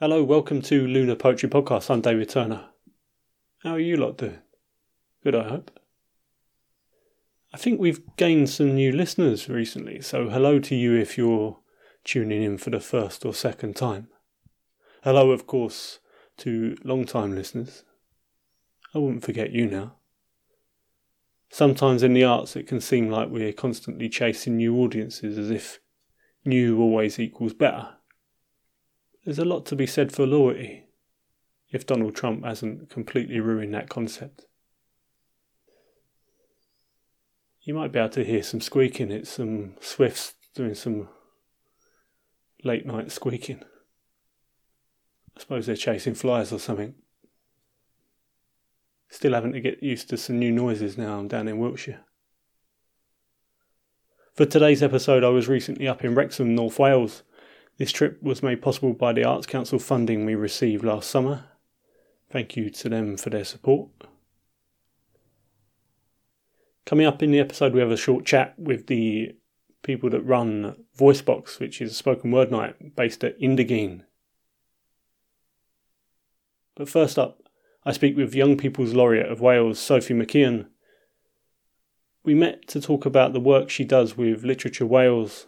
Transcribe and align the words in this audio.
Hello, 0.00 0.22
welcome 0.22 0.62
to 0.62 0.86
Lunar 0.86 1.16
Poetry 1.16 1.48
Podcast. 1.48 1.90
I'm 1.90 2.00
David 2.00 2.28
Turner. 2.28 2.66
How 3.64 3.72
are 3.72 3.80
you 3.80 3.96
lot 3.96 4.16
doing? 4.16 4.38
Good, 5.24 5.34
I 5.34 5.48
hope. 5.48 5.72
I 7.52 7.56
think 7.56 7.80
we've 7.80 8.00
gained 8.14 8.48
some 8.48 8.76
new 8.76 8.92
listeners 8.92 9.48
recently, 9.48 10.00
so 10.00 10.28
hello 10.28 10.60
to 10.60 10.76
you 10.76 10.94
if 10.94 11.18
you're 11.18 11.58
tuning 12.04 12.44
in 12.44 12.58
for 12.58 12.70
the 12.70 12.78
first 12.78 13.26
or 13.26 13.34
second 13.34 13.74
time. 13.74 14.06
Hello, 15.02 15.32
of 15.32 15.48
course, 15.48 15.98
to 16.36 16.76
long 16.84 17.04
time 17.04 17.34
listeners. 17.34 17.82
I 18.94 18.98
wouldn't 18.98 19.24
forget 19.24 19.50
you 19.50 19.66
now. 19.66 19.96
Sometimes 21.50 22.04
in 22.04 22.12
the 22.12 22.22
arts 22.22 22.54
it 22.54 22.68
can 22.68 22.80
seem 22.80 23.10
like 23.10 23.30
we're 23.30 23.52
constantly 23.52 24.08
chasing 24.08 24.58
new 24.58 24.76
audiences 24.76 25.36
as 25.36 25.50
if 25.50 25.80
new 26.44 26.80
always 26.80 27.18
equals 27.18 27.52
better. 27.52 27.97
There's 29.28 29.38
a 29.38 29.44
lot 29.44 29.66
to 29.66 29.76
be 29.76 29.86
said 29.86 30.10
for 30.10 30.26
loyalty, 30.26 30.84
if 31.70 31.84
Donald 31.84 32.16
Trump 32.16 32.46
hasn't 32.46 32.88
completely 32.88 33.40
ruined 33.40 33.74
that 33.74 33.90
concept. 33.90 34.46
You 37.60 37.74
might 37.74 37.92
be 37.92 37.98
able 37.98 38.08
to 38.08 38.24
hear 38.24 38.42
some 38.42 38.62
squeaking, 38.62 39.10
it's 39.10 39.28
some 39.28 39.74
swifts 39.82 40.32
doing 40.54 40.74
some 40.74 41.10
late 42.64 42.86
night 42.86 43.12
squeaking. 43.12 43.62
I 45.36 45.40
suppose 45.40 45.66
they're 45.66 45.76
chasing 45.76 46.14
flies 46.14 46.50
or 46.50 46.58
something. 46.58 46.94
Still 49.10 49.34
having 49.34 49.52
to 49.52 49.60
get 49.60 49.82
used 49.82 50.08
to 50.08 50.16
some 50.16 50.38
new 50.38 50.52
noises 50.52 50.96
now 50.96 51.18
I'm 51.18 51.28
down 51.28 51.48
in 51.48 51.58
Wiltshire. 51.58 52.00
For 54.32 54.46
today's 54.46 54.82
episode, 54.82 55.22
I 55.22 55.28
was 55.28 55.48
recently 55.48 55.86
up 55.86 56.02
in 56.02 56.14
Wrexham, 56.14 56.54
North 56.54 56.78
Wales, 56.78 57.24
this 57.78 57.92
trip 57.92 58.20
was 58.22 58.42
made 58.42 58.60
possible 58.60 58.92
by 58.92 59.12
the 59.12 59.24
Arts 59.24 59.46
Council 59.46 59.78
funding 59.78 60.26
we 60.26 60.34
received 60.34 60.84
last 60.84 61.08
summer. 61.08 61.44
Thank 62.30 62.56
you 62.56 62.70
to 62.70 62.88
them 62.88 63.16
for 63.16 63.30
their 63.30 63.44
support. 63.44 63.88
Coming 66.84 67.06
up 67.06 67.22
in 67.22 67.30
the 67.30 67.38
episode, 67.38 67.72
we 67.72 67.80
have 67.80 67.90
a 67.90 67.96
short 67.96 68.24
chat 68.24 68.58
with 68.58 68.88
the 68.88 69.36
people 69.82 70.10
that 70.10 70.22
run 70.22 70.84
Voicebox, 70.98 71.60
which 71.60 71.80
is 71.80 71.92
a 71.92 71.94
spoken 71.94 72.30
word 72.30 72.50
night 72.50 72.96
based 72.96 73.22
at 73.22 73.38
Indigene. 73.40 74.04
But 76.74 76.88
first 76.88 77.18
up, 77.18 77.42
I 77.84 77.92
speak 77.92 78.16
with 78.16 78.34
Young 78.34 78.56
People's 78.56 78.94
Laureate 78.94 79.30
of 79.30 79.40
Wales, 79.40 79.78
Sophie 79.78 80.14
McKeand. 80.14 80.66
We 82.24 82.34
met 82.34 82.66
to 82.68 82.80
talk 82.80 83.06
about 83.06 83.32
the 83.32 83.40
work 83.40 83.70
she 83.70 83.84
does 83.84 84.16
with 84.16 84.44
Literature 84.44 84.86
Wales 84.86 85.46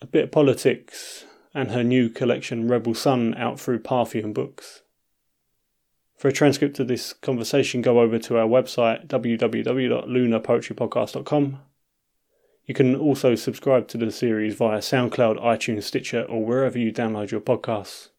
a 0.00 0.06
bit 0.06 0.24
of 0.24 0.32
politics, 0.32 1.26
and 1.52 1.72
her 1.72 1.84
new 1.84 2.08
collection 2.08 2.68
Rebel 2.68 2.94
Sun 2.94 3.34
out 3.34 3.58
through 3.58 3.80
Parthian 3.80 4.32
Books. 4.32 4.82
For 6.16 6.28
a 6.28 6.32
transcript 6.32 6.78
of 6.78 6.86
this 6.88 7.12
conversation, 7.12 7.82
go 7.82 8.00
over 8.00 8.18
to 8.18 8.36
our 8.36 8.46
website 8.46 9.06
www.lunarpoetrypodcast.com. 9.06 11.60
You 12.66 12.74
can 12.74 12.94
also 12.94 13.34
subscribe 13.34 13.88
to 13.88 13.98
the 13.98 14.12
series 14.12 14.54
via 14.54 14.78
SoundCloud, 14.78 15.42
iTunes, 15.42 15.84
Stitcher, 15.84 16.22
or 16.22 16.44
wherever 16.44 16.78
you 16.78 16.92
download 16.92 17.30
your 17.30 17.40
podcasts. 17.40 18.10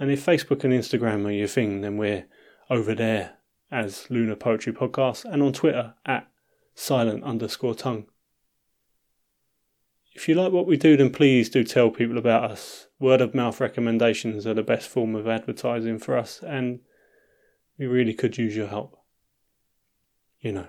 And 0.00 0.10
if 0.10 0.24
Facebook 0.24 0.64
and 0.64 0.72
Instagram 0.72 1.26
are 1.26 1.30
your 1.30 1.46
thing, 1.46 1.82
then 1.82 1.96
we're 1.96 2.26
over 2.68 2.94
there 2.94 3.34
as 3.70 4.06
Lunar 4.10 4.36
Poetry 4.36 4.72
Podcast 4.72 5.24
and 5.24 5.42
on 5.42 5.52
Twitter 5.52 5.94
at 6.04 6.28
silent 6.74 7.22
underscore 7.22 7.74
tongue. 7.74 8.06
If 10.16 10.30
you 10.30 10.34
like 10.34 10.50
what 10.50 10.66
we 10.66 10.78
do, 10.78 10.96
then 10.96 11.10
please 11.10 11.50
do 11.50 11.62
tell 11.62 11.90
people 11.90 12.16
about 12.16 12.50
us. 12.50 12.86
Word 12.98 13.20
of 13.20 13.34
mouth 13.34 13.60
recommendations 13.60 14.46
are 14.46 14.54
the 14.54 14.62
best 14.62 14.88
form 14.88 15.14
of 15.14 15.28
advertising 15.28 15.98
for 15.98 16.16
us, 16.16 16.42
and 16.42 16.80
we 17.78 17.84
really 17.84 18.14
could 18.14 18.38
use 18.38 18.56
your 18.56 18.68
help. 18.68 18.98
You 20.40 20.52
know, 20.52 20.68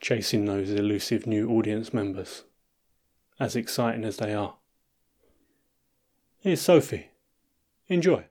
chasing 0.00 0.44
those 0.44 0.70
elusive 0.70 1.26
new 1.26 1.50
audience 1.50 1.92
members, 1.92 2.44
as 3.40 3.56
exciting 3.56 4.04
as 4.04 4.18
they 4.18 4.32
are. 4.32 4.54
Here's 6.38 6.60
Sophie. 6.60 7.10
Enjoy. 7.88 8.29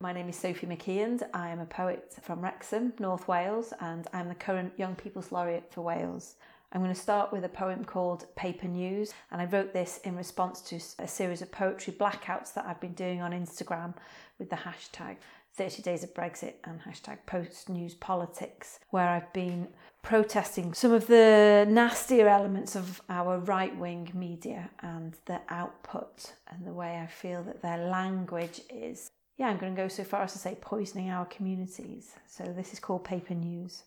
My 0.00 0.12
name 0.12 0.28
is 0.28 0.36
Sophie 0.36 0.68
McKeand. 0.68 1.24
I 1.34 1.48
am 1.48 1.58
a 1.58 1.66
poet 1.66 2.14
from 2.22 2.40
Wrexham, 2.40 2.92
North 3.00 3.26
Wales, 3.26 3.72
and 3.80 4.06
I'm 4.12 4.28
the 4.28 4.36
current 4.36 4.72
Young 4.76 4.94
People's 4.94 5.32
Laureate 5.32 5.72
for 5.72 5.80
Wales. 5.80 6.36
I'm 6.70 6.80
going 6.80 6.94
to 6.94 7.00
start 7.00 7.32
with 7.32 7.44
a 7.44 7.48
poem 7.48 7.84
called 7.84 8.32
Paper 8.36 8.68
News, 8.68 9.12
and 9.32 9.42
I 9.42 9.46
wrote 9.46 9.72
this 9.72 9.98
in 10.04 10.14
response 10.14 10.60
to 10.60 10.78
a 11.00 11.08
series 11.08 11.42
of 11.42 11.50
poetry 11.50 11.92
blackouts 11.92 12.54
that 12.54 12.64
I've 12.64 12.80
been 12.80 12.92
doing 12.92 13.20
on 13.20 13.32
Instagram 13.32 13.94
with 14.38 14.50
the 14.50 14.56
hashtag 14.56 15.16
30 15.54 15.82
Days 15.82 16.04
of 16.04 16.14
Brexit 16.14 16.54
and 16.62 16.80
hashtag 16.82 17.18
Post 17.26 17.68
News 17.68 17.94
Politics, 17.94 18.78
where 18.90 19.08
I've 19.08 19.32
been 19.32 19.66
protesting 20.02 20.74
some 20.74 20.92
of 20.92 21.08
the 21.08 21.66
nastier 21.68 22.28
elements 22.28 22.76
of 22.76 23.02
our 23.08 23.38
right 23.40 23.76
wing 23.76 24.12
media 24.14 24.70
and 24.78 25.16
the 25.24 25.40
output 25.48 26.34
and 26.46 26.64
the 26.64 26.72
way 26.72 27.00
I 27.00 27.08
feel 27.08 27.42
that 27.42 27.62
their 27.62 27.78
language 27.88 28.60
is 28.70 29.10
yeah, 29.38 29.46
I'm 29.46 29.56
going 29.56 29.74
to 29.74 29.80
go 29.80 29.88
so 29.88 30.02
far 30.02 30.22
as 30.22 30.32
to 30.32 30.38
say 30.38 30.58
poisoning 30.60 31.10
our 31.10 31.24
communities. 31.26 32.10
So 32.26 32.42
this 32.44 32.72
is 32.72 32.80
called 32.80 33.04
paper 33.04 33.34
news. 33.34 33.84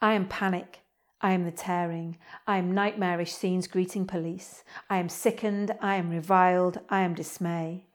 I 0.00 0.14
am 0.14 0.26
panic. 0.26 0.80
I 1.20 1.32
am 1.32 1.44
the 1.44 1.52
tearing. 1.52 2.18
I 2.48 2.58
am 2.58 2.74
nightmarish 2.74 3.32
scenes 3.32 3.68
greeting 3.68 4.04
police. 4.04 4.64
I 4.90 4.98
am 4.98 5.08
sickened. 5.08 5.76
I 5.80 5.94
am 5.94 6.10
reviled. 6.10 6.80
I 6.90 7.02
am 7.02 7.14
dismay. 7.14 7.86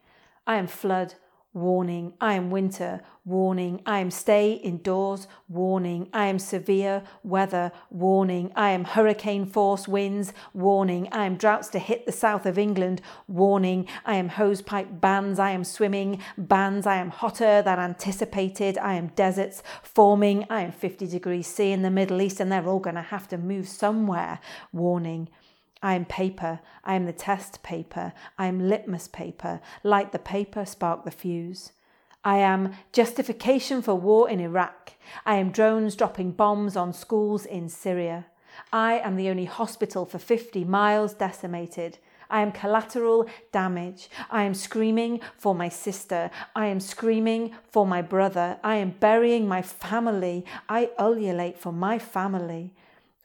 I 0.47 0.56
am 0.56 0.68
flood 0.68 1.16
warning, 1.53 2.13
I 2.22 2.34
am 2.34 2.52
winter, 2.52 3.02
warning, 3.25 3.81
I 3.85 4.00
am 4.00 4.12
stay 4.12 4.53
indoors, 4.53 5.28
warning, 5.50 6.08
I 6.13 6.28
am 6.28 6.40
severe 6.40 7.03
weather, 7.24 7.72
warning, 7.90 8.52
I 8.56 8.72
am 8.72 8.84
hurricane 8.84 9.46
force 9.46 9.88
winds, 9.88 10.34
warning, 10.53 11.09
I 11.12 11.25
am 11.25 11.36
droughts 11.36 11.68
to 11.69 11.80
hit 11.80 12.06
the 12.06 12.12
south 12.12 12.46
of 12.46 12.57
England, 12.57 13.02
warning, 13.28 13.88
I 14.06 14.16
am 14.16 14.30
hosepipe 14.30 15.02
bans, 15.02 15.40
I 15.40 15.52
am 15.52 15.63
swimming 15.63 16.22
bans, 16.38 16.86
I 16.86 16.96
am 16.96 17.09
hotter 17.09 17.62
than 17.62 17.80
anticipated, 17.80 18.78
I 18.78 18.94
am 18.94 19.07
deserts 19.07 19.63
forming, 19.84 20.46
I 20.50 20.62
am 20.62 20.72
50 20.72 21.07
degrees 21.07 21.47
C 21.47 21.72
in 21.72 21.81
the 21.81 21.91
Middle 21.91 22.22
East 22.22 22.40
and 22.40 22.52
they're 22.52 22.68
all 22.68 22.80
going 22.80 22.96
to 22.96 23.02
have 23.02 23.28
to 23.30 23.38
move 23.38 23.68
somewhere, 23.68 24.40
warning. 24.72 25.30
I 25.81 25.95
am 25.95 26.05
paper, 26.05 26.59
I 26.83 26.95
am 26.95 27.05
the 27.05 27.13
test 27.13 27.63
paper, 27.63 28.13
I 28.38 28.47
am 28.47 28.67
litmus 28.67 29.07
paper, 29.07 29.61
light 29.83 30.11
the 30.11 30.19
paper, 30.19 30.65
spark 30.65 31.03
the 31.03 31.11
fuse. 31.11 31.71
I 32.23 32.39
am 32.39 32.73
justification 32.91 33.81
for 33.81 33.95
war 33.95 34.29
in 34.29 34.39
Iraq. 34.39 34.93
I 35.25 35.35
am 35.35 35.51
drones 35.51 35.95
dropping 35.95 36.31
bombs 36.31 36.75
on 36.75 36.91
schools 36.93 37.45
in 37.45 37.69
Syria. 37.69 38.25
I 38.73 38.99
am 38.99 39.15
the 39.15 39.29
only 39.29 39.45
hospital 39.45 40.05
for 40.05 40.17
50 40.17 40.65
miles 40.65 41.13
decimated. 41.13 41.99
I 42.29 42.41
am 42.41 42.51
collateral 42.51 43.27
damage. 43.51 44.09
I 44.29 44.44
am 44.44 44.53
screaming 44.53 45.21
for 45.38 45.55
my 45.55 45.69
sister. 45.69 46.29
I 46.55 46.65
am 46.65 46.79
screaming 46.79 47.55
for 47.71 47.85
my 47.85 48.01
brother. 48.01 48.59
I 48.63 48.75
am 48.75 48.95
burying 48.99 49.47
my 49.47 49.61
family. 49.61 50.44
I 50.67 50.89
ululate 50.99 51.57
for 51.57 51.71
my 51.71 51.99
family. 51.99 52.73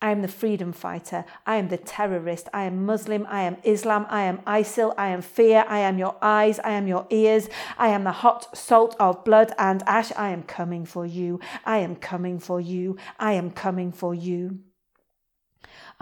I 0.03 0.11
am 0.11 0.21
the 0.21 0.29
freedom 0.29 0.73
fighter. 0.73 1.25
I 1.47 1.57
am 1.57 1.69
the 1.69 1.79
terrorist. 1.79 2.49
I 2.53 2.65
am 2.65 2.85
Muslim. 2.85 3.25
I 3.31 3.43
am 3.43 3.57
Islam. 3.63 4.05
I 4.11 4.23
am 4.23 4.39
ISIL. 4.39 4.93
I 4.99 5.09
am 5.09 5.23
fear. 5.23 5.65
I 5.69 5.79
am 5.79 5.97
your 5.97 6.17
eyes. 6.21 6.59
I 6.59 6.73
am 6.73 6.89
your 6.89 7.07
ears. 7.09 7.49
I 7.79 7.89
am 7.89 8.03
the 8.03 8.11
hot 8.11 8.55
salt 8.57 8.97
of 8.99 9.25
blood 9.25 9.53
and 9.59 9.83
ash. 9.87 10.11
I 10.17 10.31
am 10.31 10.43
coming 10.43 10.85
for 10.85 11.07
you. 11.07 11.39
I 11.65 11.79
am 11.79 11.95
coming 11.95 12.41
for 12.41 12.61
you. 12.61 12.97
I 13.21 13.35
am 13.35 13.53
coming 13.53 13.93
for 13.93 14.13
you. 14.13 14.59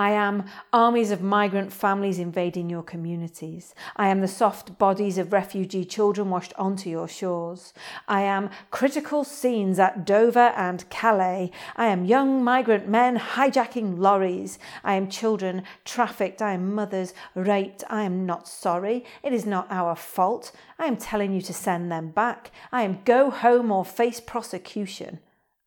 I 0.00 0.12
am 0.12 0.46
armies 0.72 1.10
of 1.10 1.20
migrant 1.20 1.74
families 1.74 2.18
invading 2.18 2.70
your 2.70 2.82
communities. 2.82 3.74
I 3.96 4.08
am 4.08 4.22
the 4.22 4.28
soft 4.28 4.78
bodies 4.78 5.18
of 5.18 5.30
refugee 5.30 5.84
children 5.84 6.30
washed 6.30 6.54
onto 6.56 6.88
your 6.88 7.06
shores. 7.06 7.74
I 8.08 8.22
am 8.22 8.48
critical 8.70 9.24
scenes 9.24 9.78
at 9.78 10.06
Dover 10.06 10.54
and 10.56 10.88
Calais. 10.88 11.50
I 11.76 11.88
am 11.88 12.06
young 12.06 12.42
migrant 12.42 12.88
men 12.88 13.18
hijacking 13.18 13.98
lorries. 13.98 14.58
I 14.82 14.94
am 14.94 15.10
children 15.10 15.64
trafficked. 15.84 16.40
I 16.40 16.54
am 16.54 16.74
mothers 16.74 17.12
raped. 17.34 17.84
I 17.90 18.04
am 18.04 18.24
not 18.24 18.48
sorry. 18.48 19.04
It 19.22 19.34
is 19.34 19.44
not 19.44 19.66
our 19.68 19.94
fault. 19.94 20.50
I 20.78 20.86
am 20.86 20.96
telling 20.96 21.34
you 21.34 21.42
to 21.42 21.52
send 21.52 21.92
them 21.92 22.08
back. 22.08 22.52
I 22.72 22.84
am 22.84 23.00
go 23.04 23.28
home 23.28 23.70
or 23.70 23.84
face 23.84 24.18
prosecution. 24.18 25.18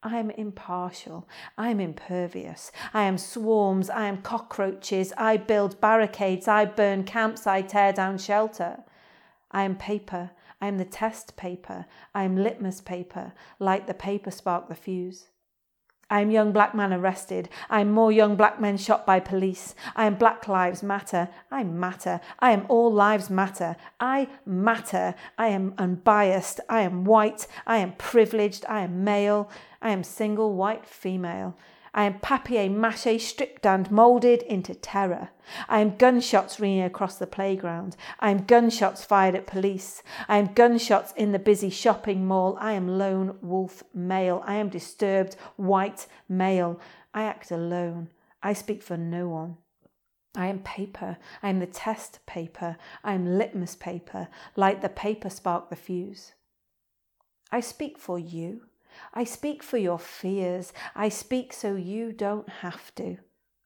I 0.04 0.18
am 0.18 0.32
impartial. 0.32 1.28
I 1.58 1.70
am 1.70 1.80
impervious. 1.80 2.72
I 2.94 3.04
am 3.04 3.18
swarms. 3.18 3.90
I 3.90 4.06
am 4.06 4.22
cockroaches. 4.22 5.14
I 5.18 5.38
build 5.38 5.80
barricades. 5.80 6.48
I 6.48 6.66
burn 6.66 7.06
camps. 7.06 7.48
I 7.48 7.62
tear 7.62 7.94
down 7.94 8.18
shelter. 8.18 8.84
I 9.52 9.64
am 9.64 9.76
paper. 9.76 10.32
I 10.60 10.68
am 10.68 10.78
the 10.78 10.86
test 10.86 11.36
paper. 11.36 11.86
I 12.14 12.24
am 12.24 12.38
litmus 12.38 12.82
paper. 12.82 13.34
Light 13.60 13.88
the 13.88 13.94
paper, 13.94 14.32
spark 14.32 14.68
the 14.68 14.76
fuse. 14.76 15.28
I 16.14 16.22
am 16.22 16.30
young 16.30 16.52
black 16.52 16.76
man 16.76 16.94
arrested. 16.94 17.50
I 17.72 17.82
am 17.82 17.92
more 17.92 18.12
young 18.12 18.36
black 18.36 18.62
men 18.62 18.78
shot 18.78 19.04
by 19.04 19.20
police. 19.20 19.74
I 19.96 20.06
am 20.06 20.14
Black 20.14 20.48
Lives 20.48 20.84
Matter. 20.84 21.28
I 21.50 21.64
matter. 21.64 22.22
I 22.38 22.52
am 22.52 22.68
All 22.70 22.94
Lives 22.94 23.32
Matter. 23.32 23.76
I 24.00 24.28
matter. 24.46 25.16
I 25.40 25.48
am 25.48 25.74
unbiased. 25.80 26.60
I 26.70 26.82
am 26.82 27.04
white. 27.04 27.48
I 27.66 27.78
am 27.78 27.94
privileged. 27.94 28.64
I 28.70 28.82
am 28.82 29.04
male. 29.04 29.50
I 29.82 29.90
am 29.90 30.04
single 30.04 30.54
white 30.54 30.86
female. 30.86 31.58
I 31.96 32.06
am 32.06 32.20
papier 32.20 32.70
mâché 32.70 33.20
stripped 33.20 33.66
and 33.68 33.92
moulded 33.92 34.42
into 34.44 34.74
terror. 34.74 35.30
I 35.70 35.80
am 35.80 35.96
gunshots 35.96 36.60
ringing 36.60 36.82
across 36.82 37.18
the 37.18 37.28
playground. 37.28 37.96
I 38.20 38.32
am 38.32 38.46
gunshots 38.46 39.06
fired 39.06 39.36
at 39.36 39.46
police. 39.46 40.02
I 40.28 40.38
am 40.38 40.54
gunshots 40.54 41.14
in 41.16 41.34
the 41.34 41.40
busy 41.40 41.70
shopping 41.70 42.26
mall. 42.26 42.58
I 42.60 42.72
am 42.72 42.98
lone 42.98 43.38
wolf 43.42 43.84
male. 43.94 44.42
I 44.46 44.56
am 44.56 44.70
disturbed 44.70 45.36
white 45.56 46.08
male. 46.28 46.80
I 47.14 47.24
act 47.24 47.52
alone. 47.52 48.10
I 48.42 48.54
speak 48.54 48.82
for 48.82 48.98
no 48.98 49.30
one. 49.30 49.58
I 50.36 50.48
am 50.48 50.60
paper. 50.60 51.18
I 51.44 51.50
am 51.50 51.60
the 51.60 51.68
test 51.68 52.26
paper. 52.26 52.78
I 53.04 53.14
am 53.14 53.38
litmus 53.38 53.76
paper. 53.76 54.30
Light 54.56 54.82
the 54.82 54.90
paper, 54.90 55.30
spark 55.30 55.70
the 55.70 55.76
fuse. 55.76 56.34
I 57.52 57.60
speak 57.60 58.00
for 58.00 58.18
you. 58.18 58.64
I 59.14 59.24
speak 59.24 59.64
for 59.64 59.78
your 59.78 60.00
fears. 60.00 60.74
I 60.96 61.10
speak 61.10 61.54
so 61.54 61.76
you 61.76 62.12
don't 62.12 62.50
have 62.50 62.94
to. 62.96 63.18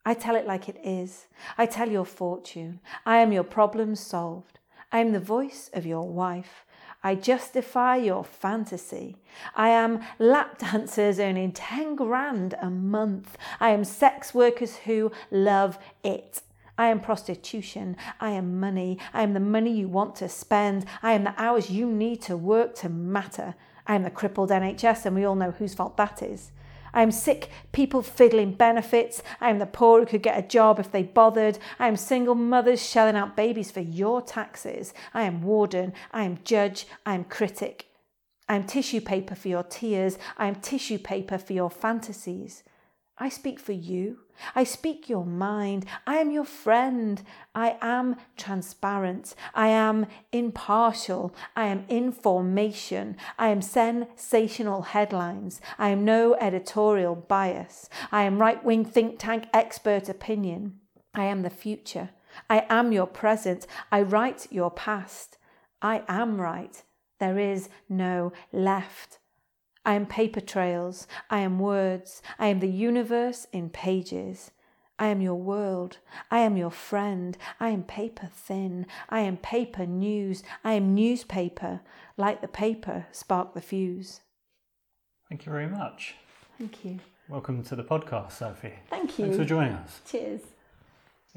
I 0.06 0.14
tell 0.14 0.36
it 0.36 0.48
like 0.48 0.70
it 0.70 0.80
is. 0.84 1.28
I 1.58 1.66
tell 1.66 1.90
your 1.90 2.06
fortune. 2.06 2.80
I 3.06 3.18
am 3.18 3.32
your 3.32 3.44
problems 3.44 4.00
solved. 4.00 4.60
I 4.92 5.00
am 5.00 5.12
the 5.12 5.20
voice 5.20 5.70
of 5.74 5.86
your 5.86 6.08
wife. 6.08 6.66
I 7.04 7.16
justify 7.16 7.98
your 7.98 8.24
fantasy. 8.24 9.18
I 9.56 9.70
am 9.70 10.02
lap 10.18 10.58
dancers 10.60 11.20
earning 11.20 11.52
10 11.52 11.96
grand 11.96 12.56
a 12.62 12.70
month. 12.70 13.38
I 13.60 13.70
am 13.72 13.84
sex 13.84 14.34
workers 14.34 14.78
who 14.78 15.12
love 15.30 15.78
it. 16.04 16.42
I 16.78 16.88
am 16.88 17.00
prostitution. 17.00 17.98
I 18.20 18.32
am 18.32 18.60
money. 18.60 19.00
I 19.14 19.24
am 19.24 19.34
the 19.34 19.40
money 19.40 19.72
you 19.72 19.88
want 19.88 20.16
to 20.18 20.30
spend. 20.30 20.86
I 21.02 21.14
am 21.14 21.24
the 21.24 21.34
hours 21.42 21.70
you 21.70 21.86
need 21.88 22.22
to 22.24 22.38
work 22.38 22.76
to 22.76 22.90
matter. 22.90 23.56
I 23.88 23.96
am 23.96 24.04
the 24.04 24.12
crippled 24.12 24.52
NHS, 24.52 25.06
and 25.06 25.16
we 25.16 25.26
all 25.26 25.36
know 25.36 25.52
whose 25.52 25.74
fault 25.74 25.98
that 25.98 26.22
is. 26.22 26.52
I 26.94 27.02
am 27.02 27.12
sick 27.12 27.50
people 27.72 28.02
fiddling 28.02 28.54
benefits. 28.54 29.22
I 29.40 29.50
am 29.50 29.60
the 29.60 29.66
poor 29.66 30.00
who 30.00 30.06
could 30.06 30.24
get 30.24 30.38
a 30.38 30.48
job 30.48 30.80
if 30.80 30.92
they 30.92 31.04
bothered. 31.04 31.60
I 31.80 31.88
am 31.88 31.96
single 31.96 32.36
mothers 32.36 32.84
shelling 32.84 33.16
out 33.16 33.36
babies 33.36 33.72
for 33.72 33.82
your 33.82 34.22
taxes. 34.22 34.94
I 35.14 35.24
am 35.24 35.44
warden. 35.44 35.94
I 36.12 36.24
am 36.24 36.40
judge. 36.44 36.88
I 37.06 37.14
am 37.16 37.24
critic. 37.24 37.88
I 38.50 38.56
am 38.56 38.66
tissue 38.66 39.02
paper 39.02 39.36
for 39.36 39.48
your 39.48 39.64
tears. 39.64 40.18
I 40.38 40.48
am 40.48 40.56
tissue 40.56 40.98
paper 40.98 41.38
for 41.38 41.54
your 41.54 41.70
fantasies. 41.70 42.64
I 43.18 43.30
speak 43.30 43.60
for 43.60 43.74
you. 43.74 44.20
I 44.56 44.64
speak 44.64 45.10
your 45.10 45.26
mind. 45.26 45.86
I 46.06 46.18
am 46.18 46.32
your 46.32 46.46
friend. 46.46 47.22
I 47.56 47.78
am 47.82 48.16
transparent. 48.36 49.36
I 49.54 49.68
am 49.68 50.08
impartial. 50.32 51.36
I 51.56 51.68
am 51.68 51.86
information. 51.90 53.18
I 53.38 53.50
am 53.50 53.62
sensational 53.62 54.82
headlines. 54.84 55.62
I 55.78 55.90
am 55.90 56.06
no 56.06 56.36
editorial 56.36 57.16
bias. 57.16 57.90
I 58.12 58.24
am 58.24 58.40
right 58.40 58.64
wing 58.64 58.86
think 58.86 59.20
tank 59.20 59.46
expert 59.54 60.10
opinion. 60.10 60.80
I 61.14 61.26
am 61.26 61.42
the 61.42 61.50
future. 61.50 62.10
I 62.50 62.66
am 62.70 62.92
your 62.92 63.08
present. 63.08 63.66
I 63.92 64.02
write 64.02 64.48
your 64.52 64.72
past. 64.72 65.38
I 65.82 66.04
am 66.08 66.40
right. 66.40 66.84
There 67.20 67.40
is 67.40 67.70
no 67.90 68.32
left. 68.52 69.20
I 69.88 69.94
am 69.94 70.06
paper 70.06 70.42
trails. 70.42 71.08
I 71.30 71.40
am 71.40 71.60
words. 71.60 72.22
I 72.38 72.48
am 72.48 72.60
the 72.60 72.68
universe 72.68 73.48
in 73.54 73.70
pages. 73.70 74.52
I 75.00 75.08
am 75.08 75.22
your 75.22 75.36
world. 75.36 76.00
I 76.30 76.40
am 76.40 76.58
your 76.58 76.72
friend. 76.72 77.38
I 77.62 77.70
am 77.70 77.84
paper 77.84 78.30
thin. 78.30 78.86
I 79.10 79.22
am 79.22 79.38
paper 79.38 79.86
news. 79.86 80.44
I 80.62 80.74
am 80.74 80.94
newspaper. 80.94 81.80
Light 82.18 82.42
the 82.42 82.50
paper, 82.50 83.06
spark 83.14 83.54
the 83.54 83.62
fuse. 83.62 84.20
Thank 85.30 85.46
you 85.46 85.54
very 85.54 85.70
much. 85.70 86.16
Thank 86.58 86.84
you. 86.84 87.00
Welcome 87.30 87.64
to 87.64 87.78
the 87.78 87.84
podcast, 87.84 88.34
Sophie. 88.34 88.74
Thank 88.90 89.18
you. 89.18 89.26
Thanks 89.28 89.38
for 89.38 89.46
joining 89.46 89.72
us. 89.72 90.02
Cheers. 90.06 90.42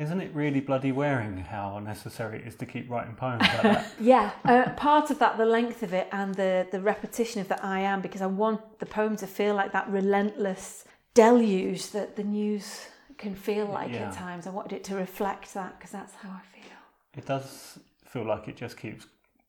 Isn't 0.01 0.23
it 0.23 0.31
really 0.35 0.61
bloody 0.61 0.93
wearing 0.93 1.37
how 1.37 1.79
necessary 1.79 2.39
it 2.39 2.47
is 2.47 2.55
to 2.57 2.65
keep 2.67 2.89
writing 2.91 3.15
poems 3.15 3.43
like 3.43 3.63
that? 3.63 3.93
Yeah, 4.01 4.31
uh, 4.47 4.71
part 4.71 5.11
of 5.11 5.19
that, 5.19 5.37
the 5.37 5.45
length 5.45 5.83
of 5.83 5.93
it 5.93 6.09
and 6.11 6.35
the, 6.35 6.67
the 6.73 6.81
repetition 6.81 7.43
of 7.43 7.49
the 7.49 7.63
I 7.65 7.81
am, 7.81 8.01
because 8.01 8.23
I 8.23 8.27
want 8.27 8.79
the 8.79 8.87
poem 8.87 9.17
to 9.17 9.27
feel 9.27 9.55
like 9.55 9.73
that 9.73 9.87
relentless 9.91 10.87
deluge 11.13 11.91
that 11.91 12.17
the 12.17 12.25
news 12.25 12.87
can 13.19 13.35
feel 13.35 13.67
like 13.67 13.93
Yeah. 13.93 14.09
at 14.09 14.15
times. 14.15 14.47
I 14.47 14.51
wanted 14.51 14.73
it 14.73 14.85
to 14.85 14.95
reflect 14.97 15.53
that 15.53 15.79
because 15.79 15.91
that's 15.93 16.15
how 16.15 16.31
I 16.31 16.41
feel. 16.57 16.73
it 17.19 17.27
does 17.27 17.79
feel 18.07 18.25
like 18.25 18.49
it 18.49 18.57
just 18.57 18.79
keeps 18.79 19.05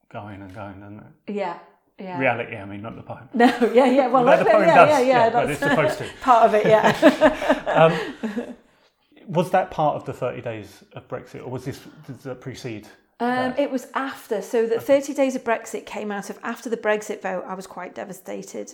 going 0.10 0.42
and 0.42 0.54
going, 0.54 0.82
doesn't 0.82 1.00
it? 1.28 1.34
Yeah, 1.34 1.60
yeah. 1.98 2.20
Reality, 2.20 2.58
I 2.58 2.66
mean, 2.66 2.82
not 2.82 2.98
the 2.98 3.04
poem. 3.04 3.30
No, 3.34 3.46
yeah, 3.74 3.86
yeah. 3.86 4.08
Well, 4.08 4.26
But 4.26 4.40
the 4.40 4.46
poem 4.52 4.68
yeah, 4.68 4.76
does, 4.76 4.90
yeah, 4.90 5.00
yeah, 5.00 5.06
yeah, 5.08 5.30
but 5.30 5.48
that's 5.48 5.62
it's 5.62 5.72
supposed 5.72 5.98
to. 6.00 6.10
part 6.22 6.44
of 6.48 6.54
it. 6.56 6.66
Yeah. 6.66 6.88
Um, 7.68 8.56
was 9.28 9.52
that 9.52 9.72
part 9.72 9.96
of 9.96 10.06
the 10.06 10.14
30 10.14 10.42
days 10.42 10.84
of 10.94 11.08
Brexit, 11.08 11.42
or 11.46 11.50
was 11.50 11.66
this 11.66 11.80
did 12.08 12.20
that 12.20 12.42
precede? 12.42 12.88
Um, 13.20 13.54
it 13.58 13.70
was 13.70 13.88
after. 13.94 14.42
So 14.42 14.66
the 14.66 14.80
30 14.80 15.14
days 15.14 15.36
of 15.36 15.44
Brexit 15.44 15.86
came 15.86 16.12
out 16.12 16.32
of 16.32 16.40
after 16.42 16.70
the 16.70 16.78
Brexit 16.78 17.22
vote. 17.22 17.44
I 17.48 17.54
was 17.54 17.68
quite 17.68 17.94
devastated. 17.94 18.74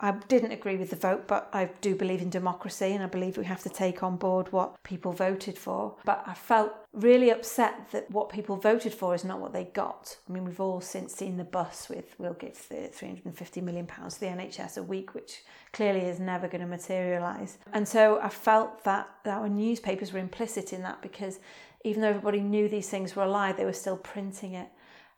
I 0.00 0.12
didn't 0.12 0.52
agree 0.52 0.76
with 0.76 0.90
the 0.90 0.96
vote, 0.96 1.26
but 1.26 1.48
I 1.52 1.70
do 1.80 1.94
believe 1.94 2.22
in 2.22 2.30
democracy 2.30 2.92
and 2.92 3.02
I 3.02 3.06
believe 3.06 3.36
we 3.36 3.44
have 3.44 3.62
to 3.62 3.68
take 3.68 4.02
on 4.02 4.16
board 4.16 4.52
what 4.52 4.82
people 4.82 5.12
voted 5.12 5.58
for. 5.58 5.96
But 6.04 6.22
I 6.26 6.34
felt 6.34 6.72
really 6.92 7.30
upset 7.30 7.90
that 7.92 8.10
what 8.10 8.28
people 8.28 8.56
voted 8.56 8.94
for 8.94 9.14
is 9.14 9.24
not 9.24 9.40
what 9.40 9.52
they 9.52 9.64
got. 9.64 10.16
I 10.28 10.32
mean, 10.32 10.44
we've 10.44 10.60
all 10.60 10.80
since 10.80 11.14
seen 11.14 11.36
the 11.36 11.44
bus 11.44 11.88
with 11.88 12.14
we'll 12.18 12.34
give 12.34 12.68
the 12.68 12.88
350 12.88 13.60
million 13.60 13.86
pounds 13.86 14.14
to 14.14 14.20
the 14.20 14.26
NHS 14.26 14.78
a 14.78 14.82
week, 14.82 15.14
which 15.14 15.42
clearly 15.72 16.00
is 16.00 16.20
never 16.20 16.48
going 16.48 16.60
to 16.60 16.66
materialise. 16.66 17.58
And 17.72 17.86
so 17.86 18.20
I 18.20 18.28
felt 18.28 18.84
that 18.84 19.08
our 19.26 19.48
newspapers 19.48 20.12
were 20.12 20.20
implicit 20.20 20.72
in 20.72 20.82
that 20.82 21.02
because 21.02 21.40
even 21.84 22.00
though 22.00 22.08
everybody 22.08 22.40
knew 22.40 22.68
these 22.68 22.88
things 22.88 23.14
were 23.14 23.24
a 23.24 23.30
lie, 23.30 23.52
they 23.52 23.64
were 23.64 23.72
still 23.72 23.96
printing 23.96 24.54
it. 24.54 24.68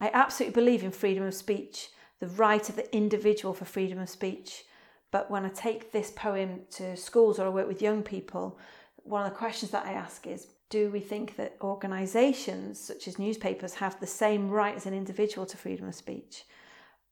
I 0.00 0.10
absolutely 0.12 0.54
believe 0.54 0.82
in 0.82 0.90
freedom 0.90 1.24
of 1.24 1.34
speech, 1.34 1.90
the 2.20 2.28
right 2.28 2.68
of 2.68 2.76
the 2.76 2.94
individual 2.94 3.54
for 3.54 3.64
freedom 3.64 3.98
of 3.98 4.08
speech. 4.08 4.64
But 5.10 5.30
when 5.30 5.44
I 5.44 5.50
take 5.50 5.92
this 5.92 6.10
poem 6.10 6.62
to 6.72 6.96
schools 6.96 7.38
or 7.38 7.46
I 7.46 7.50
work 7.50 7.68
with 7.68 7.82
young 7.82 8.02
people, 8.02 8.58
one 8.96 9.24
of 9.24 9.30
the 9.30 9.38
questions 9.38 9.70
that 9.70 9.86
I 9.86 9.92
ask 9.92 10.26
is 10.26 10.48
do 10.68 10.90
we 10.90 11.00
think 11.00 11.36
that 11.36 11.56
organisations 11.60 12.80
such 12.80 13.06
as 13.06 13.18
newspapers 13.18 13.74
have 13.74 14.00
the 14.00 14.06
same 14.06 14.50
right 14.50 14.74
as 14.74 14.86
an 14.86 14.94
individual 14.94 15.46
to 15.46 15.56
freedom 15.56 15.86
of 15.86 15.94
speech? 15.94 16.44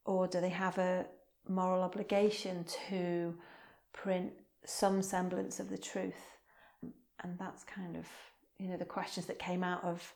Or 0.05 0.27
do 0.27 0.41
they 0.41 0.49
have 0.49 0.77
a 0.79 1.07
moral 1.49 1.83
obligation 1.83 2.65
to 2.89 3.35
print 3.93 4.33
some 4.65 5.03
semblance 5.03 5.61
of 5.61 5.71
the 5.71 5.79
truth? 5.79 6.39
And 7.23 7.39
that's 7.39 7.63
kind 7.63 7.97
of, 7.97 8.07
you 8.59 8.69
know, 8.69 8.77
the 8.77 8.85
questions 8.85 9.27
that 9.27 9.39
came 9.39 9.63
out 9.63 9.85
of 9.85 10.13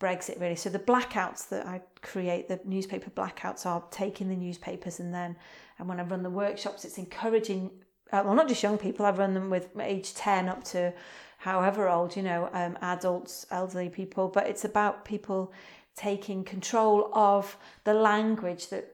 Brexit 0.00 0.40
really. 0.40 0.56
So 0.56 0.70
the 0.70 0.78
blackouts 0.78 1.48
that 1.48 1.66
I 1.66 1.82
create, 2.02 2.48
the 2.48 2.60
newspaper 2.64 3.10
blackouts 3.10 3.66
are 3.66 3.82
taking 3.90 4.28
the 4.28 4.36
newspapers 4.36 5.00
and 5.00 5.12
then, 5.12 5.36
and 5.78 5.88
when 5.88 5.98
I 5.98 6.04
run 6.04 6.22
the 6.22 6.30
workshops, 6.30 6.84
it's 6.84 6.98
encouraging, 6.98 7.70
uh, 8.12 8.22
well, 8.24 8.34
not 8.34 8.48
just 8.48 8.62
young 8.62 8.78
people, 8.78 9.04
I've 9.04 9.18
run 9.18 9.34
them 9.34 9.50
with 9.50 9.68
age 9.80 10.14
10 10.14 10.48
up 10.48 10.62
to 10.64 10.92
however 11.38 11.88
old, 11.88 12.16
you 12.16 12.22
know, 12.22 12.48
um, 12.52 12.78
adults, 12.80 13.46
elderly 13.50 13.88
people, 13.88 14.28
but 14.28 14.46
it's 14.46 14.64
about 14.64 15.04
people 15.04 15.52
taking 15.96 16.44
control 16.44 17.10
of 17.12 17.56
the 17.84 17.94
language 17.94 18.68
that 18.68 18.92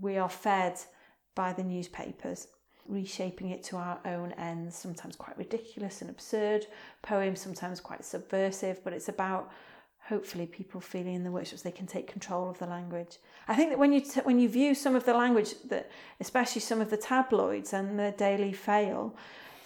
we 0.00 0.18
are 0.18 0.28
fed 0.28 0.78
by 1.34 1.52
the 1.52 1.62
newspapers 1.62 2.48
reshaping 2.86 3.48
it 3.50 3.62
to 3.64 3.76
our 3.76 3.98
own 4.04 4.32
ends 4.32 4.76
sometimes 4.76 5.16
quite 5.16 5.36
ridiculous 5.38 6.02
and 6.02 6.10
absurd 6.10 6.66
poems 7.00 7.40
sometimes 7.40 7.80
quite 7.80 8.04
subversive 8.04 8.82
but 8.84 8.92
it's 8.92 9.08
about 9.08 9.50
hopefully 10.08 10.46
people 10.46 10.80
feeling 10.80 11.14
in 11.14 11.24
the 11.24 11.30
workshops 11.30 11.62
they 11.62 11.70
can 11.70 11.86
take 11.86 12.06
control 12.06 12.48
of 12.48 12.58
the 12.58 12.66
language. 12.66 13.18
I 13.48 13.54
think 13.54 13.70
that 13.70 13.78
when 13.78 13.92
you 13.92 14.00
t- 14.00 14.20
when 14.22 14.38
you 14.38 14.48
view 14.48 14.74
some 14.74 14.94
of 14.94 15.04
the 15.04 15.14
language 15.14 15.54
that 15.68 15.90
especially 16.20 16.60
some 16.60 16.80
of 16.80 16.90
the 16.90 16.96
tabloids 16.96 17.72
and 17.72 17.98
the 17.98 18.14
daily 18.16 18.52
fail 18.52 19.14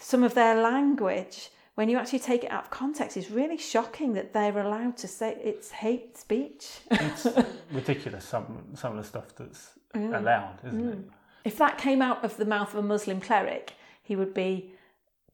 some 0.00 0.22
of 0.22 0.34
their 0.34 0.54
language 0.54 1.50
when 1.74 1.88
you 1.88 1.96
actually 1.96 2.18
take 2.18 2.42
it 2.42 2.50
out 2.50 2.64
of 2.64 2.70
context 2.70 3.16
is 3.16 3.30
really 3.30 3.56
shocking 3.56 4.12
that 4.14 4.32
they're 4.32 4.58
allowed 4.58 4.96
to 4.96 5.06
say 5.06 5.36
it's 5.42 5.70
hate 5.70 6.18
speech. 6.18 6.80
It's 6.90 7.26
ridiculous, 7.72 8.24
some, 8.24 8.64
some 8.74 8.92
of 8.92 8.98
the 8.98 9.08
stuff 9.08 9.34
that's 9.36 9.70
allowed, 9.94 10.58
isn't 10.66 10.88
it? 10.88 10.98
Mm. 10.98 11.10
if 11.44 11.56
that 11.58 11.78
came 11.78 12.02
out 12.02 12.24
of 12.24 12.36
the 12.36 12.44
mouth 12.44 12.74
of 12.74 12.84
a 12.84 12.86
muslim 12.86 13.20
cleric 13.20 13.74
he 14.02 14.16
would 14.16 14.34
be 14.34 14.72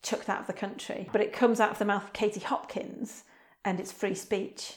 chucked 0.03 0.29
out 0.29 0.41
of 0.41 0.47
the 0.47 0.53
country. 0.53 1.09
But 1.13 1.23
it 1.23 1.33
comes 1.33 1.61
out 1.61 1.71
of 1.71 1.79
the 1.79 1.85
mouth 1.87 2.05
of 2.05 2.13
katie 2.13 2.41
hopkins 2.41 3.25
and 3.65 3.81
it's 3.81 3.93
free 3.93 4.15
speech 4.15 4.75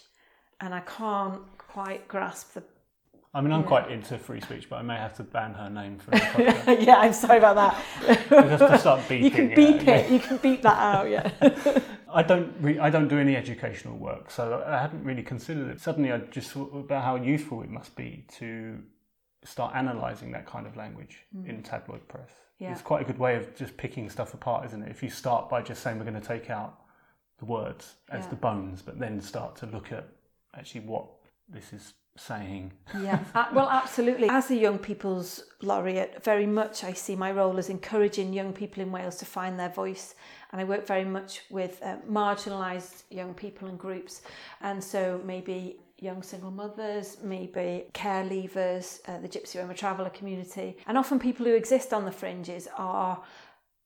and 0.61 0.73
i 0.73 0.79
can't 0.81 1.41
quite 1.57 2.07
grasp 2.07 2.53
the 2.53 2.63
I 3.33 3.41
mean, 3.41 3.51
I'm 3.51 3.61
Yeah. 3.61 3.67
quite 3.67 3.91
into 3.91 4.17
free 4.17 4.41
speech, 4.41 4.67
but 4.67 4.77
I 4.77 4.81
may 4.81 4.95
have 4.95 5.13
to 5.17 5.23
ban 5.23 5.53
her 5.53 5.69
name 5.69 5.99
from 5.99 6.13
the 6.13 6.19
podcast. 6.25 6.85
yeah, 6.85 6.95
I'm 6.95 7.13
sorry 7.13 7.37
about 7.37 7.55
that. 7.55 7.73
have 8.29 8.59
to 8.59 8.79
start 8.79 9.01
beeping. 9.01 9.21
you 9.25 9.31
can 9.31 9.47
beep 9.53 9.85
yeah. 9.85 9.95
it. 9.97 10.11
You 10.11 10.19
can 10.19 10.37
beep 10.37 10.63
that 10.63 10.79
out. 10.79 11.07
Yeah. 11.07 11.29
I 12.11 12.23
don't 12.23 12.55
re- 12.61 12.79
I 12.79 12.89
don't 12.89 13.07
do 13.07 13.19
any 13.19 13.35
educational 13.35 13.97
work, 13.97 14.31
so 14.31 14.63
I 14.65 14.81
hadn't 14.81 15.03
really 15.03 15.21
considered 15.21 15.67
it. 15.69 15.79
Suddenly, 15.79 16.11
I 16.11 16.17
just 16.17 16.49
thought 16.51 16.73
about 16.73 17.03
how 17.03 17.15
useful 17.15 17.61
it 17.61 17.69
must 17.69 17.95
be 17.95 18.25
to 18.39 18.81
start 19.43 19.73
analysing 19.75 20.31
that 20.31 20.47
kind 20.47 20.65
of 20.65 20.75
language 20.75 21.17
hmm. 21.31 21.47
in 21.47 21.61
tabloid 21.61 22.07
press. 22.07 22.29
Yeah. 22.59 22.71
It's 22.71 22.81
quite 22.81 23.01
a 23.03 23.05
good 23.05 23.19
way 23.19 23.35
of 23.35 23.55
just 23.55 23.77
picking 23.77 24.09
stuff 24.09 24.33
apart, 24.33 24.65
isn't 24.65 24.81
it? 24.81 24.89
If 24.89 25.03
you 25.03 25.09
start 25.09 25.47
by 25.47 25.61
just 25.61 25.83
saying 25.83 25.99
we're 25.99 26.05
going 26.05 26.19
to 26.19 26.27
take 26.27 26.49
out 26.49 26.79
the 27.37 27.45
words 27.45 27.97
as 28.09 28.23
Yeah. 28.23 28.29
the 28.31 28.35
bones, 28.37 28.81
but 28.81 28.97
then 28.97 29.21
start 29.21 29.55
to 29.57 29.67
look 29.67 29.91
at 29.91 30.07
actually 30.57 30.81
what 30.81 31.05
this 31.47 31.73
is 31.73 31.93
saying. 32.17 32.73
Yeah, 33.01 33.23
uh, 33.35 33.45
well, 33.53 33.69
absolutely. 33.69 34.27
As 34.29 34.51
a 34.51 34.55
young 34.55 34.79
people's 34.79 35.43
laureate, 35.61 36.23
very 36.23 36.47
much 36.47 36.83
I 36.83 36.93
see 36.93 37.15
my 37.15 37.31
role 37.31 37.57
as 37.57 37.69
encouraging 37.69 38.33
young 38.33 38.53
people 38.53 38.81
in 38.83 38.91
Wales 38.91 39.17
to 39.17 39.25
find 39.25 39.59
their 39.59 39.69
voice. 39.69 40.15
And 40.51 40.59
I 40.61 40.63
work 40.63 40.87
very 40.87 41.05
much 41.05 41.41
with 41.49 41.81
uh, 41.83 41.97
marginalised 42.09 43.03
young 43.09 43.33
people 43.33 43.67
and 43.67 43.77
groups. 43.77 44.21
And 44.61 44.83
so 44.83 45.21
maybe 45.25 45.77
young 45.99 46.21
single 46.21 46.51
mothers, 46.51 47.17
maybe 47.23 47.85
care 47.93 48.23
leavers, 48.23 48.99
uh, 49.07 49.19
the 49.19 49.27
Gypsy 49.27 49.59
Roma 49.59 49.73
traveller 49.73 50.09
community. 50.09 50.77
And 50.87 50.97
often 50.97 51.19
people 51.19 51.45
who 51.45 51.55
exist 51.55 51.93
on 51.93 52.05
the 52.05 52.11
fringes 52.11 52.67
are 52.77 53.21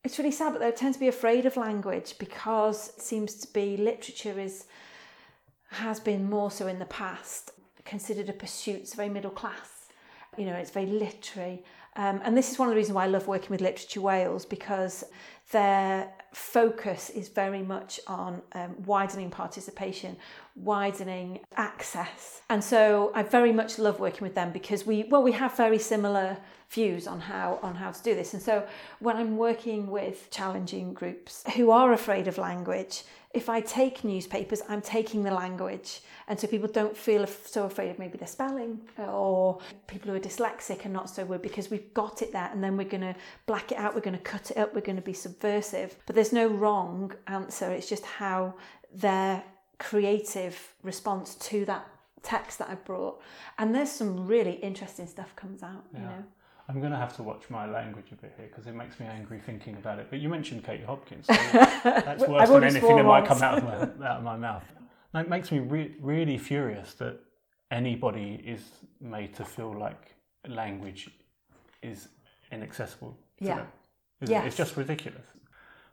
it's 0.03 0.17
really 0.17 0.31
sad, 0.31 0.51
but 0.53 0.59
they 0.59 0.71
tend 0.71 0.95
to 0.95 0.99
be 0.99 1.09
afraid 1.09 1.45
of 1.45 1.57
language 1.57 2.15
because 2.17 2.89
it 2.89 3.01
seems 3.01 3.35
to 3.35 3.53
be 3.53 3.77
literature 3.77 4.39
is 4.39 4.65
has 5.71 5.99
been 5.99 6.29
more 6.29 6.51
so 6.51 6.67
in 6.67 6.79
the 6.79 6.85
past 6.85 7.51
considered 7.85 8.29
a 8.29 8.33
pursuit. 8.33 8.81
It's 8.81 8.93
very 8.93 9.09
middle 9.09 9.31
class, 9.31 9.87
you 10.37 10.45
know, 10.45 10.53
it's 10.53 10.71
very 10.71 10.85
literary. 10.85 11.63
Um, 11.95 12.21
and 12.23 12.37
this 12.37 12.51
is 12.51 12.59
one 12.59 12.67
of 12.67 12.71
the 12.71 12.77
reasons 12.77 12.95
why 12.95 13.03
I 13.03 13.07
love 13.07 13.27
working 13.27 13.49
with 13.49 13.61
Literature 13.61 14.01
Wales 14.01 14.45
because 14.45 15.03
their 15.51 16.09
focus 16.33 17.09
is 17.09 17.27
very 17.27 17.61
much 17.61 17.99
on 18.07 18.41
um, 18.53 18.73
widening 18.85 19.29
participation, 19.29 20.15
widening 20.55 21.39
access. 21.57 22.41
And 22.49 22.63
so 22.63 23.11
I 23.13 23.23
very 23.23 23.51
much 23.51 23.77
love 23.77 23.99
working 23.99 24.21
with 24.21 24.35
them 24.35 24.51
because 24.51 24.85
we, 24.85 25.03
well, 25.03 25.23
we 25.23 25.33
have 25.33 25.55
very 25.57 25.79
similar 25.79 26.37
views 26.69 27.05
on 27.05 27.19
how 27.19 27.59
on 27.61 27.75
how 27.75 27.91
to 27.91 28.01
do 28.01 28.15
this. 28.15 28.33
And 28.33 28.41
so 28.41 28.65
when 28.99 29.17
I'm 29.17 29.37
working 29.37 29.87
with 29.87 30.29
challenging 30.31 30.93
groups 30.93 31.43
who 31.55 31.69
are 31.69 31.91
afraid 31.91 32.27
of 32.29 32.37
language, 32.37 33.03
if 33.33 33.47
I 33.47 33.61
take 33.61 34.03
newspapers, 34.03 34.61
I'm 34.67 34.81
taking 34.81 35.23
the 35.23 35.31
language. 35.31 36.01
And 36.27 36.39
so 36.39 36.47
people 36.47 36.67
don't 36.67 36.95
feel 36.95 37.25
so 37.27 37.65
afraid 37.65 37.89
of 37.89 37.99
maybe 37.99 38.17
the 38.17 38.27
spelling 38.27 38.81
or 38.97 39.59
people 39.87 40.11
who 40.11 40.17
are 40.17 40.19
dyslexic 40.19 40.83
and 40.83 40.93
not 40.93 41.09
so 41.09 41.23
worried 41.23 41.41
because 41.41 41.69
we've 41.69 41.93
got 41.93 42.21
it 42.21 42.33
there 42.33 42.49
and 42.51 42.63
then 42.63 42.75
we're 42.75 42.87
going 42.87 43.01
to 43.01 43.15
black 43.45 43.71
it 43.71 43.77
out, 43.77 43.95
we're 43.95 44.01
going 44.01 44.17
to 44.17 44.23
cut 44.23 44.51
it 44.51 44.57
up, 44.57 44.73
we're 44.73 44.81
going 44.81 44.97
to 44.97 45.01
be 45.01 45.13
subversive. 45.41 45.95
But 46.05 46.15
there's 46.15 46.33
no 46.33 46.47
wrong 46.47 47.13
answer. 47.27 47.71
It's 47.71 47.89
just 47.89 48.05
how 48.05 48.53
their 48.93 49.43
creative 49.79 50.75
response 50.83 51.35
to 51.35 51.65
that 51.65 51.87
text 52.23 52.59
that 52.59 52.69
I've 52.69 52.85
brought. 52.85 53.21
And 53.57 53.73
there's 53.73 53.91
some 53.91 54.27
really 54.27 54.53
interesting 54.53 55.07
stuff 55.07 55.35
comes 55.35 55.63
out, 55.63 55.85
you 55.93 55.99
know. 55.99 56.23
I'm 56.69 56.79
going 56.79 56.91
to 56.91 56.97
have 56.97 57.15
to 57.17 57.23
watch 57.23 57.49
my 57.49 57.65
language 57.69 58.05
a 58.11 58.15
bit 58.15 58.33
here 58.37 58.47
because 58.47 58.65
it 58.67 58.75
makes 58.75 58.99
me 58.99 59.05
angry 59.05 59.39
thinking 59.39 59.75
about 59.75 59.99
it. 59.99 60.07
But 60.09 60.19
you 60.19 60.29
mentioned 60.29 60.63
Katie 60.63 60.83
Hopkins. 60.83 61.25
So 61.25 61.33
that's 61.83 62.25
worse 62.25 62.47
than 62.47 62.63
anything 62.63 62.95
that 62.95 63.03
might 63.03 63.25
come 63.25 63.41
out 63.41 63.57
of 63.57 63.63
my, 63.63 63.73
out 64.07 64.17
of 64.17 64.23
my 64.23 64.37
mouth. 64.37 64.63
And 65.13 65.25
it 65.25 65.29
makes 65.29 65.51
me 65.51 65.59
re- 65.59 65.95
really 65.99 66.37
furious 66.37 66.93
that 66.95 67.19
anybody 67.71 68.41
is 68.45 68.61
made 69.01 69.33
to 69.35 69.43
feel 69.43 69.73
like 69.77 70.15
language 70.47 71.09
is 71.81 72.07
inaccessible 72.51 73.17
Yeah. 73.39 73.55
them. 73.55 73.67
Isn't 74.21 74.35
it? 74.35 74.45
It's 74.45 74.55
just 74.57 74.77
ridiculous. 74.77 75.25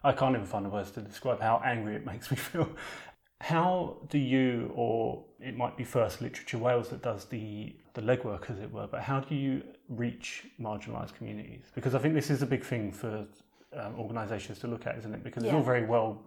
I 0.05 0.13
can't 0.13 0.35
even 0.35 0.47
find 0.47 0.65
the 0.65 0.69
words 0.69 0.91
to 0.93 1.01
describe 1.01 1.41
how 1.41 1.61
angry 1.65 1.97
it 1.97 2.07
makes 2.07 2.31
me 2.31 2.37
feel. 2.49 2.69
How 3.41 3.97
do 4.11 4.19
you, 4.19 4.73
or 4.75 5.25
it 5.41 5.57
might 5.57 5.77
be 5.77 5.85
First 5.85 6.21
Literature 6.21 6.59
Wales 6.59 6.89
that 6.89 7.03
does 7.03 7.25
the, 7.27 7.75
the 7.95 8.03
legwork, 8.03 8.51
as 8.51 8.59
it 8.59 8.71
were, 8.73 8.87
but 8.89 9.01
how 9.01 9.21
do 9.21 9.35
you 9.35 9.63
reach 9.89 10.47
marginalised 10.61 11.15
communities? 11.15 11.63
Because 11.75 11.95
I 11.95 11.99
think 11.99 12.15
this 12.15 12.31
is 12.31 12.43
a 12.43 12.47
big 12.47 12.65
thing 12.65 12.91
for 12.93 13.27
um, 13.77 13.95
organisations 13.99 14.59
to 14.61 14.67
look 14.67 14.87
at, 14.87 14.99
isn't 14.99 15.15
it? 15.15 15.23
Because 15.23 15.45
it's 15.45 15.53
Yeah. 15.53 15.59
all 15.59 15.65
very 15.65 15.85
well 15.85 16.21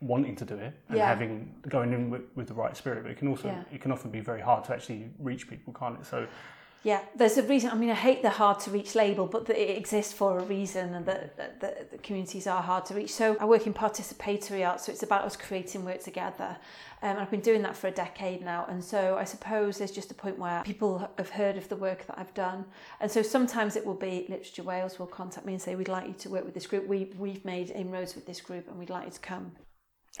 wanting 0.00 0.36
to 0.36 0.44
do 0.44 0.54
it 0.56 0.74
and 0.88 0.98
Yeah. 0.98 1.06
having 1.08 1.54
going 1.68 1.92
in 1.92 2.10
with, 2.10 2.22
with 2.34 2.46
the 2.48 2.54
right 2.54 2.76
spirit, 2.76 3.02
but 3.02 3.10
it 3.10 3.18
can 3.18 3.28
also 3.28 3.48
Yeah. 3.48 3.64
it 3.72 3.80
can 3.80 3.90
often 3.90 4.10
be 4.10 4.20
very 4.20 4.40
hard 4.40 4.62
to 4.64 4.72
actually 4.74 5.10
reach 5.18 5.48
people, 5.48 5.72
can't 5.72 5.98
it? 5.98 6.06
So 6.06 6.26
Yeah, 6.84 7.00
there's 7.16 7.36
a 7.36 7.42
reason. 7.42 7.70
I 7.70 7.74
mean, 7.74 7.90
I 7.90 7.94
hate 7.94 8.22
the 8.22 8.30
hard 8.30 8.60
to 8.60 8.70
reach 8.70 8.94
label, 8.94 9.26
but 9.26 9.46
that 9.46 9.60
it 9.60 9.76
exists 9.76 10.12
for 10.12 10.38
a 10.38 10.44
reason, 10.44 10.94
and 10.94 11.06
that, 11.06 11.60
the 11.90 11.98
communities 11.98 12.46
are 12.46 12.62
hard 12.62 12.86
to 12.86 12.94
reach. 12.94 13.12
So 13.12 13.36
I 13.40 13.46
work 13.46 13.66
in 13.66 13.74
participatory 13.74 14.66
art, 14.66 14.80
so 14.80 14.92
it's 14.92 15.02
about 15.02 15.24
us 15.24 15.36
creating 15.36 15.84
work 15.84 16.02
together. 16.02 16.56
Um, 17.02 17.10
and 17.10 17.18
I've 17.18 17.30
been 17.30 17.40
doing 17.40 17.62
that 17.62 17.76
for 17.76 17.88
a 17.88 17.90
decade 17.90 18.44
now, 18.44 18.64
and 18.68 18.82
so 18.82 19.16
I 19.18 19.24
suppose 19.24 19.78
there's 19.78 19.90
just 19.90 20.12
a 20.12 20.14
point 20.14 20.38
where 20.38 20.62
people 20.62 21.10
have 21.18 21.30
heard 21.30 21.56
of 21.56 21.68
the 21.68 21.76
work 21.76 22.06
that 22.06 22.18
I've 22.18 22.34
done, 22.34 22.64
and 23.00 23.10
so 23.10 23.22
sometimes 23.22 23.74
it 23.74 23.84
will 23.84 23.94
be 23.94 24.26
Literature 24.28 24.62
Wales 24.62 24.98
will 24.98 25.06
contact 25.06 25.46
me 25.46 25.54
and 25.54 25.62
say 25.62 25.74
we'd 25.74 25.88
like 25.88 26.06
you 26.06 26.14
to 26.14 26.30
work 26.30 26.44
with 26.44 26.54
this 26.54 26.66
group. 26.66 26.86
We 26.86 27.10
we've 27.18 27.44
made 27.44 27.70
inroads 27.70 28.14
with 28.14 28.26
this 28.26 28.40
group, 28.40 28.68
and 28.68 28.78
we'd 28.78 28.90
like 28.90 29.06
you 29.06 29.12
to 29.12 29.20
come. 29.20 29.52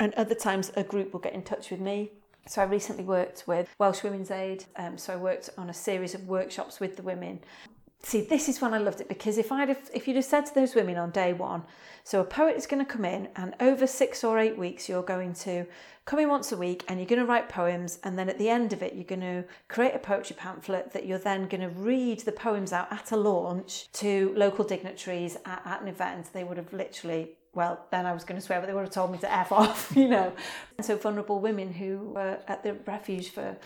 And 0.00 0.12
other 0.14 0.34
times 0.34 0.72
a 0.76 0.82
group 0.82 1.12
will 1.12 1.20
get 1.20 1.34
in 1.34 1.42
touch 1.42 1.70
with 1.70 1.80
me 1.80 2.10
so 2.48 2.62
I 2.62 2.64
recently 2.64 3.04
worked 3.04 3.44
with 3.46 3.68
Welsh 3.78 4.02
Women's 4.02 4.30
Aid. 4.30 4.64
Um, 4.76 4.96
so 4.96 5.12
I 5.12 5.16
worked 5.16 5.50
on 5.58 5.68
a 5.68 5.74
series 5.74 6.14
of 6.14 6.26
workshops 6.26 6.80
with 6.80 6.96
the 6.96 7.02
women. 7.02 7.40
See, 8.02 8.22
this 8.22 8.48
is 8.48 8.60
when 8.60 8.72
I 8.72 8.78
loved 8.78 9.00
it 9.00 9.08
because 9.08 9.38
if 9.38 9.52
I'd 9.52 9.68
have, 9.68 9.90
if 9.92 10.06
you'd 10.06 10.16
have 10.16 10.24
said 10.24 10.46
to 10.46 10.54
those 10.54 10.74
women 10.74 10.96
on 10.96 11.10
day 11.10 11.32
one, 11.32 11.64
so 12.04 12.20
a 12.20 12.24
poet 12.24 12.56
is 12.56 12.66
going 12.66 12.84
to 12.84 12.90
come 12.90 13.04
in 13.04 13.28
and 13.36 13.54
over 13.60 13.86
six 13.86 14.24
or 14.24 14.38
eight 14.38 14.56
weeks 14.56 14.88
you're 14.88 15.02
going 15.02 15.34
to 15.34 15.66
come 16.06 16.20
in 16.20 16.28
once 16.28 16.52
a 16.52 16.56
week 16.56 16.84
and 16.88 16.98
you're 16.98 17.08
going 17.08 17.20
to 17.20 17.26
write 17.26 17.50
poems 17.50 17.98
and 18.04 18.18
then 18.18 18.30
at 18.30 18.38
the 18.38 18.48
end 18.48 18.72
of 18.72 18.82
it 18.82 18.94
you're 18.94 19.04
going 19.04 19.20
to 19.20 19.44
create 19.66 19.94
a 19.94 19.98
poetry 19.98 20.36
pamphlet 20.38 20.92
that 20.92 21.04
you're 21.04 21.18
then 21.18 21.48
going 21.48 21.60
to 21.60 21.68
read 21.68 22.20
the 22.20 22.32
poems 22.32 22.72
out 22.72 22.90
at 22.90 23.10
a 23.10 23.16
launch 23.16 23.90
to 23.92 24.32
local 24.36 24.64
dignitaries 24.64 25.36
at, 25.44 25.60
at 25.66 25.82
an 25.82 25.88
event. 25.88 26.32
They 26.32 26.44
would 26.44 26.56
have 26.56 26.72
literally 26.72 27.32
well, 27.58 27.84
then 27.90 28.06
I 28.06 28.12
was 28.12 28.22
going 28.22 28.40
to 28.40 28.46
swear, 28.46 28.60
but 28.60 28.68
they 28.68 28.72
would 28.72 28.84
have 28.84 28.92
told 28.92 29.10
me 29.10 29.18
to 29.18 29.32
F 29.32 29.50
off, 29.60 29.92
you 29.96 30.06
know. 30.06 30.32
And 30.76 30.86
so 30.86 30.96
vulnerable 30.96 31.40
women 31.40 31.72
who 31.72 32.12
were 32.14 32.38
at 32.46 32.62
the 32.62 32.74
refuge 32.86 33.30
for 33.30 33.56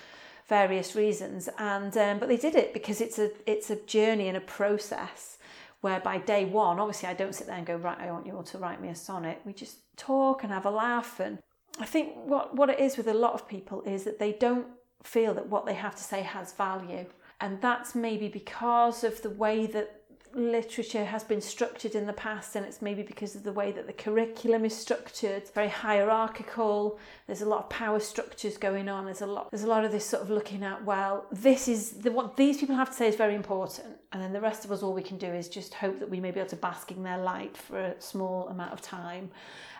various 0.49 0.96
reasons, 0.96 1.50
and 1.58 1.94
um, 1.99 2.18
but 2.18 2.30
they 2.30 2.38
did 2.38 2.54
it 2.54 2.72
because 2.72 3.02
it's 3.02 3.18
a 3.18 3.30
it's 3.46 3.68
a 3.68 3.76
journey 3.76 4.28
and 4.28 4.37
a 4.38 4.40
process 4.40 5.37
where 5.82 6.00
by 6.00 6.16
day 6.16 6.46
one, 6.46 6.80
obviously, 6.80 7.08
I 7.11 7.12
don't 7.12 7.34
sit 7.34 7.46
there 7.46 7.56
and 7.56 7.66
go 7.66 7.76
right. 7.76 8.00
I 8.00 8.11
want 8.11 8.26
you 8.26 8.34
all 8.34 8.42
to 8.44 8.58
write 8.58 8.80
me 8.80 8.88
a 8.88 8.94
sonnet. 8.94 9.42
We 9.44 9.52
just 9.52 9.76
talk 9.96 10.42
and 10.42 10.50
have 10.50 10.64
a 10.64 10.70
laugh, 10.70 11.20
and 11.20 11.38
I 11.78 11.84
think 11.84 12.16
what 12.25 12.56
what 12.56 12.70
it 12.70 12.80
is 12.80 12.96
with 12.96 13.08
a 13.08 13.14
lot 13.14 13.34
of 13.34 13.46
people 13.46 13.82
is 13.82 14.04
that 14.04 14.18
they 14.18 14.32
don't 14.32 14.68
feel 15.02 15.34
that 15.34 15.49
what 15.49 15.66
they 15.66 15.75
have 15.75 15.96
to 15.96 16.02
say 16.02 16.22
has 16.22 16.54
value, 16.54 17.04
and 17.42 17.61
that's 17.61 17.94
maybe 17.94 18.28
because 18.28 19.04
of 19.04 19.20
the 19.20 19.34
way 19.44 19.66
that 19.66 20.01
literature 20.34 21.04
has 21.04 21.24
been 21.24 21.40
structured 21.40 21.94
in 21.94 22.06
the 22.06 22.12
past 22.12 22.56
and 22.56 22.64
it's 22.66 22.82
maybe 22.82 23.02
because 23.02 23.34
of 23.34 23.42
the 23.42 23.52
way 23.52 23.72
that 23.72 23.86
the 23.86 23.92
curriculum 23.92 24.64
is 24.64 24.76
structured. 24.76 25.48
Very 25.54 25.68
hierarchical. 25.68 26.98
There's 27.26 27.42
a 27.42 27.48
lot 27.48 27.64
of 27.64 27.68
power 27.70 28.00
structures 28.00 28.56
going 28.56 28.88
on. 28.88 29.04
There's 29.04 29.22
a 29.22 29.26
lot 29.26 29.50
there's 29.50 29.64
a 29.64 29.68
lot 29.68 29.84
of 29.84 29.92
this 29.92 30.04
sort 30.04 30.22
of 30.22 30.30
looking 30.30 30.62
at 30.62 30.84
well 30.84 31.26
this 31.30 31.68
is 31.68 31.92
the 31.92 32.12
what 32.12 32.36
these 32.36 32.58
people 32.58 32.76
have 32.76 32.90
to 32.90 32.96
say 32.96 33.08
is 33.08 33.16
very 33.16 33.34
important 33.34 33.96
and 34.12 34.22
then 34.22 34.32
the 34.32 34.40
rest 34.40 34.64
of 34.64 34.72
us 34.72 34.82
all 34.82 34.92
we 34.92 35.02
can 35.02 35.18
do 35.18 35.26
is 35.26 35.48
just 35.48 35.74
hope 35.74 35.98
that 35.98 36.10
we 36.10 36.20
may 36.20 36.30
be 36.30 36.40
able 36.40 36.50
to 36.50 36.56
bask 36.56 36.90
in 36.90 37.02
their 37.02 37.18
light 37.18 37.56
for 37.56 37.78
a 37.78 38.00
small 38.00 38.48
amount 38.48 38.72
of 38.72 38.80
time 38.80 39.30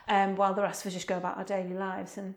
um, 0.07 0.35
while 0.35 0.53
the 0.53 0.61
rest 0.61 0.81
of 0.81 0.87
us 0.87 0.93
just 0.93 1.07
go 1.07 1.17
about 1.17 1.37
our 1.37 1.43
daily 1.43 1.73
lives. 1.73 2.17
And 2.17 2.35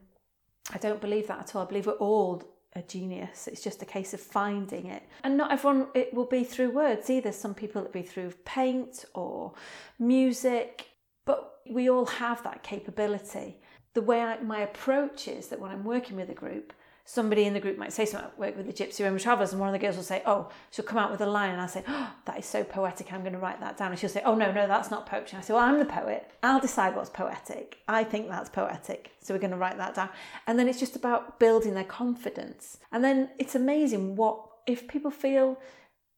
I 0.73 0.78
don't 0.78 1.00
believe 1.00 1.26
that 1.28 1.40
at 1.40 1.54
all. 1.54 1.62
I 1.62 1.66
believe 1.66 1.87
we're 1.87 1.92
all 1.94 2.42
a 2.76 2.83
genius. 2.83 3.49
It's 3.49 3.62
just 3.62 3.83
a 3.83 3.87
case 3.87 4.14
of 4.14 4.21
finding 4.21 4.87
it. 4.87 5.02
And 5.25 5.37
not 5.37 5.50
everyone 5.50 5.88
it 5.95 6.12
will 6.14 6.26
be 6.26 6.45
through 6.45 6.71
words 6.71 7.11
either. 7.11 7.33
Some 7.33 7.54
people 7.54 7.80
it'll 7.80 7.92
be 7.92 8.02
through 8.02 8.33
paint 8.45 9.04
or 9.14 9.54
music, 9.99 10.87
but 11.25 11.61
we 11.68 11.90
all 11.90 12.06
have 12.06 12.42
that 12.45 12.62
capability. 12.62 13.59
The 13.95 14.02
way 14.02 14.21
I, 14.21 14.40
my 14.42 14.61
approach 14.61 15.26
is 15.26 15.49
that 15.49 15.59
when 15.59 15.71
I'm 15.71 15.85
working 15.85 16.16
with 16.16 16.28
a 16.30 16.35
group, 16.35 16.73
somebody 17.06 17.44
in 17.44 17.54
the 17.54 17.60
group 17.60 17.78
might 17.78 17.92
say 17.92 18.04
something, 18.04 18.28
I 18.36 18.40
work 18.40 18.56
with 18.56 18.66
the 18.66 18.72
Gypsy 18.72 19.04
Roma 19.04 19.18
Travellers, 19.18 19.52
and 19.52 19.60
one 19.60 19.68
of 19.68 19.72
the 19.72 19.78
girls 19.78 19.96
will 19.96 20.02
say, 20.02 20.22
Oh, 20.26 20.50
she'll 20.70 20.84
come 20.84 20.98
out 20.98 21.10
with 21.10 21.20
a 21.20 21.26
line, 21.26 21.50
and 21.50 21.60
I'll 21.60 21.68
say, 21.68 21.84
Oh, 21.88 22.12
that 22.26 22.38
is 22.38 22.44
so 22.44 22.64
poetic, 22.64 23.12
I'm 23.12 23.20
going 23.20 23.32
to 23.32 23.38
write 23.38 23.60
that 23.60 23.76
down. 23.76 23.92
And 23.92 23.98
she'll 23.98 24.10
say, 24.10 24.22
Oh, 24.25 24.34
no, 24.34 24.52
no, 24.52 24.66
that's 24.66 24.90
not 24.90 25.06
poetry. 25.06 25.36
And 25.36 25.38
I 25.38 25.46
say, 25.46 25.54
Well, 25.54 25.62
I'm 25.62 25.78
the 25.78 25.86
poet. 25.86 26.30
I'll 26.42 26.60
decide 26.60 26.96
what's 26.96 27.08
poetic. 27.08 27.78
I 27.88 28.04
think 28.04 28.28
that's 28.28 28.50
poetic. 28.50 29.12
So 29.22 29.32
we're 29.32 29.40
going 29.40 29.52
to 29.52 29.56
write 29.56 29.78
that 29.78 29.94
down. 29.94 30.10
And 30.46 30.58
then 30.58 30.68
it's 30.68 30.80
just 30.80 30.96
about 30.96 31.38
building 31.38 31.75
their 31.75 31.84
confidence. 31.84 32.78
And 32.92 33.02
then 33.02 33.30
it's 33.38 33.54
amazing 33.54 34.16
what, 34.16 34.44
if 34.66 34.88
people 34.88 35.12
feel 35.12 35.58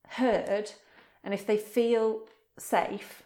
heard 0.09 0.73
and 1.23 1.35
if 1.35 1.47
they 1.47 1.59
feel 1.59 2.23
safe 2.59 3.25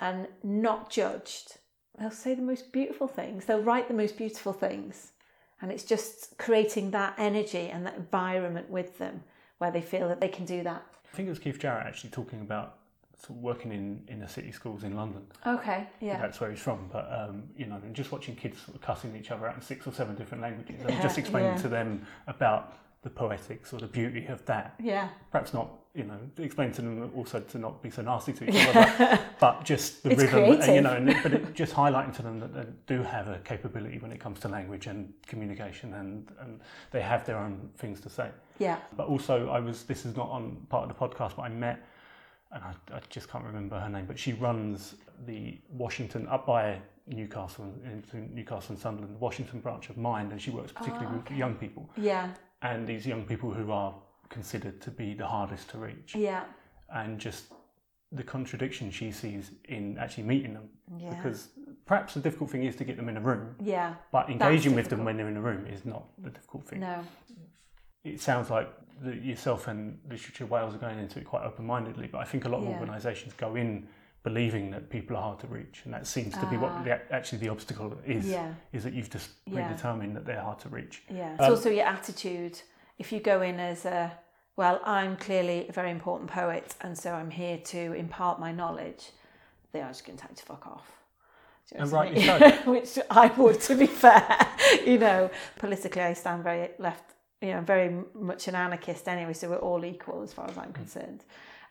and 0.00 0.26
not 0.42 0.90
judged, 0.90 1.58
they'll 1.96 2.10
say 2.10 2.34
the 2.34 2.42
most 2.42 2.72
beautiful 2.72 3.06
things. 3.06 3.44
They'll 3.44 3.62
write 3.62 3.86
the 3.86 3.94
most 3.94 4.16
beautiful 4.16 4.52
things. 4.52 5.12
And 5.60 5.72
it's 5.72 5.84
just 5.84 6.38
creating 6.38 6.92
that 6.92 7.14
energy 7.18 7.68
and 7.70 7.84
that 7.86 7.96
environment 7.96 8.70
with 8.70 8.98
them 8.98 9.24
where 9.58 9.70
they 9.70 9.80
feel 9.80 10.08
that 10.08 10.20
they 10.20 10.28
can 10.28 10.44
do 10.44 10.62
that. 10.62 10.84
I 11.12 11.16
think 11.16 11.26
it 11.26 11.30
was 11.30 11.38
Keith 11.38 11.58
Jarrett 11.58 11.86
actually 11.86 12.10
talking 12.10 12.40
about 12.40 12.76
sort 13.16 13.30
of 13.30 13.42
working 13.42 13.72
in 13.72 14.02
inner 14.08 14.28
city 14.28 14.52
schools 14.52 14.84
in 14.84 14.94
London. 14.94 15.22
Okay, 15.44 15.88
yeah. 16.00 16.20
That's 16.20 16.40
where 16.40 16.50
he's 16.50 16.60
from. 16.60 16.88
But, 16.92 17.08
um, 17.12 17.42
you 17.56 17.66
know, 17.66 17.80
just 17.92 18.12
watching 18.12 18.36
kids 18.36 18.60
sort 18.62 18.76
of 18.76 18.80
cussing 18.82 19.16
each 19.16 19.32
other 19.32 19.48
out 19.48 19.56
in 19.56 19.60
six 19.60 19.86
or 19.86 19.92
seven 19.92 20.14
different 20.14 20.42
languages 20.42 20.80
and 20.80 20.90
Yeah, 20.94 21.02
just 21.02 21.18
explaining 21.18 21.52
yeah. 21.52 21.62
to 21.62 21.68
them 21.68 22.06
about 22.28 22.74
the 23.02 23.10
poetics 23.10 23.72
or 23.72 23.78
the 23.78 23.86
beauty 23.86 24.26
of 24.26 24.44
that. 24.46 24.74
Yeah. 24.82 25.08
Perhaps 25.30 25.54
not, 25.54 25.68
you 25.94 26.04
know, 26.04 26.18
explain 26.38 26.72
to 26.72 26.82
them 26.82 27.10
also 27.16 27.38
to 27.40 27.58
not 27.58 27.80
be 27.82 27.90
so 27.90 28.02
nasty 28.02 28.32
to 28.32 28.48
each 28.50 28.66
other, 28.68 28.94
but, 28.98 29.20
but 29.38 29.64
just 29.64 30.02
the 30.02 30.10
It's 30.12 30.22
rhythm, 30.22 30.44
creative. 30.44 30.74
you 30.74 30.80
know, 30.80 30.94
and, 30.94 31.16
but 31.22 31.32
it, 31.32 31.54
just 31.54 31.72
highlighting 31.74 32.14
to 32.16 32.22
them 32.22 32.40
that 32.40 32.52
they 32.54 32.66
do 32.86 33.02
have 33.02 33.28
a 33.28 33.38
capability 33.44 33.98
when 33.98 34.10
it 34.10 34.18
comes 34.18 34.40
to 34.40 34.48
language 34.48 34.86
and 34.88 35.12
communication 35.26 35.94
and, 35.94 36.28
and 36.40 36.60
they 36.90 37.00
have 37.00 37.24
their 37.24 37.38
own 37.38 37.70
things 37.78 38.00
to 38.00 38.10
say. 38.10 38.30
Yeah. 38.58 38.78
But 38.96 39.06
also, 39.06 39.48
I 39.48 39.60
was. 39.60 39.84
This 39.84 40.04
is 40.04 40.16
not 40.16 40.28
on 40.28 40.56
part 40.68 40.90
of 40.90 40.96
the 40.96 41.06
podcast, 41.06 41.36
but 41.36 41.42
I 41.42 41.48
met, 41.50 41.78
and 42.50 42.64
I, 42.64 42.72
I 42.96 43.00
just 43.08 43.30
can't 43.30 43.44
remember 43.44 43.78
her 43.78 43.88
name, 43.88 44.06
but 44.06 44.18
she 44.18 44.32
runs 44.32 44.96
the 45.26 45.56
Washington 45.70 46.26
up 46.26 46.46
by 46.46 46.80
Newcastle, 47.06 47.72
into 47.84 48.16
Newcastle 48.34 48.70
and 48.72 48.78
Sunderland, 48.78 49.14
the 49.14 49.18
Washington 49.18 49.60
branch 49.60 49.88
of 49.90 49.96
Mind, 49.96 50.32
and 50.32 50.42
she 50.42 50.50
works 50.50 50.72
particularly 50.72 51.06
Oh, 51.08 51.22
with 51.28 51.38
young 51.38 51.54
people 51.54 51.88
Yeah. 51.96 52.30
And 52.62 52.86
these 52.86 53.06
young 53.06 53.24
people 53.24 53.52
who 53.52 53.70
are 53.70 53.94
considered 54.28 54.80
to 54.82 54.90
be 54.90 55.14
the 55.14 55.26
hardest 55.26 55.70
to 55.70 55.78
reach, 55.78 56.14
Yeah. 56.14 56.44
and 56.94 57.18
just 57.18 57.52
the 58.12 58.22
contradiction 58.22 58.90
she 58.90 59.10
sees 59.12 59.50
in 59.68 59.98
actually 59.98 60.24
meeting 60.24 60.54
them. 60.54 60.68
Yeah. 60.96 61.10
Because 61.14 61.48
perhaps 61.86 62.14
the 62.14 62.20
difficult 62.20 62.50
thing 62.50 62.64
is 62.64 62.74
to 62.76 62.84
get 62.84 62.96
them 62.96 63.08
in 63.08 63.16
a 63.16 63.20
room, 63.20 63.54
Yeah. 63.60 63.94
but 64.12 64.30
engaging 64.30 64.74
with 64.74 64.88
them 64.88 65.04
when 65.04 65.16
they're 65.16 65.28
in 65.28 65.36
a 65.36 65.40
room 65.42 65.66
is 65.66 65.84
not 65.84 66.04
the 66.18 66.30
difficult 66.30 66.66
thing 66.66 66.80
No. 66.80 67.04
it 68.04 68.20
sounds 68.20 68.50
like 68.50 68.68
the, 69.00 69.14
yourself 69.14 69.68
and 69.68 69.98
Literature 70.08 70.46
Wales 70.46 70.74
are 70.74 70.78
going 70.78 70.98
into 70.98 71.18
it 71.20 71.24
quite 71.26 71.44
open 71.44 71.66
mindedly, 71.66 72.06
but 72.08 72.18
I 72.18 72.24
think 72.24 72.44
a 72.44 72.48
lot 72.48 72.58
of 72.58 72.64
Yeah. 72.68 72.78
organisations 72.80 73.32
go 73.34 73.54
in 73.54 73.86
believing 74.22 74.70
that 74.72 74.90
people 74.90 75.16
are 75.16 75.22
hard 75.22 75.38
to 75.40 75.46
reach, 75.46 75.82
and 75.84 75.94
that 75.94 76.06
seems 76.06 76.34
to 76.34 76.46
be 76.46 76.56
what 76.56 76.72
Ah. 76.72 76.82
the, 76.82 77.12
actually 77.14 77.38
the 77.38 77.48
obstacle 77.48 77.96
is. 78.04 78.26
Yeah. 78.28 78.52
Is 78.72 78.82
that 78.84 78.92
you've 78.92 79.10
just 79.10 79.30
Yeah. 79.46 79.54
predetermined 79.66 80.16
that 80.16 80.26
they're 80.26 80.40
hard 80.42 80.58
to 80.60 80.68
reach. 80.68 81.04
Yeah. 81.08 81.34
It's 81.34 81.42
Um, 81.44 81.50
also 81.50 81.70
your 81.70 81.86
attitude. 81.86 82.60
If 82.98 83.12
you 83.12 83.20
go 83.20 83.42
in 83.42 83.60
as 83.60 83.84
a, 83.84 84.12
well, 84.56 84.80
I'm 84.84 85.16
clearly 85.16 85.68
a 85.68 85.72
very 85.72 85.90
important 85.90 86.30
poet, 86.30 86.74
and 86.80 86.98
so 86.98 87.14
I'm 87.14 87.30
here 87.30 87.58
to 87.58 87.92
impart 87.94 88.40
my 88.40 88.52
knowledge, 88.52 89.12
they 89.72 89.80
are 89.80 89.88
just 89.88 90.04
going 90.04 90.16
to 90.18 90.22
tell 90.22 90.30
you 90.32 90.36
to 90.36 90.44
fuck 90.44 90.66
off. 90.66 90.90
You 91.70 91.78
know 91.78 91.84
And 91.84 91.92
rightly 91.92 92.26
mean? 92.26 92.52
Which 92.74 92.98
I 93.10 93.26
would, 93.28 93.60
to 93.60 93.74
be 93.76 93.86
fair. 93.86 94.48
you 94.86 94.98
know, 94.98 95.30
politically, 95.58 96.02
I 96.02 96.14
stand 96.14 96.42
very 96.42 96.70
left, 96.78 97.04
you 97.40 97.52
know, 97.52 97.60
very 97.60 97.94
much 98.14 98.48
an 98.48 98.56
anarchist 98.56 99.06
anyway, 99.06 99.32
so 99.34 99.50
we're 99.50 99.56
all 99.58 99.84
equal 99.84 100.22
as 100.22 100.32
far 100.32 100.48
as 100.48 100.56
I'm 100.58 100.72
concerned. 100.72 101.24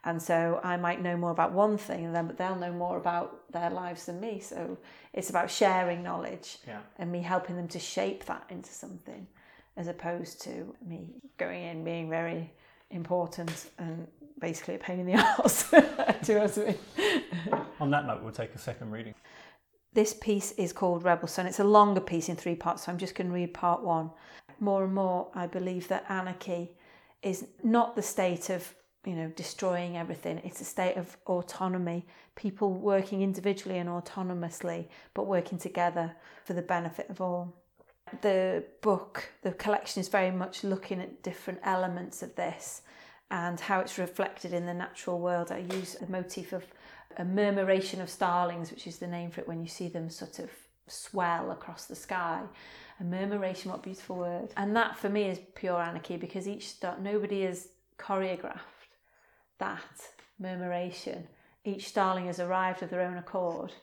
And 0.08 0.22
so 0.22 0.62
I 0.64 0.78
might 0.78 1.02
know 1.02 1.18
more 1.18 1.32
about 1.32 1.52
one 1.52 1.78
thing 1.78 2.06
and 2.06 2.16
then 2.16 2.28
but 2.28 2.38
they'll 2.38 2.56
know 2.56 2.72
more 2.72 2.96
about 2.98 3.52
their 3.52 3.70
lives 3.70 4.06
than 4.06 4.22
me. 4.22 4.40
So 4.40 4.78
it's 5.14 5.30
about 5.30 5.52
sharing 5.52 6.02
knowledge 6.02 6.60
Yeah. 6.66 6.80
and 6.98 7.12
me 7.12 7.22
helping 7.22 7.58
them 7.58 7.68
to 7.68 7.80
shape 7.80 8.24
that 8.26 8.44
into 8.50 8.72
something 8.72 9.28
as 9.76 9.88
opposed 9.90 10.42
to 10.44 10.74
me 10.92 11.00
going 11.38 11.62
in 11.62 11.84
being 11.84 12.10
very 12.10 12.54
important 12.90 13.70
and 13.80 14.08
basically 14.40 14.76
a 14.76 14.78
pain 14.78 15.00
in 15.02 15.06
the 15.08 15.18
arse. 15.40 15.70
Do 15.72 15.78
you 16.34 16.40
know 16.40 16.46
what 16.46 16.58
I 16.58 16.64
mean? 17.52 17.62
On 17.82 17.90
that 17.92 18.08
note, 18.08 18.24
we'll 18.24 18.32
take 18.32 18.56
a 18.56 18.60
second 18.60 18.92
reading. 18.92 19.14
This 19.94 20.14
piece 20.14 20.54
is 20.54 20.72
called 20.72 21.04
Rebel 21.04 21.28
Sun. 21.28 21.48
It's 21.48 21.60
a 21.60 21.64
longer 21.66 22.00
piece 22.02 22.30
in 22.30 22.38
three 22.38 22.56
parts, 22.56 22.84
so 22.86 22.94
I'm 22.94 22.98
just 22.98 23.14
going 23.14 23.28
to 23.28 23.34
read 23.34 23.54
part 23.54 23.84
one. 23.84 24.12
More 24.62 24.86
and 24.86 24.94
more, 24.96 25.28
I 25.36 25.48
believe 25.48 25.90
that 25.90 26.06
anarchy 26.08 26.72
is 27.22 27.46
not 27.62 27.96
the 27.98 28.02
state 28.02 28.50
of 28.50 28.74
you 29.08 29.16
know 29.16 29.32
destroying 29.38 29.98
everything. 29.98 30.42
It's 30.44 30.60
a 30.60 30.66
state 30.66 30.98
of 30.98 31.16
autonomy. 31.28 32.06
People 32.36 32.74
working 32.74 33.22
individually 33.22 33.78
and 33.78 33.90
autonomously, 33.90 34.88
but 35.14 35.28
working 35.28 35.58
together 35.58 36.14
for 36.44 36.54
the 36.54 36.62
benefit 36.62 37.10
of 37.10 37.22
all. 37.22 37.54
The 38.22 38.66
book, 38.82 39.32
the 39.44 39.54
collection, 39.54 40.02
is 40.02 40.10
very 40.10 40.32
much 40.32 40.64
looking 40.64 41.00
at 41.00 41.24
different 41.24 41.62
elements 41.64 42.22
of 42.22 42.36
this 42.36 42.82
and 43.32 43.60
how 43.60 43.80
it's 43.80 43.98
reflected 43.98 44.54
in 44.54 44.66
the 44.66 44.74
natural 44.74 45.20
world. 45.20 45.52
I 45.52 45.60
use 45.60 45.96
the 45.96 46.12
motif 46.12 46.52
of 46.52 46.66
a 47.18 47.24
murmuration 47.24 48.02
of 48.02 48.10
starlings, 48.10 48.72
which 48.72 48.88
is 48.88 48.98
the 48.98 49.08
name 49.08 49.32
for 49.32 49.42
it 49.42 49.48
when 49.48 49.62
you 49.62 49.68
see 49.68 49.88
them 49.88 50.10
sort 50.10 50.40
of 50.40 50.50
swell 50.88 51.52
across 51.52 51.86
the 51.86 51.96
sky. 51.96 52.42
A 53.00 53.04
murmuration, 53.04 53.72
what 53.72 53.80
a 53.80 53.84
beautiful 53.84 54.18
word. 54.18 54.50
And 54.58 54.76
that 54.76 54.98
for 54.98 55.10
me 55.10 55.24
is 55.24 55.40
pure 55.56 55.82
anarchy 55.82 56.18
because 56.18 56.48
each 56.48 56.76
nobody 57.02 57.44
is 57.44 57.70
choreographed 57.98 58.77
that 59.60 60.10
murmuration. 60.40 61.28
Each 61.64 61.88
starling 61.88 62.28
has 62.28 62.40
arrived 62.40 62.82
of 62.84 62.90
their 62.90 63.02
own 63.02 63.18
accord 63.18 63.74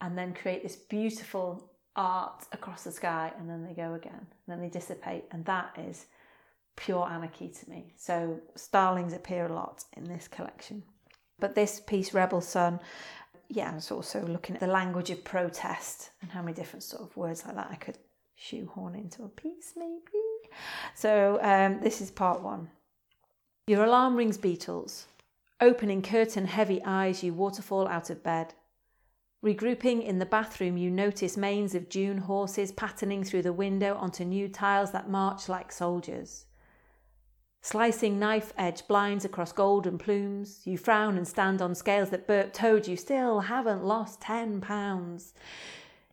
and 0.00 0.16
then 0.16 0.34
create 0.34 0.62
this 0.62 0.76
beautiful 0.76 1.70
art 1.96 2.44
across 2.52 2.84
the 2.84 2.92
sky 2.92 3.32
and 3.38 3.48
then 3.48 3.64
they 3.64 3.74
go 3.74 3.94
again 3.94 4.14
and 4.14 4.28
then 4.48 4.60
they 4.60 4.68
dissipate 4.68 5.24
and 5.30 5.44
that 5.44 5.76
is 5.78 6.06
pure 6.76 7.08
anarchy 7.08 7.48
to 7.48 7.70
me. 7.70 7.92
So 7.96 8.40
starlings 8.54 9.12
appear 9.12 9.46
a 9.46 9.52
lot 9.52 9.84
in 9.96 10.04
this 10.04 10.28
collection. 10.28 10.82
But 11.38 11.54
this 11.54 11.80
piece, 11.80 12.14
Rebel 12.14 12.40
Sun, 12.40 12.80
yeah, 13.48 13.76
it's 13.76 13.90
also 13.90 14.24
looking 14.26 14.56
at 14.56 14.60
the 14.60 14.66
language 14.66 15.10
of 15.10 15.24
protest 15.24 16.10
and 16.22 16.30
how 16.30 16.40
many 16.40 16.54
different 16.54 16.82
sort 16.82 17.02
of 17.02 17.16
words 17.16 17.44
like 17.44 17.56
that 17.56 17.68
I 17.70 17.74
could 17.74 17.98
shoehorn 18.36 18.94
into 18.94 19.24
a 19.24 19.28
piece, 19.28 19.74
maybe. 19.76 20.00
So 20.94 21.38
um, 21.42 21.80
this 21.80 22.00
is 22.00 22.10
part 22.10 22.42
one. 22.42 22.70
Your 23.66 23.84
alarm 23.84 24.16
rings, 24.16 24.38
Beatles. 24.38 25.04
Opening 25.62 26.02
curtain 26.02 26.46
heavy 26.46 26.82
eyes, 26.84 27.22
you 27.22 27.32
waterfall 27.32 27.86
out 27.86 28.10
of 28.10 28.24
bed. 28.24 28.52
Regrouping 29.44 30.04
in 30.04 30.18
the 30.18 30.26
bathroom, 30.26 30.76
you 30.76 30.90
notice 30.90 31.36
manes 31.36 31.76
of 31.76 31.88
June 31.88 32.18
horses 32.18 32.72
patterning 32.72 33.22
through 33.22 33.42
the 33.42 33.52
window 33.52 33.94
onto 33.94 34.24
new 34.24 34.48
tiles 34.48 34.90
that 34.90 35.08
march 35.08 35.48
like 35.48 35.70
soldiers. 35.70 36.46
Slicing 37.60 38.18
knife 38.18 38.52
edge 38.58 38.88
blinds 38.88 39.24
across 39.24 39.52
golden 39.52 39.98
plumes, 39.98 40.62
you 40.64 40.76
frown 40.76 41.16
and 41.16 41.28
stand 41.28 41.62
on 41.62 41.76
scales 41.76 42.10
that 42.10 42.26
Bert 42.26 42.52
told 42.52 42.88
you 42.88 42.96
still 42.96 43.38
haven't 43.38 43.84
lost 43.84 44.20
ten 44.20 44.60
pounds. 44.60 45.32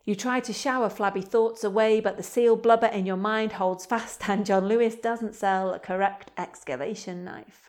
You 0.06 0.14
try 0.14 0.42
to 0.42 0.54
shower 0.54 0.90
flabby 0.90 1.24
thoughts 1.24 1.64
away, 1.64 2.02
but 2.02 2.18
the 2.18 2.24
seal 2.24 2.56
blubber 2.56 2.86
in 2.86 3.08
your 3.08 3.18
mind 3.18 3.54
holds 3.54 3.88
fast, 3.88 4.30
and 4.30 4.46
John 4.46 4.68
Lewis 4.68 4.94
doesn't 4.94 5.34
sell 5.34 5.74
a 5.74 5.80
correct 5.80 6.30
excavation 6.38 7.24
knife. 7.24 7.69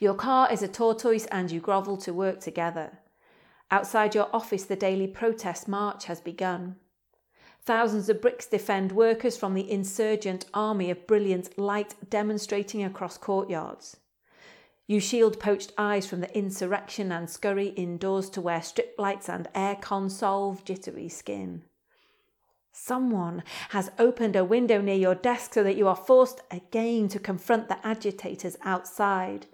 Your 0.00 0.14
car 0.14 0.52
is 0.52 0.62
a 0.62 0.68
tortoise, 0.68 1.26
and 1.26 1.50
you 1.50 1.60
grovel 1.60 1.96
to 1.98 2.12
work 2.12 2.40
together. 2.40 2.98
Outside 3.70 4.14
your 4.14 4.28
office, 4.32 4.64
the 4.64 4.76
daily 4.76 5.06
protest 5.06 5.68
march 5.68 6.04
has 6.04 6.20
begun. 6.20 6.76
Thousands 7.62 8.08
of 8.08 8.20
bricks 8.20 8.46
defend 8.46 8.92
workers 8.92 9.36
from 9.36 9.54
the 9.54 9.70
insurgent 9.70 10.44
army 10.52 10.90
of 10.90 11.06
brilliant 11.06 11.58
light 11.58 11.94
demonstrating 12.10 12.84
across 12.84 13.16
courtyards. 13.16 13.96
You 14.86 15.00
shield 15.00 15.40
poached 15.40 15.72
eyes 15.78 16.06
from 16.06 16.20
the 16.20 16.36
insurrection 16.36 17.10
and 17.10 17.30
scurry 17.30 17.68
indoors 17.68 18.28
to 18.30 18.42
where 18.42 18.60
strip 18.60 18.94
lights 18.98 19.30
and 19.30 19.48
aircon 19.54 20.10
solve 20.10 20.62
jittery 20.64 21.08
skin. 21.08 21.62
Someone 22.70 23.42
has 23.70 23.90
opened 23.98 24.36
a 24.36 24.44
window 24.44 24.82
near 24.82 24.96
your 24.96 25.14
desk 25.14 25.54
so 25.54 25.62
that 25.62 25.76
you 25.76 25.88
are 25.88 25.96
forced 25.96 26.42
again 26.50 27.08
to 27.08 27.18
confront 27.18 27.68
the 27.68 27.86
agitators 27.86 28.58
outside. 28.62 29.46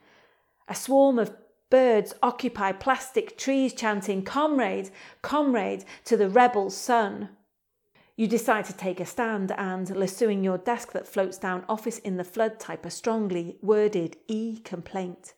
A 0.71 0.75
swarm 0.75 1.19
of 1.19 1.37
birds 1.69 2.15
occupy 2.23 2.71
plastic 2.71 3.37
trees 3.37 3.75
chanting, 3.75 4.23
Comrade, 4.23 4.91
comrade, 5.21 5.85
to 6.05 6.17
the 6.17 6.29
rebel 6.29 6.71
sun. 6.71 7.31
You 8.15 8.29
decide 8.29 8.67
to 8.67 8.73
take 8.73 9.01
a 9.01 9.05
stand 9.05 9.51
and, 9.59 9.97
lassoing 9.97 10.45
your 10.45 10.59
desk 10.59 10.93
that 10.93 11.09
floats 11.09 11.39
down 11.39 11.65
office 11.69 11.99
in 11.99 12.19
the 12.19 12.25
flood, 12.25 12.61
type 12.61 12.87
a 12.87 12.91
strongly 12.91 13.59
worded 13.61 14.17
e 14.29 14.61
complaint. 14.61 15.35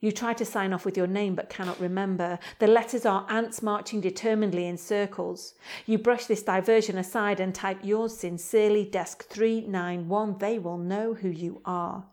You 0.00 0.12
try 0.12 0.34
to 0.34 0.44
sign 0.44 0.72
off 0.72 0.84
with 0.84 0.96
your 0.96 1.08
name 1.08 1.34
but 1.34 1.48
cannot 1.48 1.80
remember. 1.80 2.38
The 2.60 2.68
letters 2.68 3.04
are 3.04 3.26
ants 3.28 3.60
marching 3.60 4.00
determinedly 4.00 4.66
in 4.66 4.76
circles. 4.76 5.54
You 5.84 5.98
brush 5.98 6.26
this 6.26 6.44
diversion 6.44 6.96
aside 6.96 7.40
and 7.40 7.52
type 7.52 7.80
yours 7.82 8.16
sincerely, 8.16 8.84
desk 8.84 9.24
391. 9.24 10.38
They 10.38 10.60
will 10.60 10.78
know 10.78 11.14
who 11.14 11.28
you 11.28 11.60
are. 11.64 12.04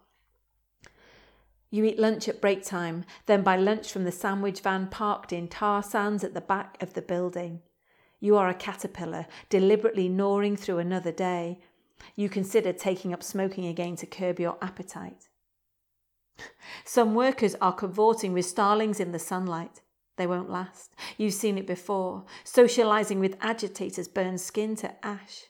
You 1.72 1.86
eat 1.86 1.98
lunch 1.98 2.28
at 2.28 2.42
break 2.42 2.64
time, 2.64 3.06
then 3.26 3.42
buy 3.42 3.56
lunch 3.56 3.92
from 3.92 4.04
the 4.04 4.12
sandwich 4.12 4.60
van 4.60 4.88
parked 4.88 5.32
in 5.32 5.48
tar 5.48 5.82
sands 5.82 6.24
at 6.24 6.34
the 6.34 6.42
back 6.42 6.78
of 6.84 6.94
the 6.94 7.02
building. 7.02 7.62
You 8.20 8.36
are 8.38 8.50
a 8.50 8.54
caterpillar, 8.54 9.26
deliberately 9.50 10.10
gnawing 10.10 10.58
through 10.58 10.80
another 10.80 11.14
day. 11.14 11.60
You 12.16 12.30
consider 12.30 12.74
taking 12.74 13.14
up 13.14 13.24
smoking 13.24 13.66
again 13.66 13.96
to 13.96 14.06
curb 14.06 14.40
your 14.40 14.58
appetite. 14.62 15.30
Some 16.84 17.16
workers 17.16 17.56
are 17.62 17.74
cavorting 17.74 18.34
with 18.34 18.46
starlings 18.46 19.00
in 19.00 19.12
the 19.12 19.20
sunlight. 19.20 19.82
They 20.18 20.28
won't 20.28 20.50
last. 20.50 20.94
You've 21.18 21.34
seen 21.34 21.58
it 21.58 21.66
before. 21.66 22.26
Socialising 22.44 23.20
with 23.20 23.38
agitators 23.40 24.08
burns 24.08 24.44
skin 24.44 24.76
to 24.78 24.94
ash. 25.06 25.46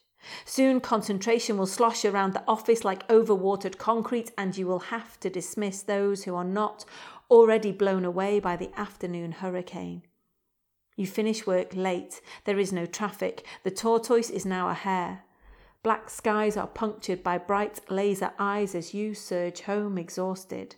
Soon 0.45 0.79
concentration 0.79 1.57
will 1.57 1.65
slosh 1.65 2.05
around 2.05 2.33
the 2.33 2.43
office 2.47 2.83
like 2.83 3.07
overwatered 3.07 3.77
concrete, 3.77 4.31
and 4.37 4.57
you 4.57 4.67
will 4.67 4.79
have 4.79 5.19
to 5.19 5.29
dismiss 5.29 5.81
those 5.83 6.23
who 6.23 6.35
are 6.35 6.43
not 6.43 6.85
already 7.29 7.71
blown 7.71 8.05
away 8.05 8.39
by 8.39 8.55
the 8.55 8.71
afternoon 8.77 9.31
hurricane. 9.31 10.03
You 10.95 11.07
finish 11.07 11.47
work 11.47 11.73
late. 11.73 12.21
There 12.43 12.59
is 12.59 12.73
no 12.73 12.85
traffic. 12.85 13.45
The 13.63 13.71
tortoise 13.71 14.29
is 14.29 14.45
now 14.45 14.69
a 14.69 14.73
hare. 14.73 15.23
Black 15.83 16.09
skies 16.09 16.57
are 16.57 16.67
punctured 16.67 17.23
by 17.23 17.39
bright 17.39 17.79
laser 17.89 18.33
eyes 18.37 18.75
as 18.75 18.93
you 18.93 19.15
surge 19.15 19.61
home 19.61 19.97
exhausted. 19.97 20.75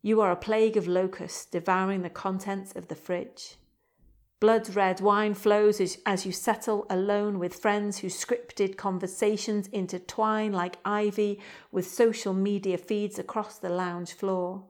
You 0.00 0.20
are 0.20 0.30
a 0.30 0.36
plague 0.36 0.76
of 0.76 0.86
locusts 0.86 1.46
devouring 1.46 2.02
the 2.02 2.10
contents 2.10 2.72
of 2.76 2.88
the 2.88 2.94
fridge. 2.94 3.56
Blood 4.42 4.74
red 4.74 5.00
wine 5.00 5.34
flows 5.34 5.80
as, 5.80 5.98
as, 6.04 6.26
you 6.26 6.32
settle 6.32 6.84
alone 6.90 7.38
with 7.38 7.54
friends 7.54 7.98
whose 7.98 8.18
scripted 8.18 8.76
conversations 8.76 9.68
intertwine 9.68 10.50
like 10.50 10.78
ivy 10.84 11.38
with 11.70 11.86
social 11.86 12.34
media 12.34 12.76
feeds 12.76 13.20
across 13.20 13.58
the 13.58 13.68
lounge 13.68 14.14
floor. 14.14 14.64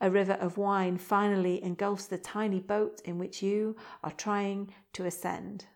A 0.00 0.10
river 0.10 0.32
of 0.32 0.58
wine 0.58 0.98
finally 0.98 1.62
engulfs 1.62 2.06
the 2.06 2.18
tiny 2.18 2.58
boat 2.58 3.02
in 3.04 3.20
which 3.20 3.40
you 3.40 3.76
are 4.02 4.10
trying 4.10 4.74
to 4.94 5.04
ascend. 5.04 5.66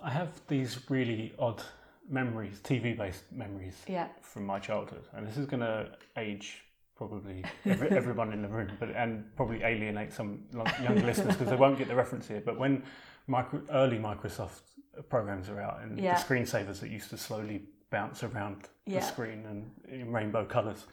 I 0.00 0.10
have 0.10 0.40
these 0.46 0.88
really 0.88 1.34
odd 1.40 1.60
memories, 2.08 2.60
TV 2.62 2.96
based 2.96 3.24
memories 3.32 3.82
yeah. 3.88 4.06
from 4.20 4.46
my 4.46 4.60
childhood, 4.60 5.08
and 5.12 5.26
this 5.26 5.38
is 5.38 5.46
going 5.46 5.62
to 5.62 5.90
age 6.16 6.62
probably 7.08 7.44
every, 7.64 7.90
everyone 7.90 8.32
in 8.32 8.42
the 8.42 8.48
room, 8.48 8.70
but 8.78 8.90
and 8.90 9.24
probably 9.36 9.62
alienate 9.62 10.12
some 10.12 10.44
younger 10.82 11.02
listeners 11.10 11.34
because 11.36 11.50
they 11.50 11.56
won't 11.56 11.78
get 11.78 11.88
the 11.88 11.94
reference 11.94 12.28
here. 12.28 12.42
But 12.44 12.58
when 12.58 12.82
micro, 13.26 13.60
early 13.70 13.98
Microsoft 13.98 14.60
programs 15.08 15.48
are 15.48 15.60
out 15.60 15.80
and 15.82 15.98
yeah. 15.98 16.16
the 16.16 16.24
screensavers 16.24 16.78
that 16.80 16.90
used 16.90 17.10
to 17.10 17.16
slowly 17.16 17.62
bounce 17.90 18.22
around 18.22 18.68
yeah. 18.86 19.00
the 19.00 19.06
screen 19.06 19.44
and 19.46 19.70
in 19.88 20.12
rainbow 20.12 20.44
colours, 20.44 20.86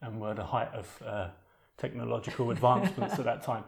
and 0.00 0.20
were 0.20 0.34
the 0.34 0.44
height 0.44 0.70
of 0.72 1.02
uh, 1.04 1.28
technological 1.76 2.50
advancements 2.50 3.18
at 3.18 3.24
that 3.24 3.42
time. 3.50 3.64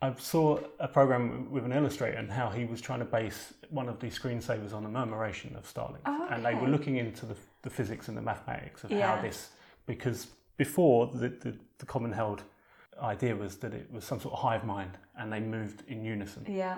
I 0.00 0.14
saw 0.14 0.60
a 0.78 0.86
program 0.86 1.50
with 1.50 1.64
an 1.64 1.72
illustrator 1.72 2.16
and 2.16 2.30
how 2.30 2.50
he 2.50 2.64
was 2.64 2.80
trying 2.80 3.00
to 3.00 3.04
base 3.04 3.52
one 3.68 3.88
of 3.88 3.98
these 3.98 4.16
screensavers 4.16 4.72
on 4.72 4.86
a 4.86 4.88
murmuration 4.88 5.54
of 5.56 5.66
starlings, 5.66 6.04
oh, 6.06 6.24
okay. 6.24 6.34
and 6.34 6.46
they 6.46 6.54
were 6.54 6.68
looking 6.68 6.96
into 6.96 7.26
the, 7.26 7.34
the 7.62 7.70
physics 7.70 8.08
and 8.08 8.16
the 8.16 8.22
mathematics 8.22 8.84
of 8.84 8.92
yeah. 8.92 9.16
how 9.16 9.20
this 9.20 9.50
because 9.88 10.28
before 10.58 11.06
the, 11.06 11.28
the, 11.28 11.56
the, 11.78 11.86
common 11.86 12.12
held 12.12 12.42
idea 13.00 13.34
was 13.34 13.56
that 13.56 13.72
it 13.72 13.90
was 13.90 14.04
some 14.04 14.20
sort 14.20 14.34
of 14.34 14.40
hive 14.40 14.64
mind 14.64 14.98
and 15.16 15.32
they 15.32 15.40
moved 15.40 15.84
in 15.88 16.04
unison. 16.04 16.44
Yeah. 16.46 16.76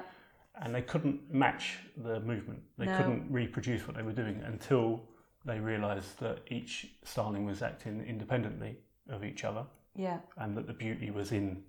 And 0.62 0.74
they 0.74 0.82
couldn't 0.82 1.32
match 1.32 1.78
the 1.96 2.20
movement. 2.20 2.60
They 2.78 2.86
no. 2.86 2.96
couldn't 2.96 3.26
reproduce 3.30 3.86
what 3.86 3.96
they 3.96 4.02
were 4.02 4.12
doing 4.12 4.42
until 4.44 5.02
they 5.46 5.58
realised 5.58 6.20
that 6.20 6.40
each 6.48 6.92
starling 7.02 7.46
was 7.46 7.62
acting 7.62 8.04
independently 8.06 8.76
of 9.08 9.24
each 9.24 9.44
other. 9.44 9.64
Yeah. 9.96 10.18
And 10.36 10.56
that 10.56 10.66
the 10.66 10.74
beauty 10.74 11.10
was 11.10 11.32
in 11.32 11.62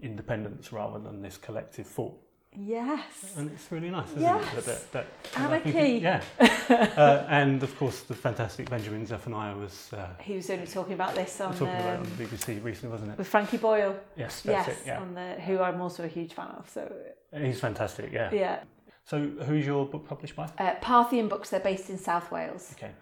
independence 0.00 0.72
rather 0.72 0.98
than 0.98 1.20
this 1.20 1.36
collective 1.36 1.86
thought. 1.86 2.18
Yes. 2.54 3.34
And 3.36 3.50
it's 3.50 3.70
really 3.72 3.88
nice, 3.88 4.08
isn't 4.10 4.20
yes. 4.20 4.58
it? 4.58 4.64
That, 4.64 4.92
that, 4.92 5.06
Anarchy. 5.36 5.98
yeah. 6.02 6.22
uh, 6.96 7.24
and 7.28 7.62
of 7.62 7.76
course, 7.78 8.00
the 8.00 8.14
fantastic 8.14 8.68
Benjamin 8.68 9.06
Zephaniah 9.06 9.56
was. 9.56 9.90
Uh, 9.92 10.08
he 10.20 10.36
was 10.36 10.50
only 10.50 10.66
talking 10.66 10.92
about 10.92 11.14
this 11.14 11.40
on, 11.40 11.52
talking 11.52 11.68
um, 11.68 11.80
about 11.80 11.98
on 12.00 12.02
the 12.02 12.24
BBC 12.24 12.62
recently, 12.62 12.90
wasn't 12.90 13.12
it? 13.12 13.18
With 13.18 13.26
Frankie 13.26 13.56
Boyle. 13.56 13.98
Yes, 14.16 14.42
yes, 14.44 14.68
it. 14.68 14.78
Yeah. 14.84 15.00
On 15.00 15.14
the, 15.14 15.34
who 15.40 15.60
I'm 15.60 15.80
also 15.80 16.04
a 16.04 16.08
huge 16.08 16.34
fan 16.34 16.48
of. 16.48 16.68
So. 16.68 16.92
He's 17.34 17.60
fantastic. 17.60 18.12
Yeah. 18.12 18.30
Yeah. 18.32 18.62
So, 19.04 19.18
who's 19.46 19.66
your 19.66 19.86
book 19.86 20.06
published 20.06 20.36
by? 20.36 20.48
Uh, 20.58 20.74
Parthian 20.80 21.28
Books. 21.28 21.50
They're 21.50 21.60
based 21.60 21.90
in 21.90 21.98
South 21.98 22.30
Wales. 22.30 22.74
Okay. 22.76 22.92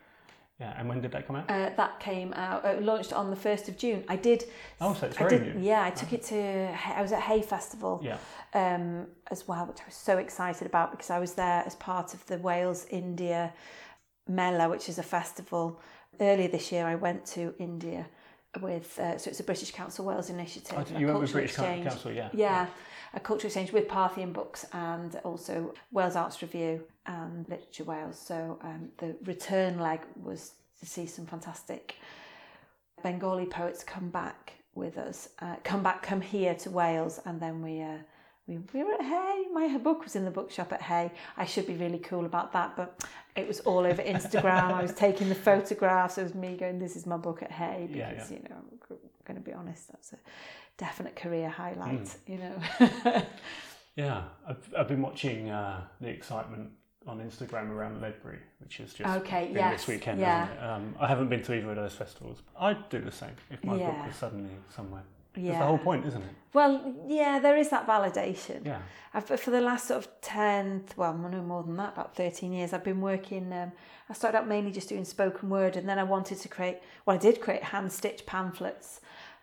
Yeah, 0.61 0.75
and 0.77 0.89
when 0.91 1.01
did 1.01 1.13
that 1.13 1.27
come 1.27 1.37
out? 1.37 1.51
Uh, 1.51 1.71
that 1.77 1.99
came 2.01 2.35
out, 2.35 2.65
uh, 2.67 2.77
launched 2.81 3.15
on 3.15 3.31
the 3.31 3.37
1st 3.37 3.69
of 3.69 3.79
June. 3.79 4.05
I 4.09 4.17
did. 4.17 4.45
Oh, 4.79 4.93
so 4.93 5.07
it's 5.07 5.17
I 5.17 5.21
very 5.27 5.39
did, 5.39 5.57
new. 5.57 5.63
Yeah, 5.67 5.83
I 5.83 5.91
took 5.91 6.13
it 6.13 6.23
to, 6.25 6.77
I 6.97 7.01
was 7.01 7.13
at 7.13 7.23
Hay 7.23 7.41
Festival 7.41 7.99
Yeah. 8.05 8.19
um, 8.53 9.07
as 9.31 9.49
well, 9.49 9.65
which 9.65 9.81
I 9.81 9.87
was 9.87 9.95
so 9.95 10.19
excited 10.19 10.67
about 10.67 10.91
because 10.91 11.09
I 11.09 11.19
was 11.19 11.33
there 11.33 11.63
as 11.65 11.77
part 11.77 12.13
of 12.13 12.25
the 12.27 12.37
Wales 12.39 12.87
India 12.91 13.55
Mela, 14.29 14.69
which 14.69 14.91
is 14.91 14.99
a 14.99 15.03
festival. 15.03 15.81
Earlier 16.21 16.49
this 16.49 16.71
year, 16.71 16.87
I 16.87 16.95
went 16.95 17.25
to 17.37 17.55
India 17.59 18.07
with, 18.61 18.99
uh, 18.99 19.17
so 19.17 19.31
it's 19.31 19.41
a 19.41 19.45
British 19.45 19.71
Council 19.71 20.05
Wales 20.05 20.29
initiative. 20.29 20.77
Oh, 20.95 20.99
you 20.99 21.07
went 21.07 21.21
with 21.21 21.33
British 21.33 21.53
exchange. 21.53 21.87
Council, 21.89 22.13
yeah. 22.13 22.29
Yeah, 22.35 22.67
a 23.15 23.21
cultural 23.21 23.47
exchange 23.47 23.73
with 23.73 23.89
Parthian 23.89 24.33
Books 24.33 24.67
and 24.73 25.17
also 25.25 25.75
Wales 25.91 26.17
Arts 26.17 26.41
Review 26.43 26.83
and 27.07 27.49
Literature 27.49 27.85
Wales. 27.85 28.19
So 28.19 28.59
um, 28.63 28.91
the 28.99 29.17
return 29.25 29.79
leg 29.79 30.01
was 30.23 30.53
to 30.79 30.87
see 30.87 31.07
some 31.07 31.27
fantastic 31.27 31.97
Bengali 33.03 33.47
poets 33.47 33.83
come 33.83 34.11
back 34.11 34.53
with 34.75 34.97
us, 34.99 35.31
uh, 35.41 35.57
come 35.65 35.83
back, 35.83 36.03
come 36.03 36.21
here 36.21 36.55
to 36.55 36.71
Wales, 36.71 37.21
and 37.25 37.41
then 37.41 37.63
we. 37.63 37.83
Uh, 37.83 37.99
we, 38.47 38.59
we 38.75 38.83
were 38.83 38.95
at 38.95 39.03
Hay. 39.03 39.45
My 39.53 39.79
book 39.79 40.03
was 40.03 40.17
in 40.17 40.25
the 40.25 40.31
bookshop 40.31 40.73
at 40.73 40.83
Hay. 40.83 41.13
I 41.37 41.45
should 41.45 41.69
be 41.69 41.75
really 41.75 41.99
cool 41.99 42.27
about 42.27 42.53
that, 42.55 42.75
but 42.75 43.01
it 43.37 43.47
was 43.47 43.61
all 43.61 43.87
over 43.87 44.03
Instagram. 44.03 44.73
I 44.73 44.83
was 44.83 44.93
taking 44.93 45.29
the 45.29 45.37
photographs. 45.37 46.19
It 46.19 46.25
was 46.25 46.35
me 46.35 46.57
going, 46.57 46.81
"This 46.81 46.97
is 46.97 47.07
my 47.07 47.17
book 47.17 47.45
at 47.45 47.53
Hay," 47.53 47.87
because 47.87 47.97
Yeah, 47.97 48.37
yeah. 48.37 48.43
you 48.43 48.49
know, 48.49 48.57
I'm 49.21 49.35
going 49.35 49.43
to 49.43 49.49
be 49.51 49.55
honest, 49.55 49.89
that's 49.89 50.13
a 50.13 50.19
definite 50.79 51.15
career 51.17 51.49
highlight. 51.49 52.05
Mm. 52.05 52.17
You 52.27 52.39
know. 52.39 53.23
Yeah, 53.97 54.23
I've, 54.47 54.75
I've 54.79 54.89
been 54.89 55.03
watching 55.03 55.51
uh, 55.51 55.83
the 56.01 56.09
excitement 56.09 56.71
on 57.07 57.19
Instagram 57.19 57.71
around 57.71 58.01
Ledbury, 58.01 58.39
which 58.61 58.81
is 58.81 58.95
just 58.95 59.11
Okay, 59.19 59.47
been 59.47 59.57
yes, 59.57 59.81
this 59.81 59.89
weekend, 59.89 60.21
yeah. 60.21 60.49
Um, 60.61 60.95
I 61.01 61.07
haven't 61.07 61.29
been 61.29 61.43
to 61.43 61.55
either 61.55 61.71
of 61.71 61.77
those 61.77 61.95
festivals. 61.95 62.43
I'd 62.59 62.89
do 62.89 63.01
the 63.01 63.13
same 63.13 63.33
if 63.51 63.63
my 63.65 63.77
book 63.77 64.07
was 64.07 64.17
suddenly 64.17 64.51
somewhere. 64.75 65.03
yeah. 65.35 65.53
That's 65.53 65.61
the 65.61 65.67
whole 65.67 65.79
point, 65.79 66.07
isn't 66.07 66.23
it? 66.23 66.31
Well, 66.53 66.95
yeah, 67.07 67.39
there 67.41 67.57
is 67.57 67.69
that 67.71 67.87
validation. 67.87 68.65
Yeah. 68.65 68.81
I've, 69.13 69.27
for 69.27 69.51
the 69.51 69.61
last 69.61 69.89
sort 69.89 70.05
of 70.05 70.21
10, 70.21 70.85
well, 70.97 71.15
no 71.15 71.43
more 71.43 71.63
than 71.63 71.77
that, 71.77 71.95
about 71.95 72.15
13 72.17 72.53
years, 72.53 72.73
I've 72.73 72.85
been 72.85 73.01
working. 73.01 73.53
Um, 73.53 73.73
I 74.09 74.13
started 74.13 74.39
out 74.39 74.49
mainly 74.49 74.71
just 74.71 74.89
doing 74.89 75.05
spoken 75.05 75.51
word, 75.51 75.77
and 75.77 75.89
then 75.89 75.99
I 75.99 76.05
wanted 76.05 76.39
to 76.39 76.49
create, 76.49 76.79
well, 77.07 77.17
I 77.17 77.19
did 77.19 77.41
create 77.41 77.65
hand 77.65 77.93
stitched 77.93 78.27
pamphlets. 78.27 79.01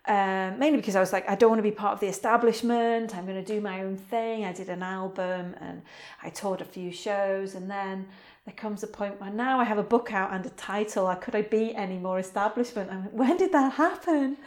Um, 0.08 0.58
mainly 0.58 0.78
because 0.78 0.96
I 0.96 1.00
was 1.00 1.12
like, 1.12 1.28
I 1.28 1.34
don't 1.34 1.50
want 1.50 1.58
to 1.58 1.62
be 1.62 1.70
part 1.70 1.92
of 1.92 2.00
the 2.00 2.06
establishment. 2.06 3.14
I'm 3.14 3.26
going 3.26 3.44
to 3.44 3.54
do 3.54 3.60
my 3.60 3.82
own 3.82 3.98
thing. 3.98 4.46
I 4.46 4.54
did 4.54 4.70
an 4.70 4.82
album 4.82 5.54
and 5.60 5.82
I 6.22 6.30
toured 6.30 6.62
a 6.62 6.64
few 6.64 6.90
shows, 6.90 7.54
and 7.54 7.70
then 7.70 8.08
there 8.46 8.54
comes 8.54 8.82
a 8.82 8.86
point 8.86 9.20
where 9.20 9.28
now 9.30 9.60
I 9.60 9.64
have 9.64 9.76
a 9.76 9.82
book 9.82 10.14
out 10.14 10.32
and 10.32 10.46
a 10.46 10.50
title. 10.50 11.14
Could 11.16 11.34
I 11.34 11.42
be 11.42 11.74
any 11.74 11.98
more 11.98 12.18
establishment? 12.18 12.90
I'm 12.90 13.02
like, 13.02 13.12
when 13.12 13.36
did 13.36 13.52
that 13.52 13.74
happen? 13.74 14.38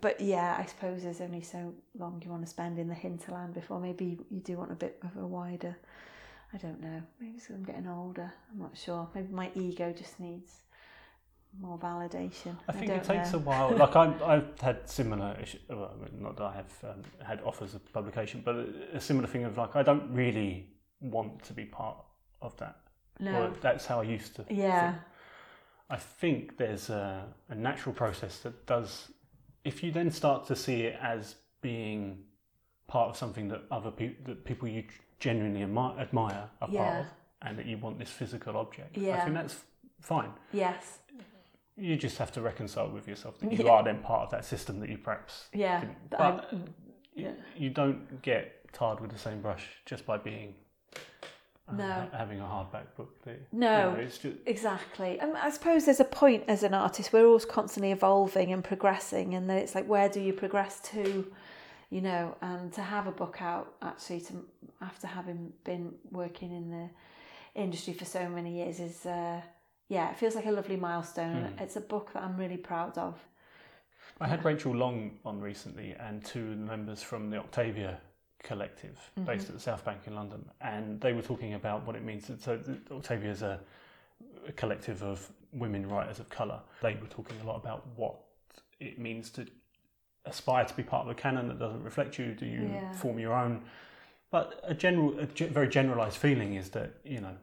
But 0.00 0.20
yeah, 0.20 0.56
I 0.56 0.64
suppose 0.66 1.02
there's 1.02 1.20
only 1.20 1.42
so 1.42 1.74
long 1.98 2.22
you 2.24 2.30
want 2.30 2.44
to 2.44 2.48
spend 2.48 2.78
in 2.78 2.86
the 2.86 2.94
hinterland 2.94 3.54
before 3.54 3.80
maybe 3.80 4.20
you 4.30 4.38
do 4.38 4.56
want 4.56 4.70
a 4.70 4.76
bit 4.76 5.02
of 5.02 5.20
a 5.20 5.26
wider. 5.26 5.76
I 6.54 6.58
don't 6.58 6.80
know. 6.80 7.02
Maybe 7.20 7.40
I'm 7.50 7.64
getting 7.64 7.88
older. 7.88 8.32
I'm 8.52 8.60
not 8.60 8.78
sure. 8.78 9.08
Maybe 9.16 9.32
my 9.32 9.50
ego 9.56 9.92
just 9.92 10.20
needs 10.20 10.60
more 11.60 11.78
validation. 11.78 12.56
I 12.68 12.72
think 12.72 12.88
don't 12.88 12.98
it 12.98 13.04
takes 13.04 13.32
know. 13.32 13.38
a 13.38 13.42
while. 13.42 13.76
Like 13.76 13.96
I, 13.96 14.14
I've 14.24 14.60
had 14.60 14.88
similar, 14.88 15.36
issue, 15.40 15.58
well, 15.68 15.94
not 16.18 16.36
that 16.36 16.44
I 16.44 16.54
have 16.54 16.84
um, 16.84 17.02
had 17.26 17.40
offers 17.42 17.74
of 17.74 17.92
publication, 17.92 18.42
but 18.44 18.56
a, 18.92 19.00
similar 19.00 19.26
thing 19.26 19.44
of 19.44 19.56
like 19.56 19.76
I 19.76 19.82
don't 19.82 20.12
really 20.12 20.68
want 21.00 21.42
to 21.44 21.52
be 21.52 21.64
part 21.64 21.96
of 22.42 22.56
that. 22.58 22.76
No. 23.20 23.42
Or 23.42 23.52
that's 23.60 23.86
how 23.86 24.00
I 24.00 24.04
used 24.04 24.36
to. 24.36 24.44
Yeah. 24.48 24.92
think. 24.92 25.02
I 25.90 25.96
think 25.96 26.56
there's 26.58 26.90
a, 26.90 27.26
a 27.48 27.54
natural 27.54 27.94
process 27.94 28.38
that 28.40 28.66
does. 28.66 29.10
If 29.64 29.82
you 29.82 29.90
then 29.90 30.10
start 30.10 30.46
to 30.48 30.56
see 30.56 30.82
it 30.82 30.98
as 31.02 31.34
being 31.60 32.18
part 32.86 33.10
of 33.10 33.16
something 33.16 33.48
that 33.48 33.62
other 33.70 33.90
people, 33.90 34.24
that 34.26 34.44
people 34.44 34.68
you 34.68 34.84
genuinely 35.18 35.60
admi- 35.60 35.98
admire 35.98 36.48
are 36.60 36.68
part 36.68 36.98
of, 37.00 37.06
and 37.42 37.58
that 37.58 37.66
you 37.66 37.78
want 37.78 37.98
this 37.98 38.10
physical 38.10 38.56
object, 38.56 38.96
I 38.96 39.20
think 39.20 39.34
that's 39.34 39.56
fine. 40.00 40.30
Yes. 40.52 41.00
You 41.78 41.96
just 41.96 42.18
have 42.18 42.32
to 42.32 42.40
reconcile 42.40 42.90
with 42.90 43.06
yourself 43.06 43.38
that 43.38 43.52
you 43.52 43.64
Yeah. 43.64 43.70
are 43.70 43.82
then 43.84 44.00
part 44.00 44.22
of 44.24 44.30
that 44.30 44.44
system 44.44 44.80
that 44.80 44.88
you 44.88 44.98
perhaps 44.98 45.48
Yeah. 45.52 45.80
didn't. 45.80 46.10
That 46.10 46.18
But 46.18 46.44
I'm- 46.52 46.74
you, 47.14 47.34
you 47.56 47.70
don't 47.70 48.20
get 48.22 48.72
tarred 48.72 49.00
with 49.00 49.10
the 49.12 49.18
same 49.18 49.40
brush 49.40 49.66
just 49.86 50.04
by 50.04 50.18
being 50.18 50.54
uh, 51.68 51.72
No. 51.74 51.84
ha- 51.86 52.08
having 52.16 52.40
a 52.40 52.44
hardback 52.44 52.94
book. 52.96 53.14
you? 53.26 53.36
No. 53.52 53.90
You 53.90 53.96
know, 53.96 54.00
it's 54.02 54.18
just 54.18 54.36
Exactly. 54.46 55.20
And 55.20 55.36
I 55.36 55.50
suppose 55.50 55.84
there's 55.84 56.00
a 56.00 56.04
point 56.04 56.44
as 56.48 56.62
an 56.62 56.72
artist, 56.72 57.12
we're 57.12 57.26
always 57.26 57.44
constantly 57.44 57.92
evolving 57.92 58.52
and 58.54 58.64
progressing, 58.64 59.34
and 59.34 59.48
then 59.50 59.58
it's 59.58 59.74
like, 59.74 59.86
where 59.86 60.08
do 60.08 60.18
you 60.20 60.32
progress 60.32 60.80
to? 60.92 61.30
You 61.90 62.00
know, 62.02 62.36
and 62.40 62.72
to 62.74 62.80
have 62.82 63.06
a 63.06 63.12
book 63.12 63.40
out 63.42 63.74
actually, 63.82 64.20
to 64.22 64.46
after 64.80 65.06
having 65.06 65.52
been 65.64 65.94
working 66.10 66.52
in 66.52 66.70
the 66.70 66.88
industry 67.54 67.92
for 67.92 68.04
so 68.06 68.28
many 68.30 68.56
years, 68.56 68.80
is 68.80 69.04
uh, 69.06 69.40
yeah, 69.88 70.10
it 70.10 70.16
feels 70.18 70.34
like 70.34 70.46
a 70.46 70.50
lovely 70.50 70.76
milestone. 70.76 71.52
Mm. 71.56 71.60
It's 71.60 71.76
a 71.76 71.80
book 71.80 72.12
that 72.12 72.22
I'm 72.22 72.36
really 72.36 72.56
proud 72.56 72.98
of. 72.98 73.14
I 74.20 74.26
had 74.26 74.44
Rachel 74.44 74.74
Long 74.74 75.12
on 75.24 75.40
recently 75.40 75.94
and 75.98 76.24
two 76.24 76.56
members 76.56 77.02
from 77.02 77.30
the 77.30 77.38
Octavia 77.38 78.00
collective 78.42 78.98
based 79.24 79.48
at 79.48 79.54
the 79.54 79.60
South 79.60 79.84
Bank 79.84 80.00
in 80.06 80.14
London, 80.14 80.44
and 80.60 81.00
they 81.00 81.12
were 81.12 81.22
talking 81.22 81.54
about 81.54 81.86
what 81.86 81.96
it 81.96 82.04
means. 82.04 82.30
So 82.40 82.58
Octavia 82.90 83.30
is 83.30 83.42
a, 83.42 83.60
a 84.46 84.52
collective 84.52 85.02
of 85.02 85.30
women 85.52 85.88
writers 85.88 86.18
of 86.20 86.28
colour. 86.28 86.60
They 86.82 86.94
were 87.00 87.08
talking 87.08 87.36
a 87.42 87.46
lot 87.46 87.56
about 87.56 87.86
what 87.96 88.16
it 88.80 88.98
means 88.98 89.30
to 89.30 89.46
aspire 90.24 90.64
to 90.64 90.74
be 90.74 90.82
part 90.82 91.04
of 91.06 91.10
a 91.10 91.14
canon 91.14 91.48
that 91.48 91.58
doesn't 91.58 91.82
reflect 91.82 92.18
you. 92.18 92.34
Do 92.34 92.44
you 92.46 92.68
Yeah. 92.72 92.92
form 92.92 93.18
your 93.18 93.32
own? 93.34 93.62
But 94.30 94.60
a 94.62 94.74
general, 94.74 95.18
a 95.18 95.26
very 95.26 95.68
generalised 95.68 96.16
feeling 96.18 96.54
is 96.54 96.70
that 96.70 96.90
you 97.04 97.20
know 97.20 97.36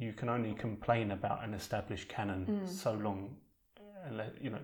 you 0.00 0.12
can 0.14 0.28
only 0.30 0.54
complain 0.54 1.10
about 1.12 1.44
an 1.44 1.52
established 1.54 2.08
canon 2.08 2.46
Mm. 2.46 2.68
so 2.68 2.92
long, 2.94 3.36
you 4.40 4.50
know, 4.50 4.58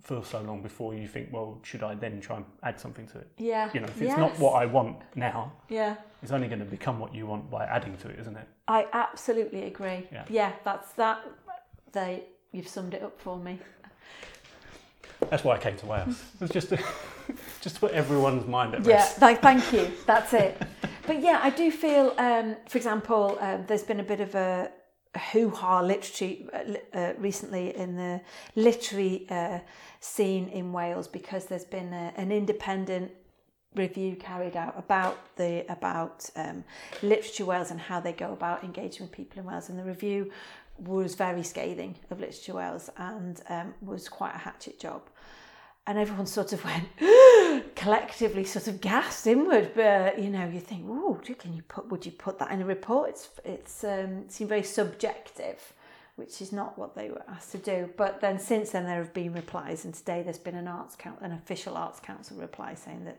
for 0.00 0.24
so 0.24 0.40
long 0.40 0.62
before 0.62 0.94
you 0.94 1.06
think, 1.06 1.28
well, 1.32 1.60
should 1.62 1.82
I 1.82 1.94
then 1.94 2.20
try 2.20 2.36
and 2.36 2.46
add 2.62 2.80
something 2.80 3.06
to 3.08 3.18
it? 3.18 3.28
Yeah. 3.36 3.68
You 3.74 3.80
know, 3.80 3.86
if 3.88 4.00
it's 4.00 4.16
not 4.16 4.38
what 4.38 4.54
I 4.62 4.64
want 4.66 4.96
now, 5.14 5.52
Yeah. 5.68 5.96
it's 6.22 6.32
only 6.32 6.48
going 6.48 6.60
to 6.60 6.64
become 6.78 6.98
what 6.98 7.14
you 7.14 7.26
want 7.26 7.50
by 7.50 7.64
adding 7.66 7.96
to 7.98 8.08
it, 8.08 8.18
isn't 8.20 8.36
it? 8.36 8.48
I 8.66 8.86
absolutely 8.92 9.64
agree. 9.64 10.08
Yeah. 10.30 10.52
that's 10.64 10.92
that. 10.92 11.18
They, 11.92 12.24
you've 12.52 12.68
summed 12.68 12.94
it 12.94 13.02
up 13.02 13.20
for 13.20 13.36
me. 13.38 13.58
That's 15.30 15.42
why 15.44 15.56
I 15.56 15.58
came 15.58 15.76
to 15.76 15.86
Wales. 15.86 16.22
It's 16.40 16.52
just 16.52 16.68
to, 16.70 16.78
just 17.60 17.74
to 17.76 17.80
put 17.80 17.92
everyone's 17.92 18.46
mind 18.46 18.74
at 18.74 18.84
Yeah, 18.86 18.94
rest. 18.96 19.20
like, 19.20 19.42
thank 19.42 19.72
you. 19.72 19.90
That's 20.06 20.32
it. 20.32 20.56
But 21.06 21.20
yeah, 21.20 21.40
I 21.42 21.50
do 21.50 21.70
feel, 21.72 22.14
um, 22.18 22.56
for 22.68 22.78
example, 22.78 23.36
um, 23.40 23.64
there's 23.66 23.82
been 23.82 24.00
a 24.00 24.04
bit 24.04 24.20
of 24.20 24.34
a, 24.34 24.70
a 25.18 25.30
hoo-ha 25.32 25.80
literary 25.80 26.46
uh, 26.52 26.96
uh, 26.96 27.12
recently 27.18 27.76
in 27.76 27.96
the 27.96 28.20
literary 28.54 29.26
uh, 29.30 29.58
scene 30.00 30.48
in 30.48 30.72
Wales 30.72 31.08
because 31.08 31.46
there's 31.46 31.64
been 31.64 31.92
a, 31.92 32.12
an 32.16 32.30
independent 32.30 33.10
review 33.74 34.16
carried 34.16 34.56
out 34.56 34.74
about 34.78 35.36
the 35.36 35.64
about 35.70 36.28
um, 36.36 36.64
literature 37.02 37.44
Wales 37.44 37.70
and 37.70 37.80
how 37.80 38.00
they 38.00 38.12
go 38.12 38.32
about 38.32 38.64
engaging 38.64 39.02
with 39.06 39.12
people 39.12 39.40
in 39.40 39.44
Wales, 39.44 39.68
and 39.68 39.78
the 39.78 39.84
review 39.84 40.30
was 40.78 41.16
very 41.16 41.42
scathing 41.42 41.96
of 42.10 42.20
literature 42.20 42.54
Wales 42.54 42.88
and 42.96 43.42
um, 43.48 43.74
was 43.82 44.08
quite 44.08 44.34
a 44.34 44.38
hatchet 44.38 44.78
job. 44.78 45.02
And 45.86 45.98
everyone 45.98 46.26
sort 46.26 46.52
of 46.52 46.64
went 46.68 47.67
collectively, 47.78 48.44
sort 48.44 48.66
of 48.66 48.80
gasped 48.80 49.26
inward. 49.26 49.72
But 49.74 50.18
you 50.18 50.30
know, 50.30 50.46
you 50.46 50.60
think, 50.60 50.84
"Oh, 50.88 51.20
can 51.38 51.54
you 51.54 51.62
put? 51.62 51.88
Would 51.90 52.04
you 52.04 52.12
put 52.12 52.38
that 52.40 52.50
in 52.50 52.60
a 52.60 52.66
report?" 52.66 53.10
It's 53.10 53.28
it's 53.44 53.84
um, 53.84 54.24
it 54.24 54.32
seemed 54.32 54.48
very 54.48 54.64
subjective, 54.64 55.72
which 56.16 56.42
is 56.42 56.52
not 56.52 56.78
what 56.78 56.94
they 56.94 57.08
were 57.10 57.22
asked 57.28 57.52
to 57.52 57.58
do. 57.58 57.88
But 57.96 58.20
then 58.20 58.38
since 58.38 58.70
then, 58.70 58.84
there 58.84 58.98
have 58.98 59.14
been 59.14 59.32
replies, 59.32 59.84
and 59.84 59.94
today 59.94 60.22
there's 60.22 60.38
been 60.38 60.56
an 60.56 60.68
arts 60.68 60.96
council, 60.96 61.24
an 61.24 61.32
official 61.32 61.76
arts 61.76 62.00
council 62.00 62.36
reply 62.36 62.74
saying 62.74 63.04
that 63.04 63.18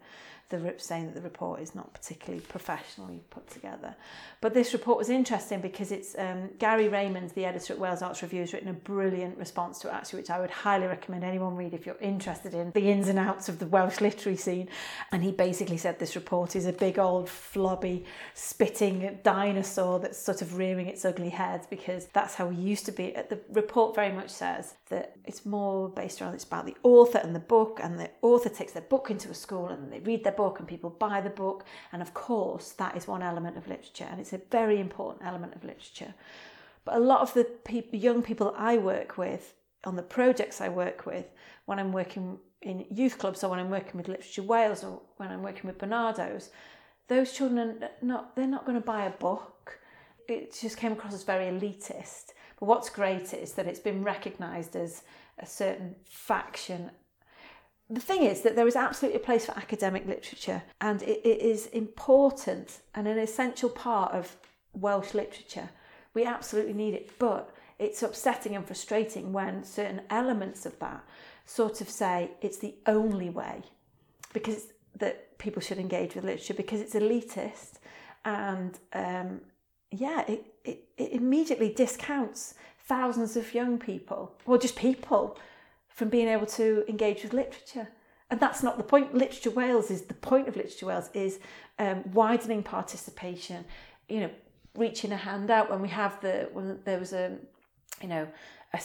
the 0.50 0.74
saying 0.78 1.06
that 1.06 1.16
the 1.16 1.22
report 1.22 1.62
is 1.62 1.76
not 1.76 1.94
particularly 1.94 2.42
professionally 2.42 3.22
put 3.30 3.48
together. 3.50 3.96
But 4.42 4.54
this 4.54 4.74
report 4.74 4.98
was 4.98 5.10
interesting 5.10 5.62
because 5.62 5.92
it's 5.92 6.16
um, 6.18 6.50
Gary 6.58 6.88
Raymond, 6.88 7.30
the 7.32 7.46
editor 7.46 7.74
at 7.74 7.80
Wales 7.80 8.02
Arts 8.02 8.24
Review, 8.24 8.42
has 8.42 8.54
written 8.54 8.70
a 8.70 8.74
brilliant 8.74 9.38
response 9.38 9.78
to 9.80 9.90
it, 9.90 9.94
actually, 9.94 10.22
which 10.22 10.30
I 10.32 10.40
would 10.40 10.50
highly 10.50 10.88
recommend 10.88 11.24
anyone 11.24 11.56
read 11.56 11.74
if 11.74 11.86
you're 11.86 11.98
interested 12.02 12.56
in 12.56 12.72
the 12.72 12.90
ins 12.90 13.08
and 13.08 13.20
outs 13.20 13.48
of 13.48 13.60
the 13.60 13.68
Welsh 13.68 14.02
literary 14.02 14.38
scene. 14.38 14.70
And 15.12 15.24
he 15.24 15.32
basically 15.32 15.78
said 15.78 16.00
this 16.00 16.16
report 16.16 16.56
is 16.56 16.66
a 16.66 16.74
big 16.74 16.98
old 16.98 17.28
flobby 17.28 18.06
spitting 18.34 19.20
dinosaur 19.24 20.00
that's 20.00 20.18
sort 20.18 20.42
of 20.42 20.58
rearing 20.58 20.88
its 20.88 21.06
ugly 21.06 21.30
head 21.30 21.68
because 21.70 22.08
that's 22.08 22.34
how 22.34 22.48
we 22.48 22.56
used 22.56 22.86
to 22.88 22.92
be. 22.92 23.12
The 23.12 23.40
report 23.52 23.94
very 23.94 24.12
much 24.12 24.30
says 24.30 24.74
that 24.89 25.15
it's 25.25 25.45
more 25.45 25.89
based 25.89 26.21
around 26.21 26.34
it's 26.34 26.43
about 26.43 26.65
the 26.65 26.75
author 26.84 27.19
and 27.19 27.36
the 27.36 27.39
book, 27.39 27.80
and 27.82 27.99
the 27.99 28.10
author 28.21 28.49
takes 28.49 28.73
their 28.73 28.82
book 28.84 29.10
into 29.10 29.30
a 29.30 29.34
school 29.34 29.67
and 29.67 29.91
they 29.91 29.99
read 29.99 30.23
their 30.23 30.34
book 30.34 30.60
and 30.60 30.67
people 30.67 30.89
buy 30.89 31.21
the 31.21 31.30
book. 31.30 31.65
And 31.91 32.02
of 32.02 32.13
course, 32.13 32.71
that 32.73 32.97
is 32.97 33.08
one 33.08 33.21
element 33.21 33.58
of 33.58 33.67
literature, 33.67 34.08
and 34.10 34.19
it's 34.19 34.34
a 34.34 34.41
very 34.52 34.80
important 34.80 35.25
element 35.25 35.56
of 35.56 35.63
literature. 35.63 36.13
But 36.86 36.95
a 36.95 36.99
lot 36.99 37.21
of 37.21 37.34
the 37.34 37.43
peop 37.43 37.89
young 37.91 38.21
people 38.21 38.54
I 38.58 38.78
work 38.78 39.17
with 39.17 39.54
on 39.84 39.95
the 39.95 40.04
projects 40.04 40.60
I 40.60 40.69
work 40.69 41.06
with, 41.06 41.25
when 41.65 41.80
I'm 41.80 41.91
working 41.91 42.39
in 42.62 42.86
youth 42.89 43.17
clubs 43.17 43.43
or 43.43 43.49
when 43.49 43.60
I'm 43.60 43.69
working 43.69 43.95
with 43.95 44.08
Literature 44.08 44.43
Wales 44.43 44.84
or 44.84 45.02
when 45.17 45.30
I'm 45.30 45.43
working 45.43 45.67
with 45.67 45.78
Barnardo's, 45.78 46.49
those 47.08 47.32
children 47.32 47.84
are 47.84 47.89
not 48.02 48.36
they're 48.36 48.47
not 48.47 48.65
going 48.65 48.80
to 48.80 48.86
buy 48.86 49.06
a 49.06 49.12
book. 49.12 49.80
It 50.28 50.58
just 50.60 50.78
came 50.78 50.91
across 50.91 51.13
as 51.13 51.23
very 51.23 51.45
elitist. 51.45 52.34
But 52.60 52.67
what's 52.67 52.89
great 52.89 53.34
is 53.34 53.54
that 53.54 53.67
it's 53.67 53.80
been 53.80 54.04
recognised 54.04 54.76
as 54.76 55.04
a 55.38 55.45
certain 55.45 55.95
faction 56.06 56.91
the 57.89 58.00
thing 58.00 58.24
is 58.24 58.41
that 58.41 58.56
there 58.56 58.67
is 58.67 58.76
absolutely 58.76 59.19
a 59.19 59.24
place 59.24 59.45
for 59.45 59.58
academic 59.58 60.06
literature 60.06 60.62
and 60.80 61.02
it, 61.02 61.22
it 61.28 61.41
is 61.41 61.65
important 61.67 62.82
and 62.93 63.08
an 63.08 63.17
essential 63.17 63.69
part 63.69 64.13
of 64.13 64.36
Welsh 64.74 65.15
literature. 65.15 65.69
We 66.13 66.24
absolutely 66.24 66.74
need 66.74 66.93
it, 66.93 67.17
but 67.17 67.50
it's 67.80 68.04
upsetting 68.04 68.56
and 68.56 68.65
frustrating 68.65 69.34
when 69.34 69.63
certain 69.63 70.02
elements 70.12 70.65
of 70.65 70.78
that 70.80 71.04
sort 71.45 71.82
of 71.82 71.89
say 71.89 72.32
it's 72.41 72.58
the 72.58 72.76
only 72.86 73.32
way 73.32 73.63
because 74.34 74.67
that 74.95 75.38
people 75.39 75.62
should 75.62 75.80
engage 75.80 76.13
with 76.13 76.24
literature 76.24 76.54
because 76.54 76.82
it's 76.82 76.93
elitist 76.93 77.80
and 78.26 78.78
um, 78.93 79.41
yeah, 79.91 80.23
it, 80.28 80.45
it, 80.63 80.84
it 80.97 81.12
immediately 81.12 81.73
discounts 81.73 82.54
thousands 82.86 83.36
of 83.36 83.54
young 83.54 83.78
people, 83.78 84.36
or 84.45 84.58
just 84.58 84.75
people, 84.75 85.38
from 85.89 86.10
being 86.10 86.28
able 86.28 86.45
to 86.45 86.86
engage 86.88 87.23
with 87.23 87.34
literature. 87.34 87.88
And 88.32 88.39
that's 88.39 88.62
not 88.62 88.78
the 88.78 88.84
point. 88.84 89.13
Literature 89.13 89.49
Wales 89.49 89.89
is 89.89 90.04
the 90.04 90.13
point 90.13 90.47
of 90.47 90.56
Literature 90.56 90.86
Wales 90.86 91.10
is 91.13 91.39
um, 91.80 92.04
widening 92.13 92.62
participation. 92.63 93.65
You 94.08 94.21
know, 94.21 94.30
reaching 94.78 95.12
a 95.12 95.17
hand 95.17 95.49
out 95.49 95.69
when 95.69 95.82
we 95.82 95.89
have 95.89 96.21
the 96.21 96.49
when 96.54 96.80
there 96.86 96.99
was 96.99 97.13
a, 97.13 97.38
you 98.02 98.08
know, 98.08 98.28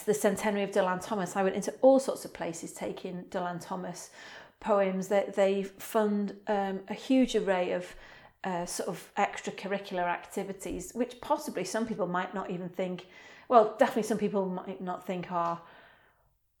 the 0.05 0.13
centenary 0.13 0.63
of 0.63 0.71
Dylan 0.71 0.99
Thomas. 1.05 1.35
I 1.35 1.43
went 1.43 1.55
into 1.55 1.71
all 1.81 1.99
sorts 1.99 2.25
of 2.25 2.33
places 2.33 2.73
taking 2.73 3.23
Dylan 3.29 3.61
Thomas 3.61 4.09
poems. 4.59 5.09
That 5.09 5.35
they 5.35 5.63
fund 5.63 6.35
um, 6.47 6.79
a 6.89 6.95
huge 6.95 7.35
array 7.35 7.71
of 7.71 7.95
uh, 8.45 8.65
sort 8.65 8.87
of 8.87 9.09
extracurricular 9.17 10.03
activities, 10.03 10.91
which 10.93 11.19
possibly 11.19 11.63
some 11.63 11.85
people 11.85 12.07
might 12.07 12.33
not 12.33 12.49
even 12.51 12.69
think. 12.69 13.07
Well, 13.49 13.75
definitely 13.77 14.03
some 14.03 14.17
people 14.19 14.45
might 14.45 14.79
not 14.81 15.05
think 15.05 15.31
are 15.31 15.59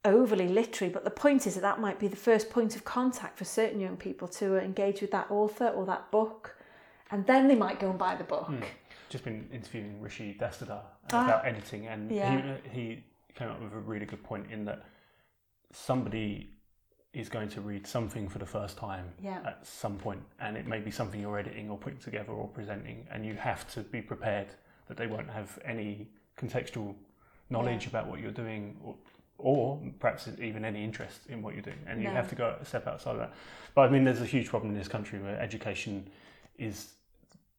overly 0.03 0.47
literary, 0.47 0.91
but 0.93 1.03
the 1.03 1.09
point 1.11 1.47
is 1.47 1.55
that 1.55 1.61
that 1.61 1.79
might 1.79 1.99
be 1.99 2.07
the 2.07 2.15
first 2.15 2.49
point 2.49 2.75
of 2.75 2.83
contact 2.85 3.37
for 3.37 3.45
certain 3.45 3.79
young 3.79 3.97
people 3.97 4.27
to 4.27 4.57
engage 4.57 5.01
with 5.01 5.11
that 5.11 5.29
author 5.31 5.67
or 5.69 5.85
that 5.85 6.11
book, 6.11 6.55
and 7.11 7.25
then 7.27 7.47
they 7.47 7.55
might 7.55 7.79
go 7.79 7.89
and 7.89 7.97
buy 7.99 8.15
the 8.15 8.23
book. 8.23 8.47
Hmm. 8.47 8.63
Just 9.09 9.23
been 9.23 9.47
interviewing 9.53 10.01
Rishi 10.01 10.35
Dastidar 10.39 10.81
Ah. 11.11 11.23
about 11.25 11.45
editing, 11.45 11.87
and 11.87 12.11
Yeah. 12.11 12.57
he, 12.63 12.69
he 12.79 13.03
came 13.35 13.49
up 13.49 13.61
with 13.61 13.73
a 13.73 13.79
really 13.79 14.05
good 14.05 14.23
point 14.23 14.49
in 14.51 14.65
that 14.65 14.83
somebody 15.71 16.49
is 17.15 17.29
going 17.29 17.47
to 17.49 17.61
read 17.61 17.87
something 17.87 18.27
for 18.27 18.39
the 18.39 18.45
first 18.45 18.77
time 18.77 19.05
Yeah. 19.21 19.39
at 19.45 19.65
some 19.65 19.97
point, 19.97 20.21
and 20.39 20.57
it 20.57 20.67
may 20.67 20.79
be 20.79 20.91
something 20.91 21.19
you're 21.21 21.39
editing 21.39 21.69
or 21.69 21.77
putting 21.77 21.99
together 21.99 22.33
or 22.33 22.47
presenting, 22.49 23.07
and 23.09 23.25
you 23.25 23.35
have 23.35 23.67
to 23.73 23.81
be 23.81 24.01
prepared 24.01 24.47
that 24.87 24.97
they 24.97 25.07
won't 25.07 25.29
have 25.29 25.57
any 25.63 26.09
contextual 26.37 26.93
knowledge 27.49 27.87
about 27.87 28.07
what 28.07 28.19
you're 28.19 28.31
doing, 28.31 28.75
or, 28.83 28.95
or 29.37 29.81
perhaps 29.99 30.27
even 30.41 30.65
any 30.65 30.83
interest 30.83 31.21
in 31.27 31.41
what 31.41 31.53
you're 31.53 31.63
doing, 31.63 31.79
and 31.87 32.03
you 32.03 32.09
have 32.09 32.27
to 32.29 32.35
go 32.35 32.55
a 32.59 32.65
step 32.65 32.85
outside 32.85 33.11
of 33.11 33.17
that. 33.19 33.33
But 33.73 33.83
I 33.83 33.89
mean, 33.89 34.03
there's 34.03 34.21
a 34.21 34.25
huge 34.25 34.49
problem 34.49 34.71
in 34.73 34.77
this 34.77 34.87
country 34.89 35.19
where 35.19 35.39
education 35.39 36.09
is 36.57 36.91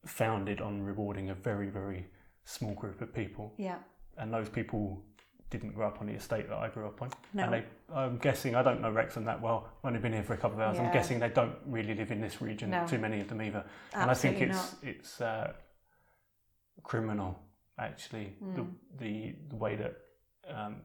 founded 0.04 0.60
on 0.60 0.82
rewarding 0.82 1.30
a 1.30 1.34
very, 1.34 1.68
very 1.68 2.06
small 2.44 2.74
group 2.74 3.00
of 3.00 3.12
people, 3.14 3.52
Yeah. 3.56 3.78
and 4.18 4.32
those 4.32 4.48
people 4.50 5.02
didn't 5.50 5.72
grow 5.72 5.86
up 5.86 6.00
on 6.00 6.06
the 6.08 6.12
estate 6.14 6.48
that 6.48 6.58
I 6.58 6.68
grew 6.68 6.86
up 6.86 7.00
on. 7.02 7.10
No. 7.32 7.44
And 7.44 7.52
they, 7.52 7.64
I'm 7.94 8.18
guessing, 8.18 8.54
I 8.56 8.62
don't 8.62 8.80
know 8.80 8.90
Wrexham 8.90 9.24
that 9.26 9.40
well, 9.40 9.68
I've 9.84 9.88
only 9.88 10.00
been 10.00 10.12
here 10.12 10.24
for 10.24 10.34
a 10.34 10.36
couple 10.36 10.60
of 10.60 10.66
hours, 10.66 10.76
Yeah. 10.76 10.86
I'm 10.86 10.92
guessing 10.92 11.20
they 11.20 11.28
don't 11.28 11.54
really 11.66 11.94
live 11.94 12.10
in 12.10 12.20
this 12.20 12.42
region, 12.42 12.70
No. 12.70 12.86
too 12.86 12.98
many 12.98 13.20
of 13.20 13.28
them 13.28 13.40
either. 13.42 13.64
Absolutely 13.94 14.02
and 14.02 14.10
I 14.10 14.14
think 14.14 14.40
it's, 14.40 14.74
it's 14.82 15.20
uh, 15.20 15.52
criminal, 16.82 17.38
actually, 17.78 18.34
the, 18.54 18.62
Mm. 18.62 18.74
the, 18.98 19.34
the 19.50 19.56
way 19.56 19.76
that 19.76 19.96
um, 20.48 20.76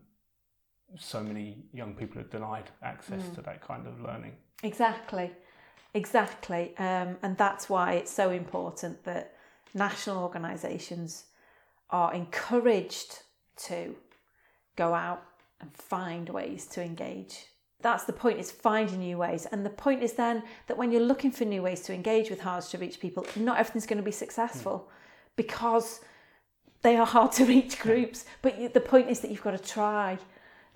so 0.98 1.24
many 1.24 1.64
young 1.74 1.94
people 1.96 2.20
are 2.22 2.26
denied 2.26 2.70
access 2.84 3.24
Mm. 3.24 3.36
to 3.36 3.42
that 3.42 3.62
kind 3.62 3.88
of 3.88 4.00
learning. 4.02 4.36
Exactly, 4.64 5.32
exactly. 5.94 6.78
Um, 6.78 7.18
and 7.24 7.38
that's 7.38 7.70
why 7.70 7.94
it's 7.94 8.12
so 8.12 8.30
important 8.30 9.04
that 9.06 9.36
national 9.74 10.22
organisations 10.24 11.26
are 11.90 12.14
encouraged 12.14 13.24
to 13.58 13.96
go 14.76 14.94
out 14.94 15.24
and 15.60 15.74
find 15.76 16.30
ways 16.30 16.66
to 16.68 16.84
engage. 16.84 17.46
That's 17.82 18.04
the 18.04 18.14
point, 18.14 18.40
is 18.40 18.52
finding 18.52 19.00
new 19.00 19.18
ways. 19.18 19.48
And 19.52 19.66
the 19.66 19.70
point 19.72 20.04
is 20.04 20.14
then 20.14 20.44
that 20.68 20.78
when 20.78 20.92
you're 20.92 21.02
looking 21.02 21.32
for 21.32 21.46
new 21.46 21.64
ways 21.64 21.82
to 21.84 21.94
engage 21.94 22.30
with 22.30 22.42
hard 22.42 22.64
to 22.66 22.78
reach 22.78 23.00
people, 23.00 23.26
not 23.36 23.58
everything's 23.58 23.88
going 23.88 23.98
to 23.98 24.04
be 24.04 24.12
successful 24.12 24.90
because 25.36 26.02
they 26.84 26.96
are 26.96 27.06
hard 27.06 27.32
to 27.34 27.46
reach 27.46 27.80
groups. 27.80 28.26
But 28.42 28.60
you, 28.60 28.70
the 28.70 28.82
point 28.82 29.10
is 29.10 29.20
that 29.22 29.32
you've 29.32 29.42
got 29.44 29.52
to 29.52 29.58
try. 29.58 30.18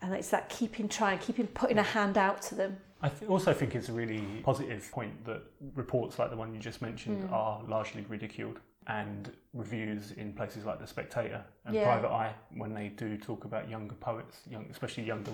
And 0.01 0.13
it's 0.13 0.29
that 0.29 0.49
keeping 0.49 0.89
trying, 0.89 1.19
keeping 1.19 1.47
putting 1.47 1.77
a 1.77 1.83
hand 1.83 2.17
out 2.17 2.41
to 2.43 2.55
them. 2.55 2.77
I 3.01 3.09
th- 3.09 3.29
also 3.29 3.53
think 3.53 3.75
it's 3.75 3.89
a 3.89 3.93
really 3.93 4.23
positive 4.43 4.89
point 4.91 5.25
that 5.25 5.41
reports 5.75 6.17
like 6.17 6.31
the 6.31 6.35
one 6.37 6.53
you 6.53 6.59
just 6.59 6.81
mentioned 6.81 7.29
Mm. 7.29 7.31
are 7.31 7.61
largely 7.67 8.03
ridiculed, 8.09 8.59
and 8.87 9.31
reviews 9.53 10.11
in 10.11 10.33
places 10.33 10.65
like 10.65 10.79
The 10.79 10.87
Spectator 10.87 11.43
and 11.65 11.75
Yeah. 11.75 11.83
Private 11.85 12.09
Eye, 12.11 12.33
when 12.55 12.73
they 12.73 12.89
do 12.89 13.17
talk 13.17 13.45
about 13.45 13.69
younger 13.69 13.95
poets, 13.95 14.41
young, 14.49 14.65
especially 14.71 15.03
younger 15.03 15.31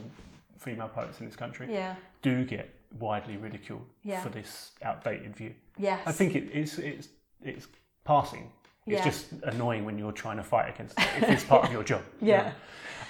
female 0.58 0.88
poets 0.90 1.20
in 1.20 1.26
this 1.26 1.36
country, 1.36 1.68
Yeah. 1.72 1.96
do 2.22 2.46
get 2.46 2.70
widely 3.00 3.38
ridiculed 3.38 3.86
Yeah. 4.04 4.22
for 4.22 4.30
this 4.30 4.72
outdated 4.84 5.36
view. 5.36 5.54
Yes. 5.78 6.02
I 6.06 6.12
think 6.12 6.36
it 6.36 6.52
is 6.52 6.78
it's 6.80 7.10
it's 7.42 7.68
passing. 8.04 8.52
It's 8.88 9.04
just 9.06 9.32
annoying 9.44 9.86
when 9.86 9.98
you're 9.98 10.12
trying 10.12 10.38
to 10.38 10.44
fight 10.44 10.70
against 10.74 11.00
it 11.00 11.06
if 11.24 11.30
it's 11.30 11.44
part 11.44 11.64
of 11.66 11.72
your 11.72 11.84
job. 11.84 12.02
Yeah. 12.22 12.54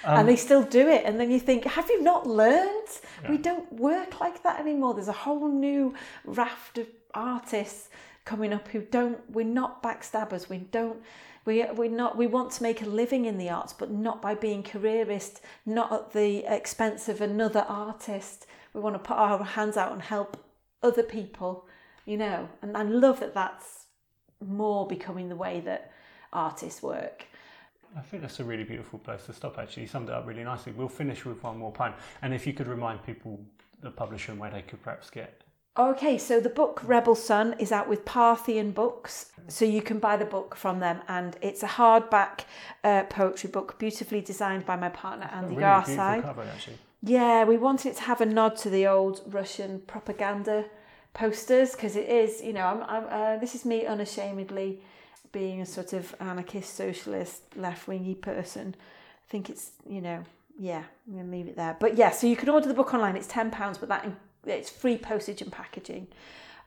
Um, 0.04 0.18
and 0.18 0.28
they 0.28 0.34
still 0.36 0.64
do 0.64 0.88
it, 0.88 1.04
and 1.04 1.18
then 1.20 1.30
you 1.30 1.38
think, 1.38 1.64
have 1.64 1.88
you 1.88 2.02
not 2.02 2.26
learned? 2.26 2.88
We 3.28 3.38
don't 3.38 3.72
work 3.72 4.20
like 4.20 4.42
that 4.42 4.58
anymore. 4.58 4.94
There's 4.94 5.06
a 5.06 5.12
whole 5.12 5.48
new 5.48 5.94
raft 6.24 6.78
of 6.78 6.88
artists 7.14 7.88
coming 8.24 8.52
up 8.52 8.68
who 8.68 8.82
don't. 8.82 9.18
We're 9.30 9.44
not 9.44 9.82
backstabbers. 9.82 10.48
We 10.48 10.58
don't. 10.58 11.02
We 11.44 11.64
we're 11.74 11.90
not. 11.90 12.16
We 12.16 12.26
want 12.26 12.52
to 12.52 12.62
make 12.62 12.82
a 12.82 12.86
living 12.86 13.24
in 13.24 13.38
the 13.38 13.50
arts, 13.50 13.72
but 13.72 13.90
not 13.90 14.22
by 14.22 14.34
being 14.34 14.62
careerist, 14.62 15.40
not 15.66 15.92
at 15.92 16.12
the 16.12 16.44
expense 16.52 17.08
of 17.08 17.20
another 17.20 17.64
artist. 17.68 18.46
We 18.74 18.80
want 18.80 18.94
to 18.94 19.00
put 19.00 19.16
our 19.16 19.42
hands 19.42 19.76
out 19.76 19.92
and 19.92 20.02
help 20.02 20.36
other 20.82 21.02
people, 21.02 21.66
you 22.06 22.16
know. 22.16 22.48
And 22.62 22.76
I 22.76 22.82
love 22.82 23.20
that 23.20 23.34
that's 23.34 23.86
more 24.40 24.86
becoming 24.86 25.28
the 25.28 25.36
way 25.36 25.60
that 25.60 25.92
artists 26.32 26.82
work. 26.82 27.26
I 27.96 28.00
think 28.00 28.22
that's 28.22 28.40
a 28.40 28.44
really 28.44 28.64
beautiful 28.64 28.98
place 28.98 29.26
to 29.26 29.34
stop. 29.34 29.58
Actually, 29.58 29.82
you 29.82 29.88
summed 29.88 30.08
it 30.08 30.14
up 30.14 30.26
really 30.26 30.44
nicely. 30.44 30.72
We'll 30.72 30.88
finish 30.88 31.24
with 31.26 31.42
one 31.42 31.58
more 31.58 31.72
poem, 31.72 31.92
and 32.22 32.32
if 32.32 32.46
you 32.46 32.54
could 32.54 32.68
remind 32.68 33.04
people 33.04 33.38
the 33.82 33.90
publisher 33.90 34.32
and 34.32 34.40
where 34.40 34.50
they 34.50 34.62
could 34.62 34.82
perhaps 34.82 35.10
get. 35.10 35.41
Okay, 35.78 36.18
so 36.18 36.38
the 36.38 36.50
book 36.50 36.82
Rebel 36.84 37.14
Sun 37.14 37.54
is 37.58 37.72
out 37.72 37.88
with 37.88 38.04
Parthian 38.04 38.72
Books, 38.72 39.32
so 39.48 39.64
you 39.64 39.80
can 39.80 39.98
buy 39.98 40.18
the 40.18 40.26
book 40.26 40.54
from 40.54 40.80
them, 40.80 41.00
and 41.08 41.34
it's 41.40 41.62
a 41.62 41.66
hardback 41.66 42.40
uh, 42.84 43.04
poetry 43.04 43.48
book, 43.48 43.78
beautifully 43.78 44.20
designed 44.20 44.66
by 44.66 44.76
my 44.76 44.90
partner 44.90 45.30
Andy 45.32 45.56
really 45.56 45.62
Garside. 45.62 46.22
cover. 46.22 46.46
Yeah, 47.02 47.44
we 47.44 47.56
wanted 47.56 47.92
it 47.92 47.96
to 47.96 48.02
have 48.02 48.20
a 48.20 48.26
nod 48.26 48.56
to 48.58 48.70
the 48.70 48.86
old 48.86 49.22
Russian 49.26 49.80
propaganda 49.86 50.66
posters 51.14 51.72
because 51.72 51.96
it 51.96 52.08
is, 52.08 52.42
you 52.42 52.52
know, 52.52 52.66
I'm, 52.66 52.82
I'm, 52.82 53.06
uh, 53.08 53.38
this 53.38 53.54
is 53.54 53.64
me 53.64 53.86
unashamedly 53.86 54.80
being 55.32 55.62
a 55.62 55.66
sort 55.66 55.94
of 55.94 56.14
anarchist, 56.20 56.74
socialist, 56.74 57.42
left 57.56 57.88
wingy 57.88 58.14
person. 58.14 58.76
I 58.78 59.30
think 59.30 59.48
it's, 59.48 59.70
you 59.88 60.02
know, 60.02 60.22
yeah, 60.58 60.82
I'm 61.06 61.14
going 61.14 61.30
to 61.30 61.32
leave 61.32 61.48
it 61.48 61.56
there. 61.56 61.76
But 61.80 61.96
yeah, 61.96 62.10
so 62.10 62.26
you 62.26 62.36
can 62.36 62.50
order 62.50 62.68
the 62.68 62.74
book 62.74 62.92
online. 62.92 63.16
It's 63.16 63.26
£10, 63.26 63.80
but 63.80 63.88
that 63.88 64.04
it's 64.44 64.70
free 64.70 64.96
postage 64.96 65.42
and 65.42 65.52
packaging. 65.52 66.08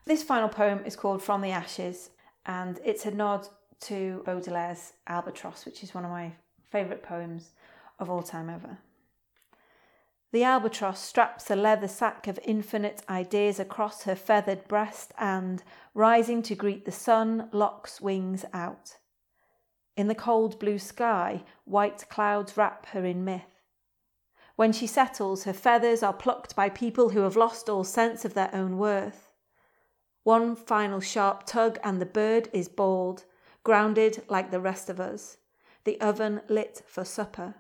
This 0.06 0.24
final 0.24 0.50
poem 0.50 0.82
is 0.86 0.96
called 0.96 1.22
From 1.22 1.42
the 1.42 1.52
Ashes, 1.52 2.12
and 2.46 2.80
it's 2.86 3.06
a 3.06 3.12
nod 3.12 3.48
to 3.82 4.24
Baudelaire's 4.26 4.94
Albatross, 5.08 5.66
which 5.66 5.84
is 5.84 5.94
one 5.94 6.06
of 6.06 6.12
my 6.12 6.34
favourite 6.72 7.04
poems 7.04 7.52
of 8.00 8.10
all 8.10 8.24
time 8.24 8.50
ever. 8.50 8.78
The 10.32 10.44
albatross 10.44 11.00
straps 11.00 11.50
a 11.50 11.56
leather 11.56 11.88
sack 11.88 12.28
of 12.28 12.40
infinite 12.44 13.02
ideas 13.08 13.60
across 13.60 14.04
her 14.04 14.16
feathered 14.16 14.68
breast 14.68 15.14
and, 15.18 15.64
rising 15.94 16.44
to 16.44 16.56
greet 16.56 16.84
the 16.84 16.92
sun, 16.92 17.48
locks 17.54 18.02
wings 18.02 18.44
out. 18.54 18.98
In 19.96 20.08
the 20.08 20.16
cold 20.16 20.60
blue 20.60 20.78
sky, 20.78 21.44
white 21.64 22.06
clouds 22.10 22.58
wrap 22.58 22.88
her 22.88 23.06
in 23.06 23.24
myth. 23.24 23.55
When 24.56 24.72
she 24.72 24.88
settles, 24.88 25.44
her 25.44 25.54
feathers 25.54 26.02
are 26.02 26.14
plucked 26.14 26.56
by 26.56 26.70
people 26.70 27.10
who 27.10 27.22
have 27.22 27.36
lost 27.36 27.70
all 27.70 27.84
sense 27.84 28.24
of 28.24 28.34
their 28.34 28.54
own 28.54 28.78
worth. 28.78 29.30
One 30.24 30.56
final 30.56 31.00
sharp 31.00 31.46
tug, 31.46 31.78
and 31.84 32.02
the 32.02 32.06
bird 32.06 32.50
is 32.54 32.70
bald, 32.70 33.26
grounded 33.64 34.24
like 34.30 34.52
the 34.52 34.62
rest 34.62 34.90
of 34.90 35.00
us, 35.00 35.38
the 35.84 36.00
oven 36.00 36.42
lit 36.48 36.82
for 36.88 37.04
supper. 37.04 37.56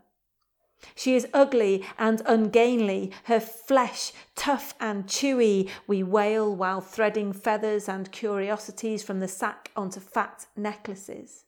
She 0.93 1.15
is 1.15 1.27
ugly 1.33 1.85
and 1.97 2.21
ungainly, 2.25 3.11
her 3.25 3.39
flesh 3.39 4.11
tough 4.35 4.73
and 4.79 5.07
chewy. 5.07 5.69
We 5.87 6.03
wail 6.03 6.55
while 6.55 6.81
threading 6.81 7.33
feathers 7.33 7.89
and 7.89 8.11
curiosities 8.11 9.01
from 9.01 9.19
the 9.19 9.27
sack 9.27 9.71
onto 9.75 9.99
fat 9.99 10.47
necklaces. 10.55 11.44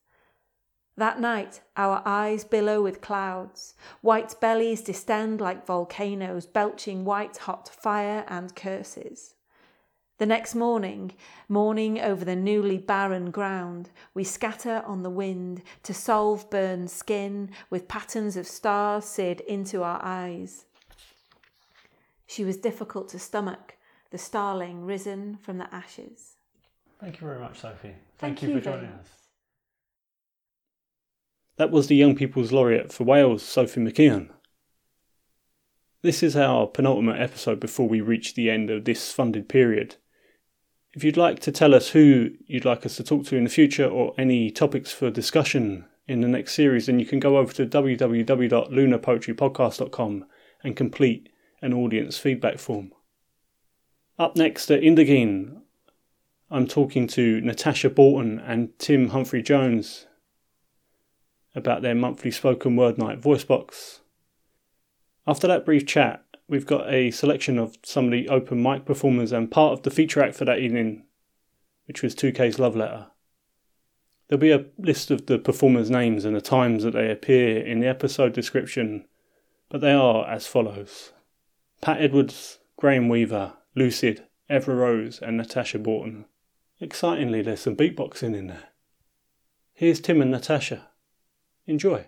That 0.97 1.21
night, 1.21 1.62
our 1.75 2.01
eyes 2.05 2.43
billow 2.43 2.81
with 2.81 3.01
clouds. 3.01 3.75
White 4.01 4.33
bellies 4.41 4.81
distend 4.81 5.39
like 5.39 5.67
volcanoes, 5.67 6.47
belching 6.47 7.05
white 7.05 7.38
hot 7.38 7.69
fire 7.69 8.25
and 8.27 8.55
curses. 8.55 9.36
The 10.17 10.25
next 10.25 10.55
morning, 10.55 11.12
mourning 11.47 11.99
over 12.01 12.25
the 12.25 12.36
newly 12.36 12.79
barren 12.79 13.29
ground, 13.29 13.91
we 14.15 14.23
scatter 14.23 14.81
on 14.88 15.03
the 15.03 15.12
wind 15.12 15.62
to 15.83 15.93
solve 15.93 16.49
burned 16.49 16.89
skin 16.89 17.51
with 17.69 17.88
patterns 17.88 18.36
of 18.36 18.47
stars 18.47 19.05
seared 19.05 19.41
into 19.41 19.83
our 19.83 19.99
eyes. 20.01 20.65
She 22.25 22.43
was 22.43 22.57
difficult 22.57 23.10
to 23.10 23.19
stomach, 23.19 23.77
the 24.10 24.17
starling 24.17 24.83
risen 24.83 25.38
from 25.43 25.60
the 25.60 25.71
ashes. 25.73 26.38
Thank 26.99 27.21
you 27.21 27.27
very 27.27 27.39
much, 27.39 27.60
Sophie. 27.60 27.93
Thank 28.17 28.39
Thank, 28.39 28.41
you 28.41 28.49
you 28.49 28.55
for 28.55 28.62
joining 28.62 28.89
us. 28.89 29.26
That 31.57 31.71
was 31.71 31.87
the 31.87 31.95
Young 31.95 32.15
People's 32.15 32.51
Laureate 32.51 32.93
for 32.93 33.03
Wales, 33.03 33.41
Sophie 33.41 33.81
McKeand. 33.81 34.29
This 36.03 36.21
is 36.21 36.37
our 36.37 36.67
penultimate 36.67 37.19
episode 37.19 37.59
before 37.59 37.89
we 37.89 37.99
reach 37.99 38.35
the 38.35 38.51
end 38.51 38.69
of 38.69 38.85
this 38.85 39.11
funded 39.11 39.49
period. 39.49 39.95
If 40.93 41.03
you'd 41.03 41.17
like 41.17 41.39
to 41.39 41.51
tell 41.51 41.73
us 41.73 41.89
who 41.89 42.29
you'd 42.45 42.65
like 42.65 42.85
us 42.85 42.97
to 42.97 43.03
talk 43.03 43.25
to 43.25 43.35
in 43.35 43.43
the 43.43 43.49
future 43.49 43.87
or 43.87 44.13
any 44.19 44.51
topics 44.51 44.91
for 44.91 45.09
discussion 45.09 45.85
in 46.07 46.21
the 46.21 46.27
next 46.27 46.53
series, 46.53 46.85
then 46.85 46.99
you 46.99 47.07
can 47.07 47.19
go 47.19 47.37
over 47.37 47.51
to 47.53 47.65
www.lunarpoetrypodcast.com 47.65 50.25
and 50.63 50.75
complete 50.75 51.29
an 51.61 51.73
audience 51.73 52.19
feedback 52.19 52.59
form. 52.59 52.91
Up 54.19 54.35
next 54.35 54.69
at 54.71 54.81
Undegun, 54.81 55.61
I'm 56.49 56.65
talking 56.67 57.07
to 57.07 57.41
Natasha 57.41 57.89
Borton 57.89 58.39
and 58.39 58.69
Tim 58.79 59.09
Humphrey 59.09 59.41
Jones 59.41 60.06
about 61.57 61.81
their 61.81 61.95
monthly 61.95 62.29
spoken 62.29 62.75
word 62.75 62.97
night 62.97 63.17
voice 63.17 63.43
box. 63.43 64.01
After 65.25 65.47
that 65.47 65.65
brief 65.65 65.85
chat, 65.85 66.23
we've 66.47 66.67
got 66.67 66.87
a 66.93 67.11
selection 67.11 67.57
of 67.57 67.75
some 67.83 68.05
of 68.05 68.11
the 68.11 68.29
open 68.29 68.61
mic 68.61 68.85
performers 68.85 69.31
and 69.31 69.51
part 69.51 69.73
of 69.73 69.81
the 69.81 69.91
feature 69.91 70.21
act 70.21 70.35
for 70.35 70.45
that 70.45 70.59
evening, 70.59 71.03
which 71.85 72.03
was 72.03 72.15
2K's 72.15 72.59
Love 72.59 72.75
Letter. 72.75 73.07
There'll 74.27 74.39
be 74.39 74.51
a 74.51 74.65
list 74.77 75.09
of 75.09 75.25
the 75.25 75.39
performers' 75.39 75.89
names 75.89 76.25
and 76.25 76.35
the 76.35 76.41
times 76.41 76.83
that 76.83 76.91
they 76.91 77.09
appear 77.09 77.59
in 77.59 77.79
the 77.79 77.87
episode 77.87 78.33
description, 78.33 79.05
but 79.69 79.81
they 79.81 79.93
are 79.93 80.29
as 80.29 80.45
follows 80.45 81.11
Pat 81.81 81.99
Edwards, 81.99 82.59
Graham 82.77 83.09
Weaver, 83.09 83.53
Lucid, 83.75 84.25
Evra 84.49 84.77
Rose, 84.77 85.19
and 85.21 85.37
Natasha 85.37 85.79
Borton. 85.79 86.25
Excitingly, 86.79 87.41
there's 87.41 87.61
some 87.61 87.75
beatboxing 87.75 88.35
in 88.35 88.47
there. 88.47 88.69
Here's 89.73 89.99
Tim 89.99 90.21
and 90.21 90.31
Natasha. 90.31 90.87
Enjoy. 91.67 92.06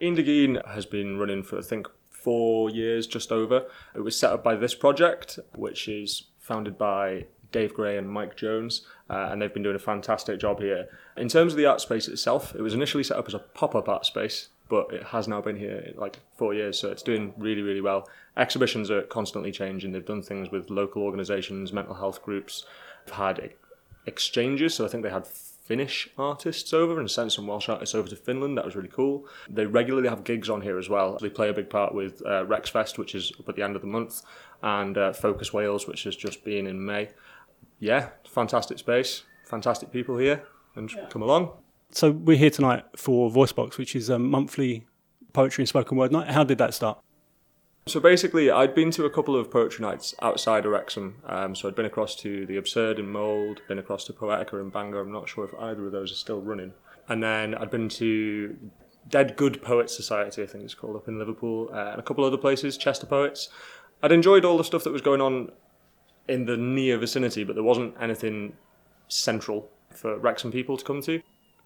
Undegun 0.00 0.66
has 0.68 0.84
been 0.84 1.16
running 1.16 1.44
for 1.44 1.58
I 1.58 1.62
think 1.62 1.86
four 2.10 2.70
years, 2.70 3.06
just 3.06 3.32
over. 3.32 3.66
It 3.94 4.00
was 4.00 4.18
set 4.18 4.32
up 4.32 4.44
by 4.44 4.56
this 4.56 4.74
project, 4.74 5.38
which 5.54 5.88
is 5.88 6.24
founded 6.38 6.76
by 6.76 7.26
Dave 7.52 7.74
Gray 7.74 7.96
and 7.98 8.08
Mike 8.08 8.36
Jones, 8.36 8.86
uh, 9.10 9.28
and 9.30 9.40
they've 9.40 9.52
been 9.52 9.62
doing 9.62 9.76
a 9.76 9.80
fantastic 9.80 10.40
job 10.40 10.60
here. 10.60 10.88
In 11.16 11.28
terms 11.28 11.52
of 11.52 11.56
the 11.56 11.66
art 11.66 11.80
space 11.80 12.08
itself, 12.08 12.54
it 12.54 12.62
was 12.62 12.74
initially 12.74 13.04
set 13.04 13.18
up 13.18 13.28
as 13.28 13.34
a 13.34 13.38
pop-up 13.38 13.88
art 13.88 14.06
space, 14.06 14.48
but 14.68 14.92
it 14.92 15.02
has 15.04 15.28
now 15.28 15.40
been 15.40 15.56
here 15.56 15.92
like 15.96 16.18
four 16.36 16.54
years, 16.54 16.78
so 16.78 16.90
it's 16.90 17.02
doing 17.02 17.34
really, 17.36 17.62
really 17.62 17.80
well. 17.80 18.08
Exhibitions 18.36 18.90
are 18.90 19.02
constantly 19.02 19.52
changing. 19.52 19.92
They've 19.92 20.04
done 20.04 20.22
things 20.22 20.50
with 20.50 20.70
local 20.70 21.02
organisations, 21.02 21.72
mental 21.72 21.94
health 21.94 22.22
groups. 22.22 22.64
They've 23.06 23.14
had 23.14 23.50
exchanges, 24.06 24.74
so 24.74 24.84
I 24.84 24.88
think 24.88 25.02
they 25.02 25.10
had 25.10 25.26
Finnish 25.64 26.08
artists 26.18 26.72
over 26.72 26.98
and 26.98 27.10
sent 27.10 27.32
some 27.32 27.46
Welsh 27.46 27.68
artists 27.68 27.94
over 27.94 28.08
to 28.08 28.16
Finland. 28.16 28.58
That 28.58 28.64
was 28.64 28.74
really 28.74 28.88
cool. 28.88 29.26
They 29.48 29.64
regularly 29.64 30.08
have 30.08 30.24
gigs 30.24 30.50
on 30.50 30.60
here 30.60 30.78
as 30.78 30.88
well. 30.88 31.18
They 31.20 31.30
play 31.30 31.48
a 31.48 31.52
big 31.52 31.70
part 31.70 31.94
with 31.94 32.20
uh, 32.26 32.44
Rexfest, 32.44 32.98
which 32.98 33.14
is 33.14 33.32
up 33.38 33.48
at 33.48 33.54
the 33.54 33.62
end 33.62 33.76
of 33.76 33.82
the 33.82 33.88
month, 33.88 34.22
and 34.62 34.98
uh, 34.98 35.12
Focus 35.12 35.52
Wales, 35.52 35.86
which 35.86 36.04
has 36.04 36.16
just 36.16 36.44
been 36.44 36.66
in 36.66 36.84
May. 36.84 37.10
Yeah, 37.78 38.08
fantastic 38.28 38.78
space, 38.78 39.22
fantastic 39.44 39.92
people 39.92 40.18
here, 40.18 40.42
and 40.74 40.90
come 41.10 41.22
along. 41.22 41.52
So 41.92 42.10
we're 42.10 42.36
here 42.36 42.50
tonight 42.50 42.84
for 42.96 43.30
Voicebox, 43.30 43.78
which 43.78 43.94
is 43.94 44.08
a 44.08 44.18
monthly 44.18 44.86
poetry 45.32 45.62
and 45.62 45.68
spoken 45.68 45.96
word 45.96 46.10
night. 46.10 46.28
How 46.28 46.42
did 46.42 46.58
that 46.58 46.74
start? 46.74 46.98
So 47.86 47.98
basically, 47.98 48.48
I'd 48.48 48.76
been 48.76 48.92
to 48.92 49.04
a 49.04 49.10
couple 49.10 49.34
of 49.34 49.50
poetry 49.50 49.84
nights 49.84 50.14
outside 50.22 50.64
of 50.64 50.72
Wrexham. 50.72 51.16
Um, 51.26 51.56
so 51.56 51.66
I'd 51.66 51.74
been 51.74 51.84
across 51.84 52.14
to 52.16 52.46
The 52.46 52.56
Absurd 52.56 53.00
in 53.00 53.10
Mold, 53.10 53.60
been 53.66 53.78
across 53.78 54.04
to 54.04 54.12
Poetica 54.12 54.60
in 54.60 54.70
Bangor. 54.70 55.00
I'm 55.00 55.10
not 55.10 55.28
sure 55.28 55.44
if 55.44 55.54
either 55.58 55.86
of 55.86 55.92
those 55.92 56.12
are 56.12 56.16
still 56.16 56.40
running. 56.40 56.74
And 57.08 57.22
then 57.22 57.56
I'd 57.56 57.72
been 57.72 57.88
to 57.88 58.56
Dead 59.08 59.36
Good 59.36 59.62
Poets 59.62 59.96
Society, 59.96 60.44
I 60.44 60.46
think 60.46 60.62
it's 60.62 60.74
called 60.74 60.94
up 60.94 61.08
in 61.08 61.18
Liverpool, 61.18 61.70
uh, 61.72 61.90
and 61.90 61.98
a 61.98 62.02
couple 62.02 62.24
other 62.24 62.36
places, 62.36 62.76
Chester 62.76 63.06
Poets. 63.06 63.48
I'd 64.00 64.12
enjoyed 64.12 64.44
all 64.44 64.56
the 64.56 64.64
stuff 64.64 64.84
that 64.84 64.92
was 64.92 65.02
going 65.02 65.20
on 65.20 65.50
in 66.28 66.46
the 66.46 66.56
near 66.56 66.98
vicinity, 66.98 67.42
but 67.42 67.54
there 67.54 67.64
wasn't 67.64 67.96
anything 68.00 68.54
central 69.08 69.68
for 69.90 70.16
Wrexham 70.18 70.52
people 70.52 70.76
to 70.76 70.84
come 70.84 71.02
to. 71.02 71.20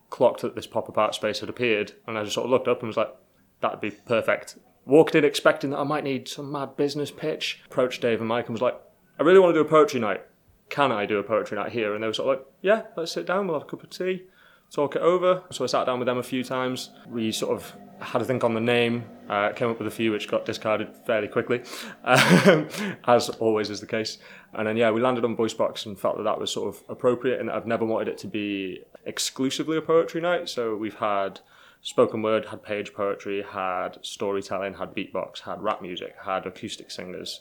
Clocked 0.09 0.41
that 0.41 0.55
this 0.55 0.67
pop 0.67 0.89
up 0.89 0.97
art 0.97 1.15
space 1.15 1.41
had 1.41 1.51
appeared, 1.51 1.93
and 2.07 2.17
I 2.17 2.23
just 2.23 2.35
sort 2.35 2.47
of 2.47 2.51
looked 2.51 2.69
up 2.69 2.81
and 2.81 2.87
was 2.87 2.97
like, 2.97 3.15
that'd 3.61 3.81
be 3.81 3.91
perfect. 3.91 4.57
Walked 4.87 5.15
in 5.15 5.25
expecting 5.25 5.71
that 5.71 5.79
I 5.79 5.85
might 5.85 6.05
need 6.05 6.29
some 6.29 6.51
mad 6.51 6.77
business 6.77 7.11
pitch. 7.11 7.61
Approached 7.67 8.01
Dave 8.01 8.21
and 8.21 8.29
Mike 8.29 8.47
and 8.47 8.55
was 8.55 8.63
like, 8.63 8.81
I 9.19 9.23
really 9.23 9.41
want 9.41 9.55
to 9.55 9.61
do 9.61 9.67
a 9.67 9.69
poetry 9.69 10.01
night. 10.01 10.25
Can 10.71 10.91
I 10.91 11.05
do 11.05 11.19
a 11.19 11.23
poetry 11.23 11.59
night 11.59 11.73
here? 11.73 11.95
And 11.95 12.03
they 12.03 12.07
were 12.07 12.15
sort 12.15 12.29
of 12.29 12.39
like, 12.39 12.47
yeah, 12.63 12.83
let's 12.97 13.13
sit 13.13 13.27
down, 13.27 13.47
we'll 13.47 13.59
have 13.59 13.67
a 13.67 13.71
cup 13.71 13.83
of 13.83 13.91
tea 13.91 14.23
talk 14.71 14.97
it 14.97 15.03
over. 15.03 15.43
So 15.51 15.65
I 15.65 15.67
sat 15.67 15.87
down 15.87 15.99
with 15.99 16.07
them 16.07 16.19
a 16.19 16.23
few 16.23 16.43
times. 16.43 16.91
We 17.09 17.33
sort 17.33 17.57
of 17.57 17.75
had 18.01 18.21
a 18.21 18.25
think 18.25 18.45
on 18.45 18.55
the 18.55 18.61
name, 18.61 19.05
uh, 19.29 19.53
came 19.53 19.71
up 19.71 19.79
with 19.79 19.89
a 19.89 19.91
few 19.91 20.13
which 20.13 20.29
got 20.29 20.45
discarded 20.45 20.95
fairly 21.07 21.29
quickly, 21.29 21.63
um, 22.05 22.69
as 23.07 23.29
always 23.31 23.71
is 23.71 23.81
the 23.81 23.87
case. 23.87 24.19
And 24.53 24.67
then, 24.67 24.77
yeah, 24.77 24.91
we 24.91 25.01
landed 25.01 25.25
on 25.25 25.37
VoiceBox 25.37 25.87
and 25.87 25.99
felt 25.99 26.17
that 26.19 26.25
that 26.25 26.39
was 26.39 26.51
sort 26.51 26.75
of 26.75 26.83
appropriate 26.89 27.41
and 27.41 27.51
I've 27.51 27.67
never 27.67 27.85
wanted 27.85 28.09
it 28.09 28.19
to 28.19 28.27
be 28.27 28.83
exclusively 29.05 29.77
a 29.77 29.83
poetry 29.83 30.21
night. 30.21 30.49
So 30.49 30.77
we've 30.77 30.97
had 30.97 31.41
spoken 31.87 32.21
word, 32.21 32.47
had 32.47 32.65
page 32.65 32.93
poetry, 32.93 33.43
had 33.43 33.97
storytelling, 34.03 34.75
had 34.75 34.93
beatbox, 34.93 35.41
had 35.41 35.63
rap 35.63 35.81
music, 35.81 36.17
had 36.25 36.45
acoustic 36.45 36.91
singers 36.91 37.41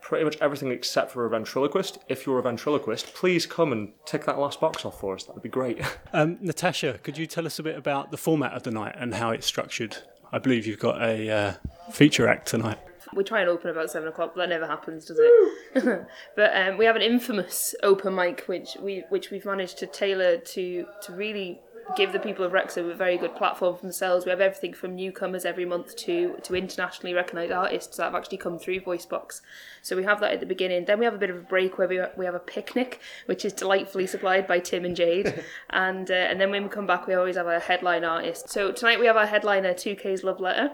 pretty 0.00 0.24
much 0.24 0.38
everything 0.40 0.70
except 0.70 1.10
for 1.10 1.26
a 1.26 1.28
ventriloquist. 1.28 1.98
If 2.08 2.24
you're 2.24 2.38
a 2.38 2.42
ventriloquist, 2.42 3.12
please 3.12 3.44
come 3.44 3.70
and 3.70 3.92
tick 4.06 4.24
that 4.24 4.38
last 4.38 4.58
box 4.58 4.84
off 4.84 4.98
for 4.98 5.14
us. 5.14 5.24
That 5.24 5.34
would 5.34 5.42
be 5.42 5.48
great. 5.48 5.80
Um, 6.12 6.38
Natasha, 6.40 6.98
could 7.02 7.18
you 7.18 7.26
tell 7.26 7.46
us 7.46 7.58
a 7.58 7.62
bit 7.62 7.76
about 7.76 8.10
the 8.10 8.16
format 8.16 8.52
of 8.54 8.64
the 8.64 8.70
night 8.70 8.96
and 8.98 9.14
how 9.14 9.30
it's 9.30 9.46
structured? 9.46 9.98
I 10.32 10.38
believe 10.38 10.66
you've 10.66 10.80
got 10.80 11.00
a 11.00 11.30
uh, 11.30 11.52
feature 11.92 12.26
act 12.26 12.48
tonight. 12.48 12.78
We 13.14 13.22
try 13.22 13.40
and 13.40 13.48
open 13.48 13.70
about 13.70 13.90
seven 13.90 14.08
o'clock, 14.08 14.32
but 14.34 14.40
that 14.40 14.48
never 14.48 14.66
happens, 14.66 15.04
does 15.04 15.18
it? 15.20 16.06
but 16.36 16.56
um, 16.56 16.78
we 16.78 16.84
have 16.84 16.96
an 16.96 17.02
infamous 17.02 17.74
open 17.82 18.14
mic, 18.14 18.44
which 18.46 18.76
we 18.80 19.04
which 19.08 19.30
we've 19.30 19.44
managed 19.44 19.78
to 19.78 19.86
tailor 19.86 20.38
to 20.38 20.86
to 21.02 21.12
really 21.12 21.60
give 21.96 22.12
the 22.12 22.18
people 22.18 22.44
of 22.44 22.52
Wrexham 22.52 22.90
a 22.90 22.94
very 22.94 23.16
good 23.16 23.34
platform 23.34 23.76
for 23.76 23.82
themselves. 23.82 24.24
We 24.24 24.30
have 24.30 24.40
everything 24.40 24.74
from 24.74 24.94
newcomers 24.94 25.44
every 25.44 25.64
month 25.64 25.96
to 25.96 26.36
to 26.42 26.54
internationally 26.54 27.14
recognised 27.14 27.52
artists 27.52 27.96
that 27.96 28.04
have 28.04 28.14
actually 28.14 28.38
come 28.38 28.58
through 28.58 28.80
VoiceBox. 28.80 29.40
So 29.82 29.96
we 29.96 30.04
have 30.04 30.20
that 30.20 30.32
at 30.32 30.40
the 30.40 30.46
beginning. 30.46 30.84
Then 30.84 30.98
we 30.98 31.04
have 31.04 31.14
a 31.14 31.18
bit 31.18 31.30
of 31.30 31.36
a 31.36 31.40
break 31.40 31.78
where 31.78 31.88
we, 31.88 32.00
we 32.16 32.24
have 32.24 32.34
a 32.34 32.40
picnic, 32.40 33.00
which 33.26 33.44
is 33.44 33.52
delightfully 33.52 34.06
supplied 34.06 34.46
by 34.46 34.58
Tim 34.58 34.84
and 34.84 34.96
Jade. 34.96 35.44
and 35.70 36.10
uh, 36.10 36.14
and 36.14 36.40
then 36.40 36.50
when 36.50 36.64
we 36.64 36.68
come 36.68 36.86
back, 36.86 37.06
we 37.06 37.14
always 37.14 37.36
have 37.36 37.46
a 37.46 37.60
headline 37.60 38.04
artist. 38.04 38.50
So 38.50 38.72
tonight 38.72 39.00
we 39.00 39.06
have 39.06 39.16
our 39.16 39.26
headliner, 39.26 39.74
2K's 39.74 40.24
Love 40.24 40.40
Letter. 40.40 40.72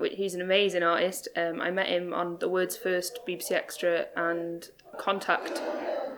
He's 0.00 0.34
an 0.34 0.40
amazing 0.40 0.82
artist. 0.82 1.28
Um, 1.36 1.60
I 1.60 1.70
met 1.70 1.88
him 1.88 2.14
on 2.14 2.38
the 2.38 2.48
Words 2.48 2.76
First 2.76 3.20
BBC 3.26 3.52
Extra 3.52 4.06
and 4.16 4.68
Contact 4.98 5.60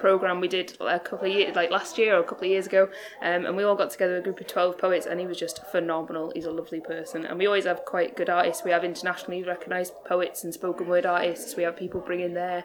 program 0.01 0.41
we 0.41 0.49
did 0.49 0.77
a 0.81 0.99
couple 0.99 1.29
of 1.29 1.35
years, 1.35 1.55
like 1.55 1.71
last 1.71 1.99
year 1.99 2.17
or 2.17 2.21
a 2.21 2.25
couple 2.25 2.45
of 2.45 2.51
years 2.51 2.67
ago, 2.67 2.89
um, 3.21 3.47
and 3.47 3.57
we 3.57 3.63
all 3.63 3.77
got 3.77 3.91
together 3.91 4.17
a 4.17 4.23
group 4.23 4.41
of 4.41 4.47
twelve 4.47 4.79
poets, 4.79 5.07
and 5.07 5.21
he 5.21 5.27
was 5.27 5.39
just 5.39 5.65
phenomenal. 5.67 6.33
He's 6.35 6.47
a 6.47 6.51
lovely 6.51 6.81
person, 6.81 7.25
and 7.25 7.39
we 7.39 7.47
always 7.47 7.67
have 7.67 7.85
quite 7.85 8.17
good 8.17 8.31
artists. 8.31 8.65
We 8.65 8.73
have 8.73 8.83
internationally 8.83 9.45
recognised 9.45 9.93
poets 10.05 10.43
and 10.43 10.53
spoken 10.53 10.89
word 10.89 11.07
artists. 11.07 11.55
We 11.55 11.63
have 11.63 11.77
people 11.77 12.01
bringing 12.01 12.35
their 12.35 12.65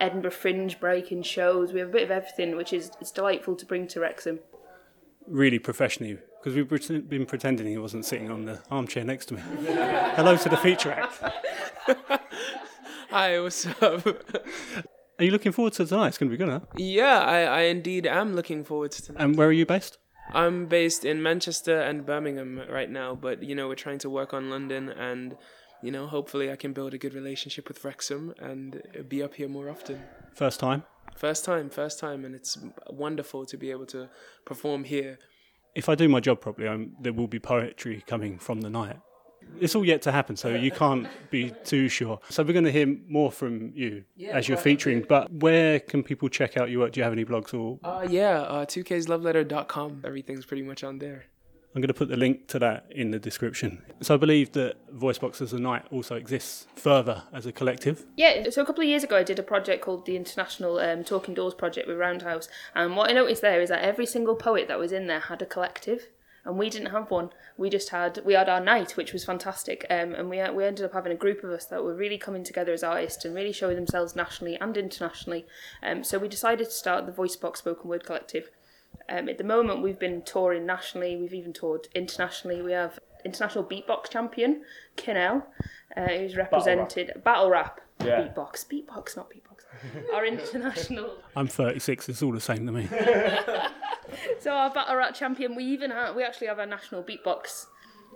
Edinburgh 0.00 0.30
Fringe 0.30 0.78
breaking 0.80 1.22
shows. 1.24 1.72
We 1.72 1.80
have 1.80 1.90
a 1.90 1.92
bit 1.92 2.04
of 2.04 2.10
everything, 2.10 2.56
which 2.56 2.72
is 2.72 2.92
it's 3.00 3.10
delightful 3.10 3.56
to 3.56 3.66
bring 3.66 3.88
to 3.88 4.00
Wrexham. 4.00 4.38
Really 5.26 5.58
professionally, 5.58 6.18
because 6.46 6.88
we've 6.88 7.08
been 7.08 7.26
pretending 7.26 7.66
he 7.66 7.76
wasn't 7.76 8.04
sitting 8.04 8.30
on 8.30 8.44
the 8.44 8.62
armchair 8.70 9.02
next 9.02 9.26
to 9.26 9.34
me. 9.34 9.40
Hello 9.66 10.36
to 10.36 10.48
the 10.48 10.56
feature 10.56 10.92
act. 10.92 11.20
Hi, 13.10 13.40
what's 13.40 13.66
up? 13.66 14.06
Are 14.06 15.24
you 15.24 15.32
looking 15.32 15.50
forward 15.50 15.72
to 15.72 15.84
tonight? 15.84 16.06
It's 16.06 16.18
going 16.18 16.30
to 16.30 16.36
be 16.36 16.44
good, 16.44 16.48
huh? 16.48 16.60
Yeah, 16.76 17.18
I, 17.18 17.40
I 17.40 17.60
indeed 17.62 18.06
am 18.06 18.36
looking 18.36 18.62
forward 18.62 18.92
to 18.92 19.02
tonight. 19.02 19.24
And 19.24 19.36
where 19.36 19.48
are 19.48 19.52
you 19.52 19.66
based? 19.66 19.98
I'm 20.30 20.66
based 20.66 21.04
in 21.04 21.20
Manchester 21.20 21.80
and 21.80 22.06
Birmingham 22.06 22.62
right 22.70 22.90
now, 22.90 23.16
but 23.16 23.42
you 23.42 23.56
know 23.56 23.66
we're 23.66 23.74
trying 23.74 23.98
to 23.98 24.10
work 24.10 24.32
on 24.32 24.48
London, 24.48 24.88
and 24.88 25.36
you 25.82 25.90
know 25.90 26.06
hopefully 26.06 26.52
I 26.52 26.54
can 26.54 26.72
build 26.72 26.94
a 26.94 26.98
good 26.98 27.14
relationship 27.14 27.66
with 27.66 27.84
Wrexham 27.84 28.34
and 28.38 28.82
be 29.08 29.20
up 29.20 29.34
here 29.34 29.48
more 29.48 29.68
often. 29.68 30.00
First 30.32 30.60
time. 30.60 30.84
First 31.16 31.44
time, 31.44 31.70
first 31.70 31.98
time, 31.98 32.24
and 32.24 32.36
it's 32.36 32.56
wonderful 32.88 33.46
to 33.46 33.56
be 33.56 33.72
able 33.72 33.86
to 33.86 34.10
perform 34.44 34.84
here. 34.84 35.18
If 35.76 35.90
I 35.90 35.94
do 35.94 36.08
my 36.08 36.20
job 36.20 36.40
properly, 36.40 36.68
I'm, 36.68 36.96
there 36.98 37.12
will 37.12 37.26
be 37.28 37.38
poetry 37.38 38.02
coming 38.06 38.38
from 38.38 38.62
the 38.62 38.70
night. 38.70 38.96
It's 39.60 39.74
all 39.74 39.84
yet 39.84 40.00
to 40.02 40.12
happen, 40.12 40.34
so 40.34 40.48
you 40.48 40.70
can't 40.70 41.06
be 41.30 41.52
too 41.64 41.88
sure. 41.88 42.18
So 42.30 42.42
we're 42.42 42.54
going 42.54 42.64
to 42.64 42.72
hear 42.72 42.96
more 43.06 43.30
from 43.30 43.72
you 43.74 44.04
yeah, 44.16 44.30
as 44.30 44.48
you're 44.48 44.56
featuring. 44.56 45.04
But 45.06 45.30
where 45.30 45.78
can 45.78 46.02
people 46.02 46.30
check 46.30 46.56
out 46.56 46.70
your 46.70 46.80
work? 46.80 46.92
Do 46.92 47.00
you 47.00 47.04
have 47.04 47.12
any 47.12 47.26
blogs 47.26 47.52
or? 47.54 47.78
Uh, 47.84 48.06
yeah, 48.08 48.40
uh, 48.40 48.64
2ksloveletter.com. 48.64 50.02
Everything's 50.04 50.46
pretty 50.46 50.62
much 50.62 50.82
on 50.82 50.98
there. 50.98 51.26
I'm 51.76 51.82
going 51.82 51.88
to 51.88 51.94
put 51.94 52.08
the 52.08 52.16
link 52.16 52.46
to 52.48 52.58
that 52.60 52.86
in 52.90 53.10
the 53.10 53.18
description. 53.18 53.82
So 54.00 54.14
I 54.14 54.16
believe 54.16 54.52
that 54.52 54.76
VoiceBox 54.96 55.42
as 55.42 55.52
a 55.52 55.58
night 55.58 55.84
also 55.90 56.16
exists 56.16 56.66
further 56.74 57.24
as 57.34 57.44
a 57.44 57.52
collective. 57.52 58.06
Yeah, 58.16 58.48
so 58.48 58.62
a 58.62 58.64
couple 58.64 58.82
of 58.82 58.88
years 58.88 59.04
ago 59.04 59.18
I 59.18 59.22
did 59.22 59.38
a 59.38 59.42
project 59.42 59.84
called 59.84 60.06
the 60.06 60.16
International 60.16 60.78
um, 60.78 61.04
Talking 61.04 61.34
Doors 61.34 61.52
Project 61.52 61.86
with 61.86 61.98
Roundhouse. 61.98 62.48
And 62.74 62.96
what 62.96 63.10
I 63.10 63.12
noticed 63.12 63.42
there 63.42 63.60
is 63.60 63.68
that 63.68 63.82
every 63.82 64.06
single 64.06 64.36
poet 64.36 64.68
that 64.68 64.78
was 64.78 64.90
in 64.90 65.06
there 65.06 65.20
had 65.20 65.42
a 65.42 65.46
collective 65.46 66.06
and 66.46 66.56
we 66.56 66.70
didn't 66.70 66.92
have 66.92 67.10
one. 67.10 67.30
We 67.58 67.68
just 67.68 67.90
had 67.90 68.20
we 68.24 68.32
had 68.32 68.48
our 68.48 68.60
night, 68.60 68.96
which 68.96 69.12
was 69.12 69.24
fantastic, 69.24 69.84
um, 69.90 70.14
and 70.14 70.30
we 70.30 70.42
we 70.50 70.64
ended 70.64 70.86
up 70.86 70.92
having 70.92 71.12
a 71.12 71.16
group 71.16 71.42
of 71.42 71.50
us 71.50 71.66
that 71.66 71.82
were 71.82 71.94
really 71.94 72.18
coming 72.18 72.44
together 72.44 72.72
as 72.72 72.84
artists 72.84 73.24
and 73.24 73.34
really 73.34 73.52
showing 73.52 73.76
themselves 73.76 74.14
nationally 74.14 74.56
and 74.60 74.76
internationally. 74.76 75.44
Um, 75.82 76.04
so 76.04 76.18
we 76.18 76.28
decided 76.28 76.66
to 76.66 76.70
start 76.70 77.04
the 77.04 77.12
VoiceBox 77.12 77.58
Spoken 77.58 77.90
Word 77.90 78.06
Collective. 78.06 78.48
Um, 79.08 79.28
at 79.28 79.38
the 79.38 79.44
moment, 79.44 79.82
we've 79.82 79.98
been 79.98 80.22
touring 80.22 80.66
nationally. 80.66 81.16
We've 81.16 81.34
even 81.34 81.52
toured 81.52 81.88
internationally. 81.94 82.60
We 82.60 82.72
have 82.72 82.98
international 83.24 83.64
beatbox 83.64 84.10
champion 84.10 84.62
Kinnell, 84.96 85.44
uh, 85.96 86.08
who's 86.08 86.36
represented 86.36 87.12
battle 87.24 87.50
rap. 87.50 87.80
Battle 87.98 88.10
rap. 88.10 88.26
Yeah. 88.26 88.28
Beatbox, 88.28 88.66
beatbox, 88.66 89.16
not 89.16 89.30
beatbox. 89.30 90.12
Our 90.14 90.26
international. 90.26 91.10
I'm 91.34 91.48
36. 91.48 92.08
It's 92.08 92.22
all 92.22 92.32
the 92.32 92.40
same 92.40 92.66
to 92.66 92.72
me. 92.72 92.88
so 94.40 94.50
our 94.50 94.70
battle 94.70 94.96
rap 94.96 95.14
champion, 95.14 95.54
we 95.54 95.64
even 95.64 95.90
have, 95.90 96.14
we 96.16 96.22
actually 96.22 96.48
have 96.48 96.58
a 96.58 96.66
national 96.66 97.02
beatbox 97.02 97.66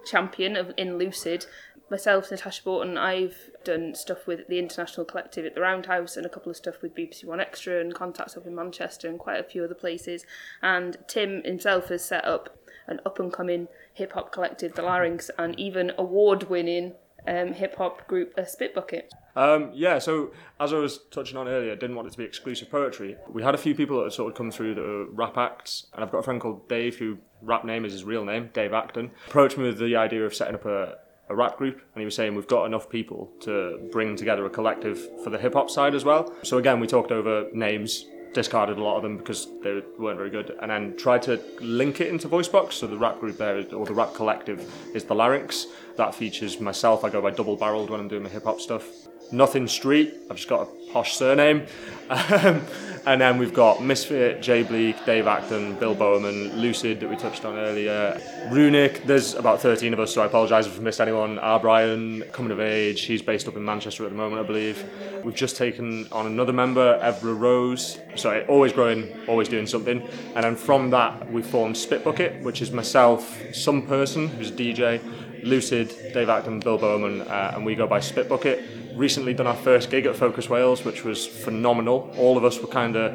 champion 0.05 0.57
of, 0.57 0.72
in 0.76 0.98
Lucid. 0.98 1.46
Myself, 1.90 2.30
Natasha 2.30 2.62
Borton, 2.62 2.96
I've 2.96 3.51
done 3.64 3.94
stuff 3.96 4.26
with 4.26 4.46
the 4.46 4.61
International 4.61 5.05
Collective 5.05 5.44
at 5.44 5.55
the 5.57 5.61
Roundhouse 5.61 6.16
and 6.16 6.24
a 6.24 6.28
couple 6.28 6.51
of 6.51 6.57
stuff 6.57 6.82
with 6.82 6.94
BBC 6.94 7.24
1Xtra 7.24 7.80
and 7.80 7.94
contacts 7.94 8.36
up 8.36 8.46
in 8.46 8.55
Manchester 8.55 9.09
and 9.09 9.18
quite 9.18 9.40
a 9.40 9.44
few 9.44 9.64
other 9.64 9.74
places. 9.74 10.24
And 10.62 10.96
Tim 11.09 11.42
himself 11.44 11.88
has 11.88 12.05
set 12.05 12.24
up 12.24 12.57
an 12.86 13.01
up 13.05 13.18
and 13.18 13.32
coming 13.32 13.68
hip 13.92 14.12
hop 14.12 14.32
collective, 14.32 14.74
the 14.74 14.82
Larynx, 14.82 15.30
and 15.36 15.59
even 15.59 15.92
award 15.98 16.48
winning 16.48 16.94
um, 17.26 17.53
hip 17.53 17.76
hop 17.76 18.07
group, 18.07 18.34
a 18.36 18.46
Spit 18.46 18.74
Bucket. 18.74 19.12
Um, 19.36 19.70
yeah, 19.74 19.98
so 19.98 20.32
as 20.59 20.72
I 20.72 20.76
was 20.76 21.01
touching 21.11 21.36
on 21.36 21.48
earlier, 21.48 21.74
didn't 21.76 21.96
want 21.96 22.09
it 22.09 22.12
to 22.12 22.18
be 22.18 22.24
exclusive 22.24 22.70
poetry. 22.70 23.16
We 23.28 23.42
had 23.42 23.55
a 23.55 23.59
few 23.59 23.74
people 23.74 23.98
that 23.98 24.05
had 24.05 24.12
sort 24.12 24.32
of 24.32 24.36
come 24.36 24.51
through 24.51 24.74
that 24.74 24.84
are 24.84 25.07
rap 25.11 25.36
acts, 25.36 25.86
and 25.92 26.05
I've 26.05 26.11
got 26.11 26.18
a 26.18 26.22
friend 26.22 26.40
called 26.40 26.68
Dave 26.68 26.96
who 26.96 27.18
rap 27.43 27.64
name 27.64 27.84
is 27.84 27.93
his 27.93 28.05
real 28.05 28.24
name, 28.24 28.51
Dave 28.53 28.72
Acton, 28.72 29.11
approached 29.28 29.59
me 29.59 29.64
with 29.64 29.78
the 29.78 29.97
idea 29.97 30.24
of 30.24 30.34
setting 30.34 30.55
up 30.55 30.64
a, 30.66 30.99
a 31.28 31.34
rap 31.34 31.57
group, 31.57 31.74
and 31.95 32.01
he 32.01 32.05
was 32.05 32.14
saying 32.14 32.34
we've 32.34 32.49
got 32.49 32.64
enough 32.64 32.88
people 32.88 33.30
to 33.41 33.88
bring 33.93 34.16
together 34.16 34.45
a 34.47 34.51
collective 34.51 35.22
for 35.22 35.30
the 35.30 35.38
hip 35.38 35.55
hop 35.55 35.70
side 35.70 35.95
as 35.95 36.05
well. 36.05 36.32
So 36.43 36.59
again, 36.59 36.80
we 36.80 36.86
talked 36.86 37.12
over 37.12 37.49
names, 37.53 38.07
discarded 38.32 38.78
a 38.78 38.82
lot 38.82 38.97
of 38.97 39.03
them 39.03 39.16
because 39.16 39.49
they 39.62 39.82
weren't 39.99 40.18
very 40.18 40.30
good, 40.30 40.57
and 40.61 40.70
then 40.70 40.97
tried 40.97 41.22
to 41.22 41.41
link 41.61 42.01
it 42.01 42.09
into 42.09 42.28
VoiceBox. 42.28 42.72
So 42.72 42.86
the 42.86 42.97
rap 42.97 43.20
group 43.20 43.38
there, 43.38 43.64
or 43.74 43.86
the 43.86 43.95
rap 43.95 44.14
collective, 44.14 44.61
is 44.95 45.05
the 45.05 45.14
Larynx. 45.14 45.66
That 45.97 46.14
features 46.14 46.61
myself. 46.61 47.05
I 47.05 47.11
go 47.11 47.20
by 47.20 47.30
double 47.30 47.57
barreled 47.57 47.91
when 47.91 48.01
I'm 48.01 48.09
doing 48.09 48.22
my 48.22 48.28
hip 48.28 48.45
hop 48.45 48.61
stuff 48.61 48.86
nothing 49.32 49.68
street. 49.68 50.14
I've 50.30 50.36
just 50.36 50.49
got 50.49 50.62
a 50.62 50.93
posh 50.93 51.16
surname. 51.16 51.66
Um, 52.11 52.66
And 53.07 53.20
then 53.20 53.38
we've 53.38 53.55
got 53.55 53.82
Misfit, 53.82 54.42
Jay 54.42 54.62
Bleak, 54.62 55.05
Dave 55.07 55.26
Acton, 55.26 55.76
Bill 55.76 55.94
Bowerman, 55.94 56.61
Lucid 56.61 57.01
that 57.01 57.09
we 57.09 57.16
touched 57.16 57.44
on 57.44 57.57
earlier, 57.57 58.20
Runic. 58.51 59.05
There's 59.05 59.34
about 59.34 59.61
13 59.61 59.94
of 59.94 60.01
us, 60.01 60.12
so 60.12 60.22
I 60.22 60.26
apologise 60.26 60.66
if 60.66 60.74
I've 60.74 60.82
missed 60.82 61.01
anyone. 61.01 61.38
R. 61.38 61.59
Brian, 61.59 62.22
coming 62.32 62.53
of 62.53 62.61
age. 62.61 63.03
He's 63.03 63.22
based 63.22 63.48
up 63.48 63.57
in 63.57 63.64
Manchester 63.64 64.05
at 64.05 64.11
the 64.11 64.16
moment, 64.16 64.42
I 64.42 64.46
believe. 64.46 64.84
We've 65.24 65.34
just 65.34 65.57
taken 65.57 66.09
on 66.12 66.26
another 66.26 66.53
member, 66.53 66.98
Evra 67.01 67.38
Rose. 67.38 67.98
So 68.16 68.44
always 68.48 68.72
growing, 68.72 69.09
always 69.26 69.48
doing 69.48 69.66
something. 69.66 70.07
And 70.34 70.44
then 70.44 70.55
from 70.55 70.90
that, 70.90 71.32
we 71.32 71.42
formed 71.42 71.76
Spit 71.76 72.05
Bucket, 72.05 72.42
which 72.42 72.61
is 72.61 72.70
myself, 72.70 73.40
some 73.55 73.86
person 73.86 74.28
who's 74.28 74.51
a 74.51 74.53
DJ, 74.53 75.01
Lucid, 75.45 75.88
Dave 76.12 76.28
Acton, 76.28 76.61
Bill 76.61 76.78
Bowman, 76.78 77.22
uh, 77.22 77.53
and 77.55 77.64
we 77.64 77.74
go 77.74 77.86
by 77.86 78.01
Spitbucket. 78.01 78.62
Recently 78.95 79.34
done 79.34 79.47
our 79.47 79.57
first 79.57 79.91
gig 79.91 80.07
at 80.07 80.16
Focus 80.16 80.49
Wales, 80.49 80.84
which 80.84 81.05
was 81.05 81.26
phenomenal. 81.26 82.12
All 82.16 82.36
of 82.36 82.45
us 82.45 82.61
were 82.61 82.68
kind 82.68 82.97
of 82.97 83.14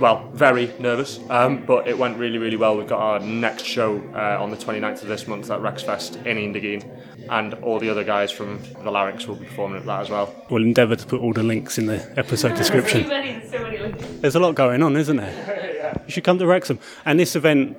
well, 0.00 0.28
very 0.32 0.72
nervous, 0.78 1.20
um, 1.30 1.64
but 1.64 1.86
it 1.86 1.96
went 1.96 2.18
really, 2.18 2.38
really 2.38 2.56
well. 2.56 2.76
We've 2.76 2.86
got 2.86 3.00
our 3.00 3.20
next 3.20 3.64
show 3.64 4.02
uh, 4.14 4.42
on 4.42 4.50
the 4.50 4.56
29th 4.56 5.02
of 5.02 5.08
this 5.08 5.26
month 5.26 5.50
at 5.50 5.60
Rexfest 5.60 6.26
in 6.26 6.36
Undegun, 6.36 6.84
and 7.30 7.54
all 7.54 7.78
the 7.78 7.88
other 7.90 8.04
guys 8.04 8.30
from 8.32 8.60
the 8.82 8.90
Larynx 8.90 9.26
will 9.26 9.36
be 9.36 9.46
performing 9.46 9.80
at 9.80 9.86
that 9.86 10.00
as 10.00 10.10
well. 10.10 10.34
We'll 10.50 10.62
endeavour 10.62 10.96
to 10.96 11.06
put 11.06 11.20
all 11.20 11.32
the 11.32 11.42
links 11.42 11.78
in 11.78 11.86
the 11.86 12.12
episode 12.18 12.54
description. 12.56 13.04
so 13.04 13.08
many, 13.08 13.46
so 13.46 13.62
many. 13.62 13.92
There's 14.20 14.34
a 14.34 14.40
lot 14.40 14.54
going 14.54 14.82
on, 14.82 14.96
isn't 14.96 15.16
there? 15.16 15.60
You 16.06 16.12
should 16.12 16.24
come 16.24 16.38
to 16.38 16.46
Wrexham. 16.46 16.78
And 17.04 17.20
this 17.20 17.36
event 17.36 17.76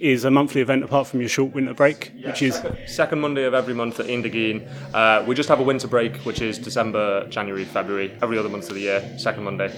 is 0.00 0.24
a 0.24 0.30
monthly 0.30 0.60
event 0.60 0.84
apart 0.84 1.06
from 1.06 1.20
your 1.20 1.28
short 1.28 1.52
winter 1.54 1.74
break, 1.74 2.12
which 2.24 2.42
is 2.42 2.60
Second 2.86 3.20
Monday 3.20 3.44
of 3.44 3.54
every 3.54 3.74
month 3.74 3.98
at 4.00 4.06
Undegun. 4.06 4.66
Uh, 4.94 5.24
we 5.26 5.34
just 5.34 5.48
have 5.48 5.60
a 5.60 5.62
winter 5.62 5.88
break, 5.88 6.16
which 6.18 6.40
is 6.40 6.58
December, 6.58 7.26
January, 7.28 7.64
February, 7.64 8.16
every 8.22 8.38
other 8.38 8.48
month 8.48 8.68
of 8.68 8.74
the 8.74 8.80
year, 8.80 9.18
second 9.18 9.44
Monday. 9.44 9.72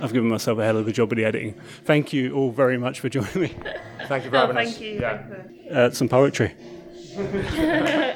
I've 0.00 0.12
given 0.12 0.28
myself 0.28 0.58
a 0.58 0.64
hell 0.64 0.76
of 0.78 0.88
a 0.88 0.92
job 0.92 1.10
with 1.10 1.18
the 1.18 1.24
editing. 1.24 1.54
Thank 1.84 2.12
you 2.12 2.34
all 2.34 2.50
very 2.50 2.76
much 2.78 2.98
for 3.00 3.08
joining 3.08 3.40
me. 3.40 3.54
Thank 4.08 4.24
you 4.24 4.30
for 4.30 4.36
Oh, 4.36 4.40
having 4.40 4.56
thank 4.56 4.68
us. 4.70 4.80
you. 4.80 5.00
Yeah. 5.00 5.22
Thank 5.22 5.64
you. 5.64 5.70
Uh, 5.70 5.90
some 5.90 6.08
poetry. 6.08 6.52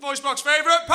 Voice 0.00 0.20
box 0.20 0.42
favourite, 0.42 0.86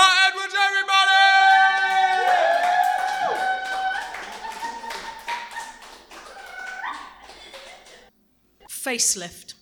Facelift. 8.90 9.54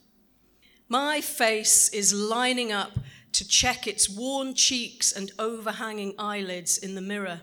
My 0.88 1.19
face 1.19 1.89
is 1.89 2.13
lining 2.13 2.71
up 2.71 2.93
to 3.34 3.45
check 3.45 3.86
its 3.86 4.09
worn 4.09 4.53
cheeks 4.55 5.11
and 5.11 5.34
overhanging 5.38 6.13
eyelids 6.17 6.78
in 6.78 6.95
the 6.95 7.01
mirror. 7.01 7.41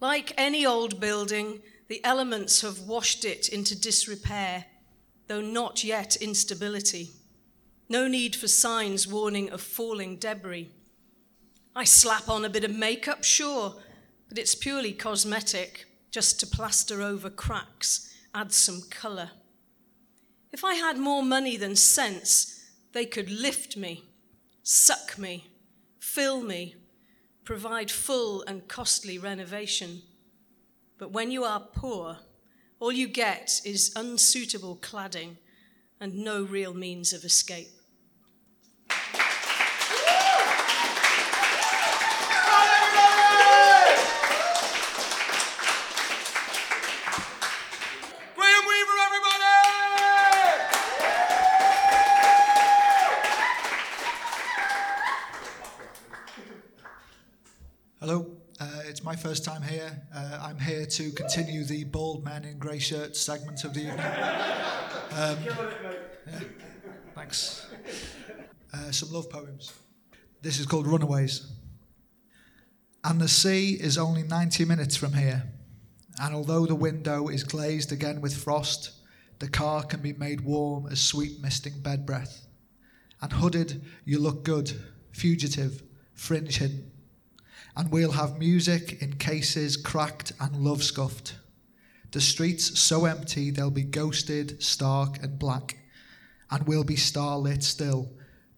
Like 0.00 0.34
any 0.36 0.66
old 0.66 1.00
building, 1.00 1.62
the 1.88 2.04
elements 2.04 2.60
have 2.60 2.80
washed 2.80 3.24
it 3.24 3.48
into 3.48 3.74
disrepair, 3.74 4.66
though 5.28 5.40
not 5.40 5.82
yet 5.82 6.16
instability. 6.16 7.12
No 7.88 8.06
need 8.06 8.36
for 8.36 8.46
signs 8.46 9.08
warning 9.08 9.48
of 9.48 9.62
falling 9.62 10.16
debris. 10.18 10.72
I 11.74 11.84
slap 11.84 12.28
on 12.28 12.44
a 12.44 12.50
bit 12.50 12.64
of 12.64 12.76
makeup, 12.76 13.24
sure, 13.24 13.76
but 14.28 14.36
it's 14.36 14.54
purely 14.54 14.92
cosmetic, 14.92 15.86
just 16.10 16.38
to 16.40 16.46
plaster 16.46 17.00
over 17.00 17.30
cracks, 17.30 18.14
add 18.34 18.52
some 18.52 18.82
colour. 18.90 19.30
If 20.52 20.64
I 20.64 20.74
had 20.74 20.98
more 20.98 21.22
money 21.22 21.56
than 21.56 21.76
sense, 21.76 22.70
they 22.92 23.06
could 23.06 23.30
lift 23.30 23.76
me, 23.76 24.04
suck 24.62 25.18
me, 25.18 25.50
fill 25.98 26.42
me, 26.42 26.76
provide 27.44 27.90
full 27.90 28.42
and 28.42 28.68
costly 28.68 29.18
renovation. 29.18 30.02
But 30.98 31.10
when 31.10 31.30
you 31.30 31.44
are 31.44 31.60
poor, 31.60 32.18
all 32.78 32.92
you 32.92 33.08
get 33.08 33.60
is 33.64 33.92
unsuitable 33.96 34.76
cladding 34.76 35.36
and 36.00 36.18
no 36.18 36.42
real 36.42 36.74
means 36.74 37.12
of 37.12 37.24
escape. 37.24 37.70
My 59.12 59.16
first 59.16 59.44
time 59.44 59.60
here. 59.60 60.02
Uh, 60.14 60.38
I'm 60.40 60.58
here 60.58 60.86
to 60.86 61.10
continue 61.10 61.64
the 61.64 61.84
bald 61.84 62.24
men 62.24 62.46
in 62.46 62.56
grey 62.56 62.78
shirts 62.78 63.20
segment 63.20 63.62
of 63.62 63.74
the 63.74 63.80
evening. 63.80 63.98
Um, 65.14 65.36
yeah, 65.44 66.40
thanks. 67.14 67.66
Uh, 68.72 68.90
some 68.90 69.12
love 69.12 69.28
poems. 69.28 69.74
This 70.40 70.58
is 70.58 70.64
called 70.64 70.86
Runaways. 70.86 71.52
And 73.04 73.20
the 73.20 73.28
sea 73.28 73.74
is 73.74 73.98
only 73.98 74.22
90 74.22 74.64
minutes 74.64 74.96
from 74.96 75.12
here. 75.12 75.42
And 76.18 76.34
although 76.34 76.64
the 76.64 76.74
window 76.74 77.28
is 77.28 77.44
glazed 77.44 77.92
again 77.92 78.22
with 78.22 78.34
frost, 78.34 78.92
the 79.40 79.50
car 79.50 79.82
can 79.82 80.00
be 80.00 80.14
made 80.14 80.40
warm 80.40 80.86
as 80.90 81.02
sweet 81.02 81.42
misting 81.42 81.80
bed 81.80 82.06
breath. 82.06 82.46
And 83.20 83.30
hooded, 83.30 83.84
you 84.06 84.18
look 84.18 84.44
good, 84.44 84.72
fugitive, 85.12 85.82
fringe 86.14 86.56
hidden 86.56 86.91
and 87.76 87.90
we'll 87.90 88.12
have 88.12 88.38
music 88.38 89.00
in 89.02 89.14
cases 89.14 89.76
cracked 89.76 90.32
and 90.40 90.56
love 90.56 90.82
scuffed. 90.82 91.36
The 92.10 92.20
streets 92.20 92.78
so 92.78 93.06
empty 93.06 93.50
they'll 93.50 93.70
be 93.70 93.82
ghosted, 93.82 94.62
stark 94.62 95.22
and 95.22 95.38
black, 95.38 95.78
and 96.50 96.66
we'll 96.66 96.84
be 96.84 96.96
starlit 96.96 97.62
still, 97.62 98.10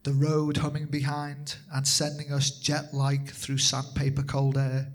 the 0.03 0.13
road 0.13 0.57
humming 0.57 0.87
behind 0.87 1.57
and 1.73 1.87
sending 1.87 2.33
us 2.33 2.51
jet 2.51 2.93
like 2.93 3.31
through 3.31 3.59
sandpaper 3.59 4.25
cold 4.25 4.59
air. 4.59 4.93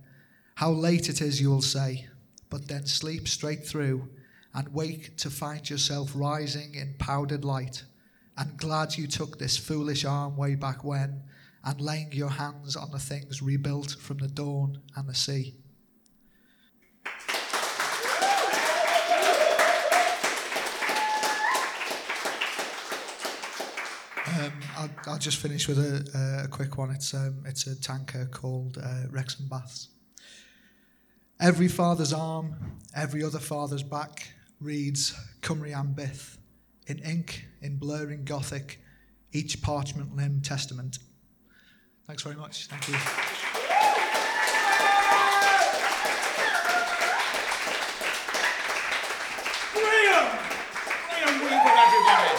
How 0.55 0.71
late 0.71 1.07
it 1.07 1.21
is, 1.21 1.39
you 1.39 1.49
will 1.49 1.61
say, 1.61 2.07
but 2.49 2.67
then 2.67 2.85
sleep 2.85 3.27
straight 3.27 3.65
through 3.65 4.09
and 4.53 4.73
wake 4.73 5.15
to 5.17 5.29
find 5.29 5.69
yourself 5.69 6.11
rising 6.13 6.75
in 6.75 6.95
powdered 6.99 7.45
light, 7.45 7.83
and 8.37 8.57
glad 8.57 8.97
you 8.97 9.07
took 9.07 9.39
this 9.39 9.57
foolish 9.57 10.03
arm 10.03 10.35
way 10.35 10.55
back 10.55 10.83
when 10.83 11.23
and 11.63 11.81
laying 11.81 12.11
your 12.11 12.29
hands 12.29 12.75
on 12.75 12.91
the 12.91 12.99
things 12.99 13.41
rebuilt 13.41 13.95
from 13.99 14.17
the 14.17 14.27
dawn 14.27 14.81
and 14.95 15.07
the 15.07 15.15
sea. 15.15 15.55
Um, 24.39 24.53
I'll, 24.77 24.89
I'll 25.07 25.17
just 25.17 25.37
finish 25.37 25.67
with 25.67 25.79
a, 25.79 26.43
a 26.45 26.47
quick 26.47 26.77
one. 26.77 26.91
It's 26.91 27.13
um, 27.13 27.43
it's 27.45 27.67
a 27.67 27.79
tanker 27.79 28.25
called 28.31 28.77
uh, 28.77 29.07
Wrexham 29.09 29.47
Baths. 29.47 29.89
Every 31.39 31.67
father's 31.67 32.13
arm, 32.13 32.55
every 32.95 33.23
other 33.23 33.39
father's 33.39 33.83
back 33.83 34.33
reads 34.59 35.13
Cymru 35.41 35.73
am 35.73 35.93
byth 35.93 36.37
in 36.87 36.99
ink, 36.99 37.45
in 37.61 37.77
blurring 37.77 38.25
Gothic, 38.25 38.79
each 39.31 39.61
parchment 39.61 40.15
limb 40.15 40.41
testament. 40.41 40.99
Thanks 42.09 42.23
very 42.23 42.37
much. 42.37 42.65
Thank 42.65 42.87
you. 42.87 42.95
Graham! 49.75 50.25
Graham 51.05 51.39
Weaver, 51.39 51.69
everybody! 51.77 52.33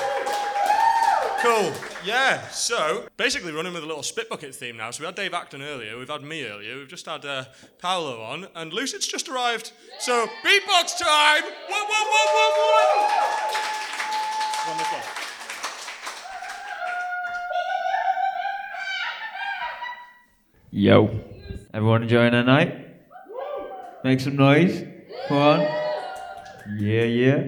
Cool. 1.41 1.73
Yeah, 2.05 2.49
so 2.49 3.07
basically 3.17 3.53
running 3.53 3.73
with 3.73 3.85
a 3.85 3.87
little 3.87 4.03
spit 4.03 4.29
bucket 4.29 4.57
theme 4.57 4.77
now. 4.77 4.91
So 4.91 5.03
we 5.03 5.07
had 5.07 5.15
Dave 5.15 5.35
Acton 5.35 5.63
earlier, 5.63 5.97
we've 5.97 6.09
had 6.09 6.25
me 6.25 6.45
earlier, 6.47 6.77
we've 6.77 6.89
just 6.89 7.07
had 7.07 7.25
uh, 7.25 7.45
Paolo 7.79 8.21
on, 8.23 8.49
and 8.57 8.73
Lucid's 8.73 9.07
just 9.07 9.29
arrived. 9.29 9.71
So 10.01 10.27
beatbox 10.45 10.99
time! 10.99 11.45
Whoa, 11.45 11.85
whoa, 11.87 12.07
whoa, 12.11 12.27
whoa, 12.35 12.51
whoa! 12.59 13.13
Run 14.73 15.20
Yo. 20.73 21.11
Everyone 21.75 22.05
enjoying 22.05 22.31
their 22.31 22.45
night? 22.45 22.87
Make 24.05 24.21
some 24.21 24.37
noise. 24.37 24.85
Come 25.27 25.37
on. 25.37 25.61
Yeah, 26.79 27.03
yeah. 27.03 27.47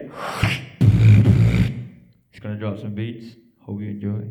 Just 2.32 2.42
gonna 2.42 2.56
drop 2.56 2.80
some 2.80 2.94
beats. 2.96 3.36
Hope 3.60 3.80
you 3.80 3.90
enjoy. 3.90 4.26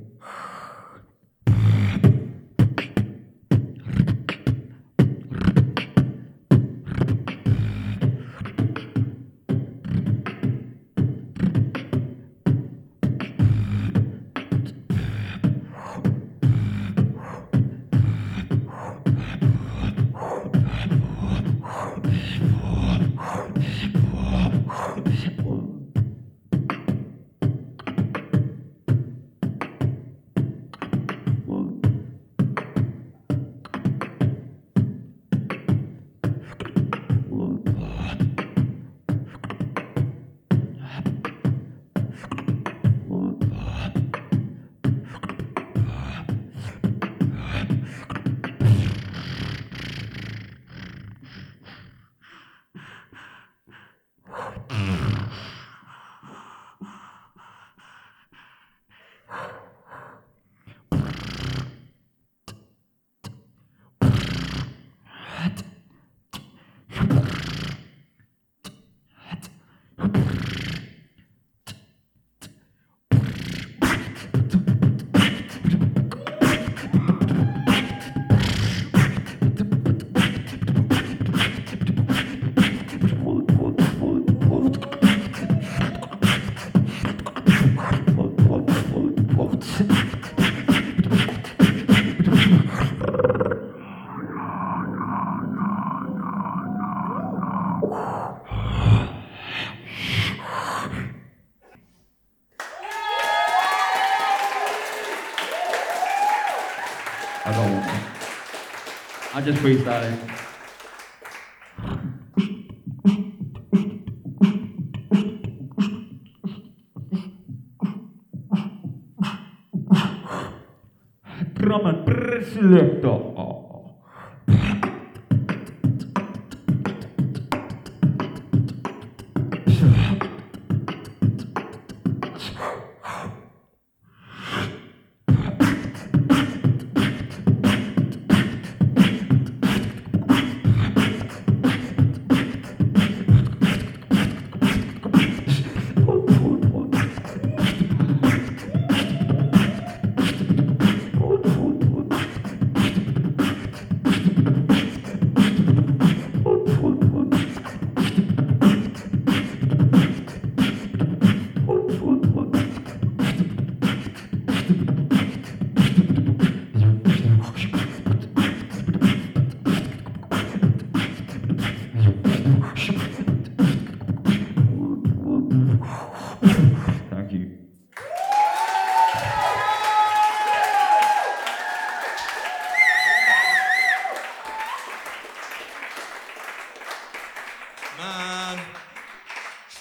I 109.42 109.44
just 109.44 109.58
freestyled. 109.58 110.31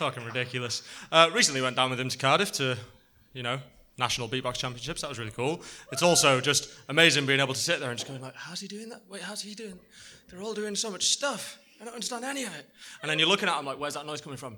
Fucking 0.00 0.24
ridiculous. 0.24 0.82
Uh, 1.12 1.28
recently 1.34 1.60
went 1.60 1.76
down 1.76 1.90
with 1.90 2.00
him 2.00 2.08
to 2.08 2.16
Cardiff 2.16 2.50
to, 2.52 2.74
you 3.34 3.42
know, 3.42 3.58
national 3.98 4.30
beatbox 4.30 4.54
championships. 4.54 5.02
That 5.02 5.10
was 5.10 5.18
really 5.18 5.30
cool. 5.30 5.60
It's 5.92 6.02
also 6.02 6.40
just 6.40 6.70
amazing 6.88 7.26
being 7.26 7.38
able 7.38 7.52
to 7.52 7.60
sit 7.60 7.80
there 7.80 7.90
and 7.90 7.98
just 7.98 8.08
going 8.08 8.22
like, 8.22 8.34
how's 8.34 8.60
he 8.60 8.66
doing 8.66 8.88
that? 8.88 9.02
Wait, 9.10 9.20
how's 9.20 9.42
he 9.42 9.54
doing? 9.54 9.78
They're 10.30 10.40
all 10.40 10.54
doing 10.54 10.74
so 10.74 10.90
much 10.90 11.08
stuff. 11.08 11.58
I 11.82 11.84
don't 11.84 11.92
understand 11.92 12.24
any 12.24 12.44
of 12.44 12.56
it. 12.56 12.64
And 13.02 13.10
then 13.10 13.18
you're 13.18 13.28
looking 13.28 13.46
at 13.46 13.58
him 13.58 13.66
like, 13.66 13.78
where's 13.78 13.92
that 13.92 14.06
noise 14.06 14.22
coming 14.22 14.38
from? 14.38 14.56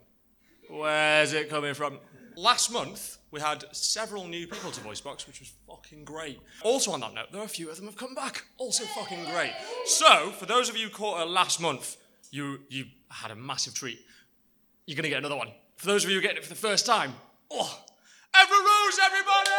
Where's 0.70 1.32
it 1.32 1.50
coming 1.50 1.74
from? 1.74 1.98
Last 2.36 2.70
month, 2.70 3.18
we 3.32 3.40
had 3.40 3.64
several 3.72 4.28
new 4.28 4.46
people 4.46 4.70
to 4.70 4.80
Voicebox, 4.80 5.26
which 5.26 5.40
was 5.40 5.52
fucking 5.66 6.04
great. 6.04 6.38
Also, 6.62 6.92
on 6.92 7.00
that 7.00 7.14
note, 7.14 7.32
there 7.32 7.40
are 7.40 7.46
a 7.46 7.48
few 7.48 7.68
of 7.68 7.74
them 7.78 7.86
have 7.86 7.96
come 7.96 8.14
back. 8.14 8.44
Also, 8.58 8.84
fucking 8.84 9.24
great. 9.24 9.54
So, 9.86 10.30
for 10.30 10.46
those 10.46 10.68
of 10.68 10.76
you 10.76 10.84
who 10.84 10.90
caught 10.90 11.18
her 11.18 11.26
last 11.26 11.60
month, 11.60 11.96
you 12.30 12.60
you 12.68 12.84
had 13.10 13.32
a 13.32 13.34
massive 13.34 13.74
treat. 13.74 13.98
You're 14.86 14.96
gonna 14.96 15.08
get 15.08 15.18
another 15.18 15.36
one. 15.36 15.52
For 15.76 15.86
those 15.86 16.04
of 16.04 16.10
you 16.10 16.16
who 16.16 16.20
are 16.20 16.22
getting 16.22 16.38
it 16.38 16.44
for 16.44 16.48
the 16.48 16.54
first 16.54 16.86
time, 16.86 17.14
oh, 17.50 17.84
Everett 18.34 18.60
Rose, 18.60 18.98
everybody! 19.04 19.50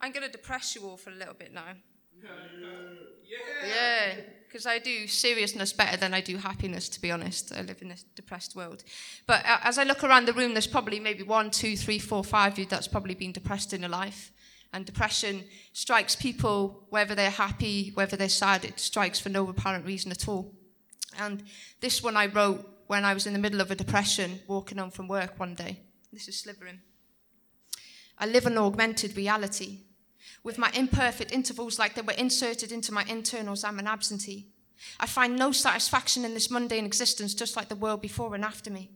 I'm 0.00 0.12
going 0.12 0.26
to 0.26 0.30
depress 0.30 0.74
you 0.74 0.82
all 0.82 0.98
for 0.98 1.08
a 1.08 1.14
little 1.14 1.32
bit 1.32 1.54
now. 1.54 1.62
Yeah, 3.66 4.16
because 4.46 4.66
I 4.66 4.78
do 4.78 5.06
seriousness 5.06 5.72
better 5.72 5.96
than 5.96 6.12
I 6.12 6.20
do 6.20 6.36
happiness, 6.36 6.90
to 6.90 7.00
be 7.00 7.10
honest. 7.10 7.54
I 7.54 7.62
live 7.62 7.80
in 7.80 7.88
this 7.88 8.04
depressed 8.14 8.54
world. 8.54 8.84
But 9.26 9.46
uh, 9.46 9.60
as 9.62 9.78
I 9.78 9.84
look 9.84 10.04
around 10.04 10.26
the 10.26 10.34
room, 10.34 10.52
there's 10.52 10.66
probably 10.66 11.00
maybe 11.00 11.22
one, 11.22 11.50
two, 11.50 11.74
three, 11.74 11.98
four, 11.98 12.22
five 12.22 12.52
of 12.52 12.58
you 12.58 12.66
that's 12.66 12.86
probably 12.86 13.14
been 13.14 13.32
depressed 13.32 13.72
in 13.72 13.80
your 13.80 13.88
life. 13.88 14.30
And 14.74 14.84
depression 14.84 15.44
strikes 15.72 16.16
people, 16.16 16.84
whether 16.90 17.14
they're 17.14 17.30
happy, 17.30 17.92
whether 17.94 18.16
they're 18.16 18.28
sad, 18.28 18.64
it 18.64 18.80
strikes 18.80 19.20
for 19.20 19.28
no 19.28 19.48
apparent 19.48 19.86
reason 19.86 20.10
at 20.10 20.26
all. 20.26 20.52
And 21.16 21.44
this 21.80 22.02
one 22.02 22.16
I 22.16 22.26
wrote 22.26 22.68
when 22.88 23.04
I 23.04 23.14
was 23.14 23.24
in 23.24 23.34
the 23.34 23.38
middle 23.38 23.60
of 23.60 23.70
a 23.70 23.76
depression, 23.76 24.40
walking 24.48 24.78
home 24.78 24.90
from 24.90 25.06
work 25.06 25.38
one 25.38 25.54
day. 25.54 25.78
This 26.12 26.26
is 26.26 26.40
slivering. 26.40 26.80
I 28.18 28.26
live 28.26 28.46
an 28.46 28.58
augmented 28.58 29.16
reality 29.16 29.78
with 30.42 30.58
my 30.58 30.72
imperfect 30.74 31.30
intervals 31.30 31.78
like 31.78 31.94
they 31.94 32.02
were 32.02 32.12
inserted 32.14 32.72
into 32.72 32.92
my 32.92 33.04
internals. 33.04 33.62
I'm 33.62 33.78
an 33.78 33.86
absentee. 33.86 34.48
I 34.98 35.06
find 35.06 35.36
no 35.36 35.52
satisfaction 35.52 36.24
in 36.24 36.34
this 36.34 36.50
mundane 36.50 36.84
existence, 36.84 37.32
just 37.32 37.54
like 37.54 37.68
the 37.68 37.76
world 37.76 38.02
before 38.02 38.34
and 38.34 38.44
after 38.44 38.72
me. 38.72 38.90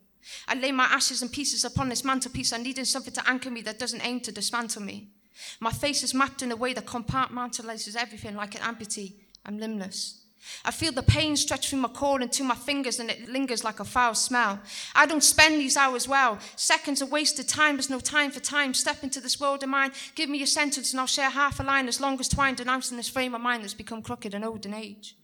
I 0.49 0.57
lay 0.57 0.73
my 0.73 0.87
ashes 0.87 1.23
and 1.23 1.33
pieces 1.33 1.65
upon 1.65 1.89
this 1.89 2.05
mantelpiece. 2.05 2.53
I 2.53 2.59
needed 2.59 2.89
something 2.89 3.15
to 3.15 3.29
anchor 3.31 3.51
me 3.51 3.63
that 3.63 3.79
doesn't 3.79 4.05
aim 4.05 4.19
to 4.23 4.33
dismantle 4.33 4.83
me. 4.83 5.13
My 5.61 5.73
face 5.73 6.03
is 6.03 6.15
mapped 6.15 6.43
in 6.43 6.53
a 6.53 6.57
way 6.57 6.73
that 6.75 6.87
compartmentalizes 6.87 7.97
everything 7.97 8.37
like 8.37 8.55
an 8.55 8.63
amputee. 8.63 9.15
I'm 9.45 9.59
limbless. 9.59 10.19
I 10.65 10.71
feel 10.71 10.93
the 10.93 11.03
pain 11.03 11.37
stretch 11.37 11.69
through 11.69 11.81
my 11.81 11.89
core 11.89 12.21
into 12.21 12.45
my 12.45 12.55
fingers 12.55 13.01
and 13.01 13.11
it 13.11 13.29
lingers 13.29 13.65
like 13.65 13.81
a 13.81 13.85
foul 13.85 14.15
smell. 14.15 14.61
I 14.95 15.07
don't 15.07 15.23
spend 15.23 15.61
these 15.61 15.77
hours 15.77 16.09
well. 16.09 16.39
Seconds 16.57 17.03
are 17.03 17.07
wasted 17.07 17.49
time, 17.49 17.77
there's 17.77 17.91
no 17.91 18.01
time 18.01 18.31
for 18.31 18.41
time. 18.41 18.73
Step 18.75 19.03
into 19.03 19.21
this 19.21 19.41
world 19.41 19.63
of 19.63 19.69
mine, 19.69 19.93
give 20.15 20.31
me 20.31 20.43
a 20.43 20.47
sentence 20.47 20.93
and 20.93 21.01
I'll 21.01 21.07
share 21.07 21.31
half 21.31 21.61
a 21.61 21.63
line 21.63 21.89
as 21.89 22.01
long 22.01 22.19
as 22.21 22.29
twine 22.29 22.55
denouncing 22.55 22.97
this 22.97 23.09
frame 23.09 23.35
of 23.35 23.41
mind 23.41 23.63
that's 23.63 23.75
become 23.75 24.03
crooked 24.03 24.35
and 24.35 24.45
old 24.45 24.65
in 24.65 24.75
age. 24.75 25.17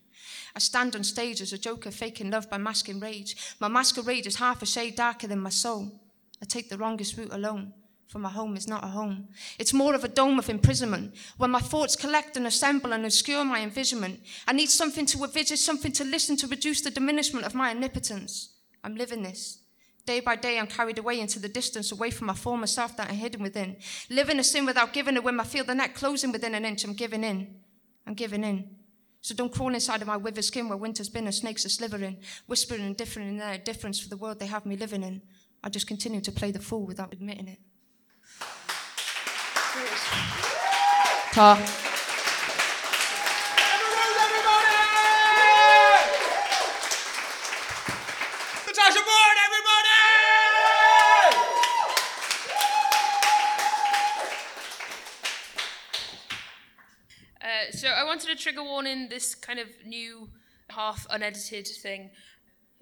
I 0.57 0.59
stand 0.59 0.95
on 0.95 1.05
stage 1.05 1.41
as 1.41 1.53
a 1.53 1.59
joker 1.59 1.91
faking 1.91 2.31
love 2.31 2.49
by 2.49 2.59
masking 2.59 3.01
rage. 3.01 3.37
My 3.61 3.69
masquerade 3.69 4.27
is 4.27 4.37
half 4.37 4.62
a 4.62 4.67
shade 4.67 4.97
darker 4.97 5.27
than 5.27 5.41
my 5.41 5.51
soul. 5.51 5.93
I 6.43 6.45
take 6.45 6.69
the 6.69 6.79
wrongest 6.79 7.17
route 7.17 7.33
alone 7.33 7.73
for 8.15 8.21
my 8.21 8.31
home 8.31 8.57
is 8.57 8.69
not 8.69 8.85
a 8.85 8.87
home. 8.87 9.27
It's 9.59 9.73
more 9.73 9.93
of 9.93 10.05
a 10.05 10.09
dome 10.09 10.39
of 10.39 10.49
imprisonment, 10.49 11.17
where 11.37 11.49
my 11.49 11.59
thoughts 11.59 11.97
collect 11.97 12.37
and 12.37 12.47
assemble 12.47 12.93
and 12.93 13.05
obscure 13.05 13.45
my 13.45 13.61
envisionment. 13.61 14.21
I 14.47 14.53
need 14.53 14.71
something 14.71 15.05
to 15.07 15.25
envisage, 15.25 15.59
something 15.59 15.91
to 15.91 16.05
listen 16.05 16.37
to 16.37 16.47
reduce 16.47 16.81
the 16.81 16.93
diminishment 16.93 17.45
of 17.45 17.57
my 17.57 17.73
omnipotence. 17.73 18.51
I'm 18.85 18.95
living 18.95 19.25
this. 19.25 19.59
Day 20.07 20.21
by 20.21 20.37
day, 20.37 20.61
I'm 20.61 20.69
carried 20.69 20.99
away 21.01 21.19
into 21.19 21.41
the 21.41 21.49
distance, 21.49 21.91
away 21.91 22.12
from 22.12 22.29
my 22.29 22.35
former 22.35 22.69
self 22.69 22.97
that 22.99 23.09
I'm 23.11 23.17
hidden 23.17 23.43
within. 23.43 23.79
Living 24.09 24.39
a 24.39 24.45
sin 24.45 24.65
without 24.65 24.93
giving 24.93 25.17
it 25.17 25.25
when 25.25 25.41
I 25.41 25.43
feel 25.43 25.65
the 25.65 25.75
net 25.75 25.97
closing 25.97 26.31
within 26.31 26.55
an 26.55 26.65
inch. 26.65 26.85
I'm 26.85 26.93
giving 26.93 27.25
in. 27.25 27.57
I'm 28.07 28.15
giving 28.15 28.45
in. 28.45 28.77
So 29.23 29.35
don't 29.35 29.53
crawl 29.53 29.75
inside 29.75 30.03
of 30.03 30.07
my 30.07 30.19
withered 30.19 30.45
skin 30.45 30.69
where 30.69 30.79
winter's 30.79 31.09
been 31.09 31.25
and 31.25 31.35
snakes 31.35 31.67
are 31.67 31.69
slithering, 31.69 32.19
whispering 32.47 32.83
and 32.83 32.97
differing 32.97 33.27
in 33.27 33.39
their 33.39 33.59
difference 33.59 33.99
for 33.99 34.09
the 34.09 34.17
world 34.17 34.39
they 34.39 34.47
have 34.47 34.67
me 34.67 34.77
living 34.77 35.03
in. 35.03 35.21
I 35.65 35.69
just 35.69 35.89
continue 35.89 36.21
to 36.21 36.31
play 36.31 36.53
the 36.53 36.61
fool 36.61 36.87
without 36.87 37.12
admitting 37.12 37.49
it. 37.49 37.59
Ta. 39.75 41.57
Natasha 48.66 49.03
Bourne, 49.03 49.41
everybody! 49.45 49.91
Uh, 57.43 57.72
so 57.72 57.89
I 57.89 58.05
wanted 58.05 58.31
a 58.31 58.37
trigger 58.37 58.62
warning. 58.62 59.09
This 59.09 59.35
kind 59.35 59.59
of 59.59 59.66
new, 59.85 60.29
half 60.70 61.05
unedited 61.11 61.66
thing. 61.66 62.11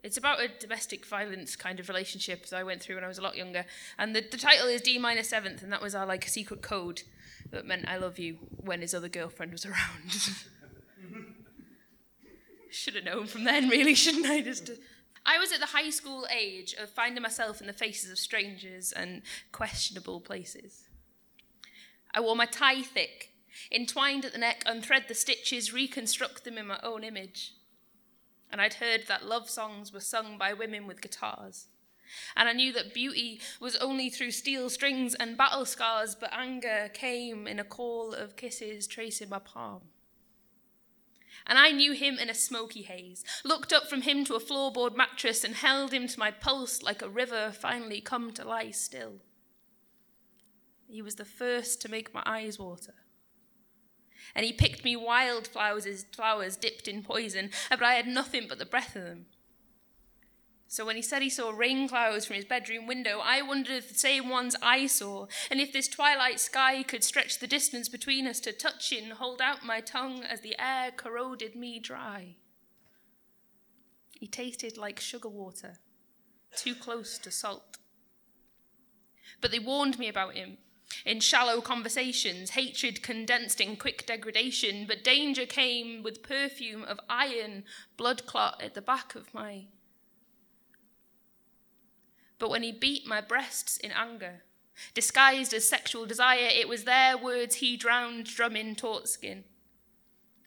It's 0.02 0.16
about 0.16 0.40
a 0.40 0.48
domestic 0.48 1.06
violence 1.06 1.54
kind 1.54 1.78
of 1.78 1.88
relationship 1.88 2.46
that 2.46 2.58
I 2.58 2.64
went 2.64 2.82
through 2.82 2.96
when 2.96 3.04
I 3.04 3.08
was 3.08 3.18
a 3.18 3.22
lot 3.22 3.36
younger, 3.36 3.64
and 3.98 4.16
the, 4.16 4.20
the 4.20 4.36
title 4.36 4.66
is 4.66 4.80
D 4.80 4.98
minus 4.98 5.28
seventh, 5.28 5.62
and 5.62 5.72
that 5.72 5.80
was 5.80 5.94
our 5.94 6.06
like 6.06 6.26
secret 6.26 6.60
code 6.60 7.02
that 7.50 7.66
meant 7.66 7.88
I 7.88 7.98
love 7.98 8.18
you 8.18 8.38
when 8.56 8.80
his 8.80 8.94
other 8.94 9.08
girlfriend 9.08 9.52
was 9.52 9.64
around. 9.64 10.10
Should 12.70 12.94
have 12.94 13.04
known 13.04 13.26
from 13.26 13.44
then, 13.44 13.68
really, 13.68 13.94
shouldn't 13.94 14.26
I? 14.26 14.40
Just. 14.40 14.70
I 15.24 15.38
was 15.38 15.52
at 15.52 15.60
the 15.60 15.66
high 15.66 15.90
school 15.90 16.26
age 16.34 16.74
of 16.74 16.90
finding 16.90 17.22
myself 17.22 17.60
in 17.60 17.66
the 17.66 17.72
faces 17.72 18.10
of 18.10 18.18
strangers 18.18 18.90
and 18.92 19.22
questionable 19.52 20.20
places. 20.20 20.88
I 22.14 22.20
wore 22.20 22.34
my 22.34 22.46
tie 22.46 22.82
thick, 22.82 23.30
entwined 23.70 24.24
at 24.24 24.32
the 24.32 24.38
neck, 24.38 24.64
unthread 24.66 25.06
the 25.06 25.14
stitches, 25.14 25.72
reconstruct 25.72 26.44
them 26.44 26.58
in 26.58 26.66
my 26.66 26.80
own 26.82 27.04
image. 27.04 27.52
And 28.52 28.60
I'd 28.60 28.74
heard 28.74 29.06
that 29.08 29.24
love 29.24 29.48
songs 29.48 29.92
were 29.92 30.00
sung 30.00 30.36
by 30.36 30.52
women 30.52 30.86
with 30.86 31.00
guitars. 31.00 31.68
And 32.36 32.48
I 32.48 32.52
knew 32.52 32.72
that 32.74 32.92
beauty 32.92 33.40
was 33.58 33.76
only 33.76 34.10
through 34.10 34.32
steel 34.32 34.68
strings 34.68 35.14
and 35.14 35.36
battle 35.36 35.64
scars, 35.64 36.14
but 36.14 36.32
anger 36.32 36.90
came 36.92 37.46
in 37.46 37.58
a 37.58 37.64
call 37.64 38.12
of 38.12 38.36
kisses 38.36 38.86
tracing 38.86 39.30
my 39.30 39.38
palm. 39.38 39.80
And 41.46 41.58
I 41.58 41.70
knew 41.70 41.92
him 41.92 42.18
in 42.18 42.28
a 42.30 42.34
smoky 42.34 42.82
haze, 42.82 43.24
looked 43.44 43.72
up 43.72 43.88
from 43.88 44.02
him 44.02 44.24
to 44.26 44.34
a 44.34 44.40
floorboard 44.40 44.94
mattress, 44.94 45.42
and 45.42 45.54
held 45.54 45.92
him 45.92 46.06
to 46.06 46.18
my 46.18 46.30
pulse 46.30 46.82
like 46.82 47.02
a 47.02 47.08
river 47.08 47.50
finally 47.52 48.00
come 48.00 48.32
to 48.34 48.44
lie 48.44 48.70
still. 48.70 49.14
He 50.86 51.02
was 51.02 51.14
the 51.14 51.24
first 51.24 51.80
to 51.80 51.88
make 51.88 52.14
my 52.14 52.22
eyes 52.26 52.58
water. 52.58 52.94
And 54.34 54.44
he 54.46 54.52
picked 54.52 54.84
me 54.84 54.96
wild 54.96 55.46
flowers, 55.46 56.04
flowers 56.12 56.56
dipped 56.56 56.88
in 56.88 57.02
poison, 57.02 57.50
but 57.70 57.82
I 57.82 57.94
had 57.94 58.06
nothing 58.06 58.46
but 58.48 58.58
the 58.58 58.66
breath 58.66 58.96
of 58.96 59.04
them. 59.04 59.26
So 60.72 60.86
when 60.86 60.96
he 60.96 61.02
said 61.02 61.20
he 61.20 61.28
saw 61.28 61.50
rain 61.50 61.86
clouds 61.86 62.24
from 62.24 62.36
his 62.36 62.46
bedroom 62.46 62.86
window, 62.86 63.20
I 63.22 63.42
wondered 63.42 63.76
if 63.76 63.90
the 63.90 63.94
same 63.94 64.30
ones 64.30 64.56
I 64.62 64.86
saw, 64.86 65.26
and 65.50 65.60
if 65.60 65.70
this 65.70 65.86
twilight 65.86 66.40
sky 66.40 66.82
could 66.82 67.04
stretch 67.04 67.38
the 67.38 67.46
distance 67.46 67.90
between 67.90 68.26
us 68.26 68.40
to 68.40 68.52
touch 68.52 68.90
and 68.90 69.12
hold 69.12 69.42
out 69.42 69.66
my 69.66 69.82
tongue 69.82 70.22
as 70.22 70.40
the 70.40 70.56
air 70.58 70.90
corroded 70.90 71.54
me 71.54 71.78
dry. 71.78 72.36
He 74.18 74.26
tasted 74.26 74.78
like 74.78 74.98
sugar 74.98 75.28
water, 75.28 75.74
too 76.56 76.74
close 76.74 77.18
to 77.18 77.30
salt. 77.30 77.76
But 79.42 79.50
they 79.50 79.58
warned 79.58 79.98
me 79.98 80.08
about 80.08 80.32
him. 80.32 80.56
In 81.04 81.20
shallow 81.20 81.60
conversations, 81.60 82.50
hatred 82.50 83.02
condensed 83.02 83.60
in 83.60 83.76
quick 83.76 84.06
degradation, 84.06 84.86
but 84.86 85.04
danger 85.04 85.46
came 85.46 86.02
with 86.02 86.22
perfume 86.22 86.84
of 86.84 87.00
iron, 87.08 87.64
blood 87.96 88.26
clot 88.26 88.60
at 88.62 88.74
the 88.74 88.82
back 88.82 89.14
of 89.14 89.32
my 89.34 89.66
but 92.42 92.50
when 92.50 92.64
he 92.64 92.72
beat 92.72 93.06
my 93.06 93.20
breasts 93.20 93.76
in 93.76 93.92
anger, 93.92 94.42
disguised 94.94 95.54
as 95.54 95.68
sexual 95.68 96.06
desire, 96.06 96.48
it 96.50 96.68
was 96.68 96.82
their 96.82 97.16
words 97.16 97.54
he 97.54 97.76
drowned 97.76 98.24
drumming 98.24 98.74
taut 98.74 99.08
skin. 99.08 99.44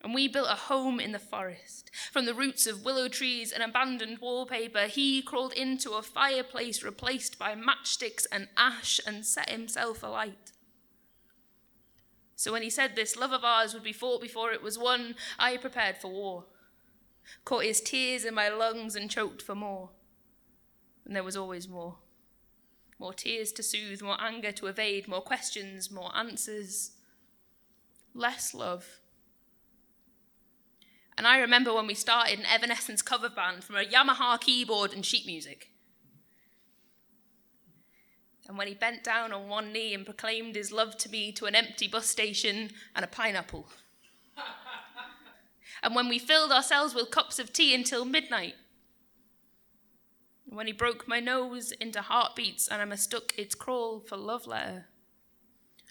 And 0.05 0.13
we 0.13 0.29
built 0.29 0.47
a 0.49 0.55
home 0.55 1.01
in 1.01 1.11
the 1.11 1.19
forest. 1.19 1.91
From 2.13 2.25
the 2.25 2.33
roots 2.33 2.65
of 2.65 2.85
willow 2.85 3.09
trees 3.09 3.51
and 3.51 3.61
abandoned 3.61 4.19
wallpaper, 4.19 4.85
he 4.85 5.21
crawled 5.21 5.51
into 5.51 5.91
a 5.91 6.01
fireplace 6.01 6.81
replaced 6.83 7.37
by 7.37 7.55
matchsticks 7.55 8.25
and 8.31 8.47
ash 8.55 9.01
and 9.05 9.25
set 9.25 9.49
himself 9.49 10.03
alight. 10.03 10.53
So 12.37 12.53
when 12.53 12.61
he 12.61 12.69
said 12.69 12.95
this 12.95 13.17
love 13.17 13.33
of 13.33 13.43
ours 13.43 13.73
would 13.73 13.83
be 13.83 13.91
fought 13.91 14.21
before 14.21 14.53
it 14.53 14.61
was 14.61 14.77
won, 14.77 15.15
I 15.37 15.57
prepared 15.57 15.97
for 15.97 16.09
war. 16.09 16.45
Caught 17.43 17.65
his 17.65 17.81
tears 17.81 18.23
in 18.23 18.33
my 18.33 18.47
lungs 18.47 18.95
and 18.95 19.09
choked 19.09 19.41
for 19.41 19.55
more 19.55 19.89
and 21.05 21.15
there 21.15 21.23
was 21.23 21.37
always 21.37 21.67
more. 21.67 21.95
More 22.99 23.13
tears 23.13 23.51
to 23.53 23.63
soothe, 23.63 24.01
more 24.01 24.17
anger 24.19 24.51
to 24.53 24.67
evade, 24.67 25.07
more 25.07 25.21
questions, 25.21 25.91
more 25.91 26.15
answers, 26.15 26.91
less 28.13 28.53
love. 28.53 28.99
And 31.17 31.25
I 31.25 31.39
remember 31.39 31.73
when 31.73 31.87
we 31.87 31.93
started 31.93 32.39
an 32.39 32.45
Evanescence 32.45 33.01
cover 33.01 33.29
band 33.29 33.63
from 33.63 33.77
a 33.77 33.85
Yamaha 33.85 34.39
keyboard 34.39 34.93
and 34.93 35.05
sheet 35.05 35.25
music. 35.25 35.71
And 38.47 38.57
when 38.57 38.67
he 38.67 38.73
bent 38.73 39.03
down 39.03 39.31
on 39.31 39.47
one 39.47 39.71
knee 39.71 39.93
and 39.93 40.05
proclaimed 40.05 40.55
his 40.55 40.71
love 40.71 40.97
to 40.97 41.09
me 41.09 41.31
to 41.33 41.45
an 41.45 41.55
empty 41.55 41.87
bus 41.87 42.07
station 42.07 42.69
and 42.95 43.03
a 43.03 43.07
pineapple. 43.07 43.67
and 45.83 45.95
when 45.95 46.09
we 46.09 46.19
filled 46.19 46.51
ourselves 46.51 46.93
with 46.93 47.11
cups 47.11 47.39
of 47.39 47.53
tea 47.53 47.73
until 47.73 48.05
midnight 48.05 48.55
when 50.47 50.67
he 50.67 50.73
broke 50.73 51.07
my 51.07 51.19
nose 51.19 51.71
into 51.73 52.01
heartbeats 52.01 52.67
and 52.67 52.81
I 52.81 52.85
mistook 52.85 53.33
its 53.37 53.55
crawl 53.55 53.99
for 53.99 54.15
love 54.15 54.47
letter. 54.47 54.85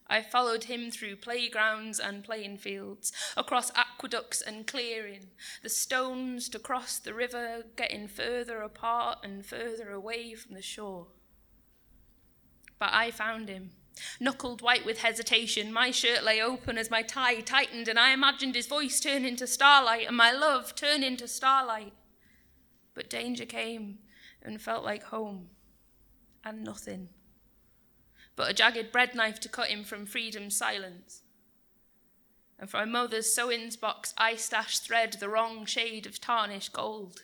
I 0.06 0.20
followed 0.22 0.64
him 0.64 0.90
through 0.90 1.16
playgrounds 1.16 1.98
and 1.98 2.22
playing 2.22 2.58
fields, 2.58 3.12
across 3.36 3.72
aqueducts 3.74 4.42
and 4.42 4.66
clearing, 4.66 5.28
the 5.62 5.70
stones 5.70 6.48
to 6.50 6.58
cross 6.58 6.98
the 6.98 7.14
river, 7.14 7.64
getting 7.76 8.06
further 8.06 8.60
apart 8.60 9.18
and 9.24 9.46
further 9.46 9.90
away 9.90 10.34
from 10.34 10.54
the 10.54 10.62
shore. 10.62 11.06
But 12.78 12.90
I 12.92 13.10
found 13.10 13.48
him, 13.48 13.70
knuckled 14.20 14.60
white 14.60 14.84
with 14.84 14.98
hesitation. 14.98 15.72
My 15.72 15.90
shirt 15.90 16.22
lay 16.22 16.40
open 16.40 16.76
as 16.76 16.90
my 16.90 17.02
tie 17.02 17.40
tightened, 17.40 17.88
and 17.88 17.98
I 17.98 18.12
imagined 18.12 18.54
his 18.54 18.66
voice 18.66 19.00
turn 19.00 19.24
into 19.24 19.46
starlight 19.46 20.06
and 20.06 20.16
my 20.16 20.32
love 20.32 20.74
turn 20.74 21.02
into 21.02 21.26
starlight. 21.26 21.94
But 22.94 23.08
danger 23.08 23.46
came, 23.46 23.98
and 24.42 24.60
felt 24.60 24.84
like 24.84 25.04
home 25.04 25.48
and 26.44 26.62
nothing 26.62 27.08
but 28.36 28.50
a 28.50 28.54
jagged 28.54 28.92
bread 28.92 29.14
knife 29.14 29.40
to 29.40 29.48
cut 29.48 29.68
him 29.68 29.84
from 29.84 30.06
freedom's 30.06 30.56
silence. 30.56 31.22
And 32.58 32.70
from 32.70 32.90
my 32.90 33.00
mother's 33.00 33.34
sewings 33.34 33.78
box, 33.78 34.14
I 34.16 34.36
stashed 34.36 34.84
thread 34.84 35.14
the 35.14 35.28
wrong 35.28 35.66
shade 35.66 36.06
of 36.06 36.20
tarnished 36.20 36.72
gold. 36.72 37.22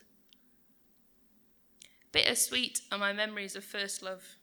Bittersweet 2.13 2.81
are 2.91 2.99
my 2.99 3.13
memories 3.13 3.55
of 3.55 3.65
first 3.65 4.03
love. 4.03 4.37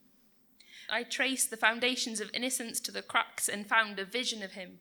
I 0.89 1.03
traced 1.03 1.49
the 1.49 1.57
foundations 1.57 2.21
of 2.21 2.31
innocence 2.33 2.79
to 2.81 2.91
the 2.91 3.01
cracks 3.01 3.49
and 3.49 3.67
found 3.67 3.99
a 3.99 4.05
vision 4.05 4.41
of 4.41 4.53
him, 4.53 4.79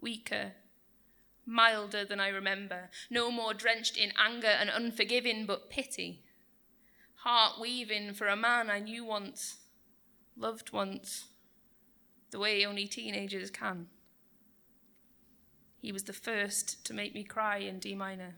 weaker, 0.00 0.52
milder 1.44 2.04
than 2.04 2.20
I 2.20 2.28
remember, 2.28 2.88
no 3.10 3.30
more 3.30 3.52
drenched 3.52 3.98
in 3.98 4.12
anger 4.18 4.48
and 4.48 4.70
unforgiving, 4.70 5.44
but 5.44 5.68
pity 5.68 6.22
heart 7.22 7.60
weaving 7.60 8.14
for 8.14 8.28
a 8.28 8.36
man 8.36 8.70
I 8.70 8.78
knew 8.78 9.04
once, 9.04 9.57
loved 10.38 10.72
once, 10.72 11.26
the 12.30 12.38
way 12.38 12.64
only 12.64 12.86
teenagers 12.86 13.50
can. 13.50 13.88
He 15.80 15.92
was 15.92 16.04
the 16.04 16.12
first 16.12 16.84
to 16.86 16.94
make 16.94 17.14
me 17.14 17.24
cry 17.24 17.58
in 17.58 17.78
D 17.78 17.94
minor. 17.94 18.36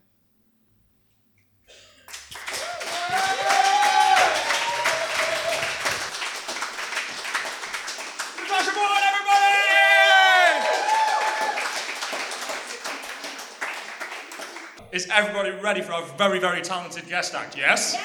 Is 14.91 15.07
everybody 15.09 15.51
ready 15.51 15.81
for 15.81 15.93
our 15.93 16.03
very, 16.17 16.37
very 16.37 16.61
talented 16.61 17.07
guest 17.07 17.33
act? 17.33 17.57
Yes? 17.57 17.95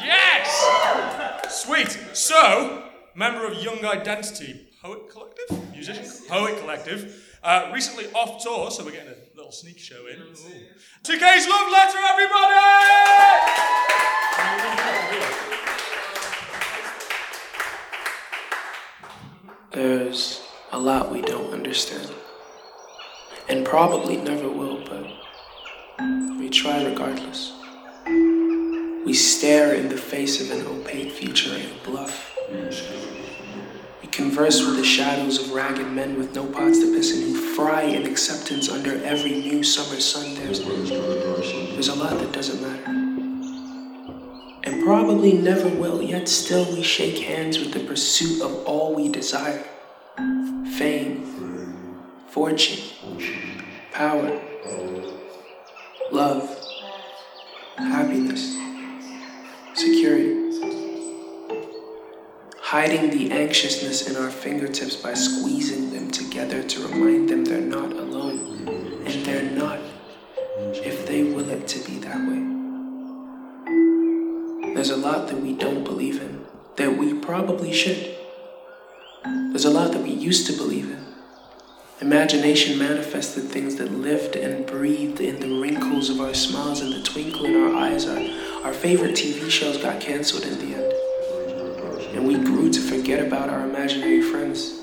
Yes! 0.00 0.64
Yes! 0.64 1.62
Sweet. 1.62 1.90
So, 2.14 2.91
member 3.14 3.46
of 3.46 3.62
Young 3.62 3.84
Identity 3.84 4.68
Poet 4.80 5.08
Collective? 5.10 5.72
Musician? 5.72 6.04
Poet 6.28 6.58
Collective. 6.60 7.28
Uh, 7.42 7.70
recently 7.74 8.06
off 8.12 8.42
tour, 8.42 8.70
so 8.70 8.84
we're 8.84 8.92
getting 8.92 9.12
a 9.12 9.36
little 9.36 9.50
sneak 9.52 9.78
show 9.78 10.06
in. 10.06 10.18
2K's 11.02 11.48
Love 11.48 11.72
Letter, 11.72 11.98
everybody! 12.10 12.58
There's 19.72 20.42
a 20.70 20.78
lot 20.78 21.10
we 21.10 21.22
don't 21.22 21.52
understand, 21.52 22.10
and 23.48 23.64
probably 23.64 24.16
never 24.18 24.48
will, 24.48 24.84
but 24.84 25.06
we 26.38 26.48
try 26.48 26.84
regardless. 26.84 27.52
We 29.04 29.14
stare 29.14 29.74
in 29.74 29.88
the 29.88 29.96
face 29.96 30.40
of 30.40 30.56
an 30.56 30.66
opaque 30.66 31.10
future 31.10 31.54
and 31.54 31.82
bluff. 31.82 32.31
We 34.02 34.08
converse 34.08 34.64
with 34.64 34.76
the 34.76 34.84
shadows 34.84 35.38
of 35.40 35.52
ragged 35.52 35.86
men 35.88 36.18
with 36.18 36.34
no 36.34 36.46
pots 36.46 36.78
to 36.80 36.94
piss 36.94 37.16
in 37.16 37.22
who 37.22 37.54
fry 37.54 37.82
in 37.82 38.06
acceptance 38.06 38.68
under 38.70 39.02
every 39.04 39.30
new 39.30 39.62
summer 39.62 40.00
sun. 40.00 40.34
There's, 40.34 40.60
there's 40.60 41.88
a 41.88 41.94
lot 41.94 42.18
that 42.18 42.32
doesn't 42.32 42.60
matter. 42.60 42.90
And 44.64 44.84
probably 44.84 45.32
never 45.32 45.68
will, 45.68 46.02
yet 46.02 46.28
still 46.28 46.64
we 46.74 46.82
shake 46.82 47.18
hands 47.18 47.58
with 47.58 47.72
the 47.72 47.80
pursuit 47.80 48.42
of 48.42 48.64
all 48.66 48.94
we 48.94 49.08
desire 49.08 49.64
fame, 50.76 51.24
fortune, 52.28 52.82
power, 53.92 54.40
love, 56.10 56.58
happiness 57.76 58.56
security. 59.74 60.41
Hiding 62.72 63.10
the 63.10 63.30
anxiousness 63.30 64.08
in 64.08 64.16
our 64.16 64.30
fingertips 64.30 64.96
by 64.96 65.12
squeezing 65.12 65.92
them 65.92 66.10
together 66.10 66.62
to 66.62 66.88
remind 66.88 67.28
them 67.28 67.44
they're 67.44 67.60
not 67.60 67.92
alone. 67.92 68.66
And 69.04 69.26
they're 69.26 69.50
not 69.50 69.78
if 70.82 71.06
they 71.06 71.22
will 71.22 71.50
it 71.50 71.68
to 71.68 71.80
be 71.86 71.98
that 71.98 72.16
way. 72.16 72.40
There's 74.72 74.88
a 74.88 74.96
lot 74.96 75.28
that 75.28 75.38
we 75.38 75.52
don't 75.52 75.84
believe 75.84 76.22
in 76.22 76.46
that 76.76 76.96
we 76.96 77.12
probably 77.12 77.74
should. 77.74 78.16
There's 79.22 79.66
a 79.66 79.70
lot 79.70 79.92
that 79.92 80.02
we 80.02 80.08
used 80.08 80.46
to 80.46 80.54
believe 80.54 80.90
in. 80.90 81.04
Imagination 82.00 82.78
manifested 82.78 83.50
things 83.50 83.76
that 83.76 83.92
lived 83.92 84.34
and 84.34 84.64
breathed 84.64 85.20
in 85.20 85.40
the 85.40 85.60
wrinkles 85.60 86.08
of 86.08 86.22
our 86.22 86.32
smiles 86.32 86.80
and 86.80 86.94
the 86.94 87.02
twinkle 87.02 87.44
in 87.44 87.54
our 87.54 87.74
eyes. 87.74 88.06
Our, 88.06 88.64
our 88.64 88.72
favorite 88.72 89.12
TV 89.12 89.50
shows 89.50 89.76
got 89.76 90.00
canceled 90.00 90.44
in 90.44 90.58
the 90.58 90.74
end. 90.74 90.91
And 92.14 92.26
we 92.26 92.36
grew 92.36 92.70
to 92.70 92.80
forget 92.80 93.26
about 93.26 93.48
our 93.48 93.62
imaginary 93.66 94.20
friends. 94.20 94.80